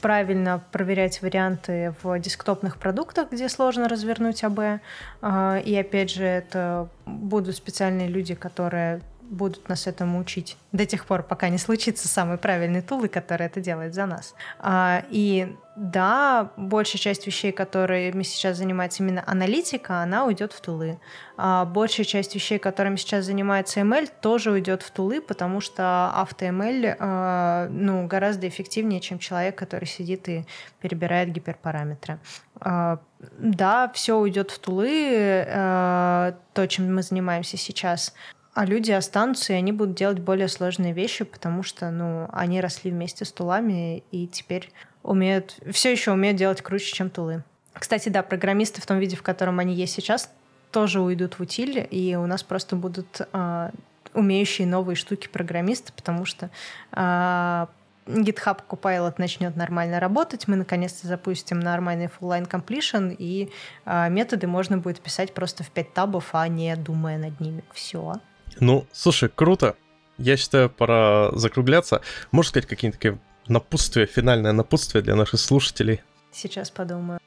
[0.00, 4.80] правильно проверять варианты в десктопных продуктах, где сложно развернуть АБ.
[5.22, 9.00] Э, и опять же, это будут специальные люди, которые
[9.30, 13.60] будут нас этому учить до тех пор, пока не случится самый правильный тул, который это
[13.60, 14.34] делает за нас.
[15.10, 20.98] И да, большая часть вещей, которые мы сейчас занимается именно аналитика, она уйдет в тулы.
[21.36, 26.96] А большая часть вещей, которыми сейчас занимается ML, тоже уйдет в тулы, потому что AutoML
[26.98, 30.44] э, ну, гораздо эффективнее, чем человек, который сидит и
[30.80, 32.18] перебирает гиперпараметры.
[32.60, 32.96] Э,
[33.38, 38.14] да, все уйдет в тулы, то, чем мы занимаемся сейчас,
[38.58, 42.90] а люди останутся, и они будут делать более сложные вещи, потому что, ну, они росли
[42.90, 44.72] вместе с тулами, и теперь
[45.04, 47.44] умеют, все еще умеют делать круче, чем тулы.
[47.72, 50.28] Кстати, да, программисты в том виде, в котором они есть сейчас,
[50.72, 53.70] тоже уйдут в утиль, и у нас просто будут э,
[54.12, 56.50] умеющие новые штуки программисты, потому что
[56.90, 57.66] э,
[58.06, 63.52] GitHub Copilot начнет нормально работать, мы наконец-то запустим нормальный full-line completion, и
[63.84, 67.62] э, методы можно будет писать просто в 5 табов, а не думая над ними.
[67.72, 68.16] Все.
[68.60, 69.76] Ну, слушай, круто.
[70.16, 72.02] Я считаю, пора закругляться.
[72.32, 76.00] Можешь сказать какие-то такие напутствие, финальное напутствие для наших слушателей?
[76.32, 77.20] Сейчас подумаю.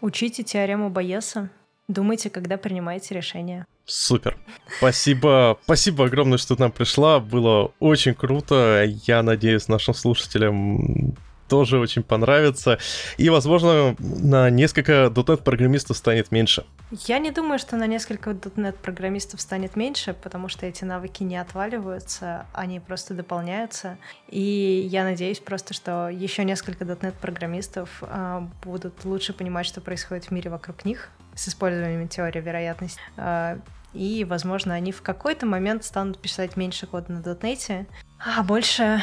[0.00, 1.50] Учите теорему Байеса.
[1.88, 3.66] Думайте, когда принимаете решение.
[3.86, 4.36] Супер.
[4.78, 5.58] Спасибо.
[5.64, 7.18] Спасибо огромное, что ты нам пришла.
[7.18, 8.84] Было очень круто.
[9.06, 11.16] Я надеюсь, нашим слушателям
[11.48, 12.78] тоже очень понравится.
[13.16, 16.64] И, возможно, на несколько .NET программистов станет меньше.
[16.90, 21.36] Я не думаю, что на несколько .NET программистов станет меньше, потому что эти навыки не
[21.36, 23.98] отваливаются, они просто дополняются.
[24.28, 30.26] И я надеюсь просто, что еще несколько .NET программистов э, будут лучше понимать, что происходит
[30.26, 33.00] в мире вокруг них с использованием теории вероятности.
[33.16, 33.58] Э,
[33.94, 37.86] и, возможно, они в какой-то момент станут писать меньше кода на .NET,
[38.18, 39.00] а больше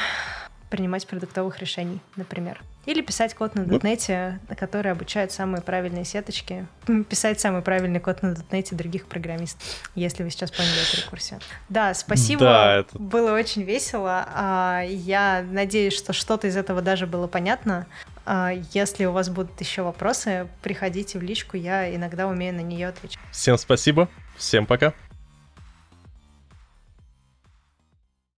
[0.75, 2.61] принимать продуктовых решений, например.
[2.85, 6.67] Или писать код на дотнете, который обучает самые правильные сеточки.
[7.09, 9.63] Писать самый правильный код на дотнете других программистов,
[9.95, 11.39] если вы сейчас поняли эту рекурсию.
[11.69, 12.41] Да, спасибо.
[12.41, 12.99] Да, это...
[12.99, 14.25] Было очень весело.
[14.27, 17.87] А, я надеюсь, что что-то из этого даже было понятно.
[18.25, 22.89] А, если у вас будут еще вопросы, приходите в личку, я иногда умею на нее
[22.89, 23.19] отвечать.
[23.31, 24.93] Всем спасибо, всем пока.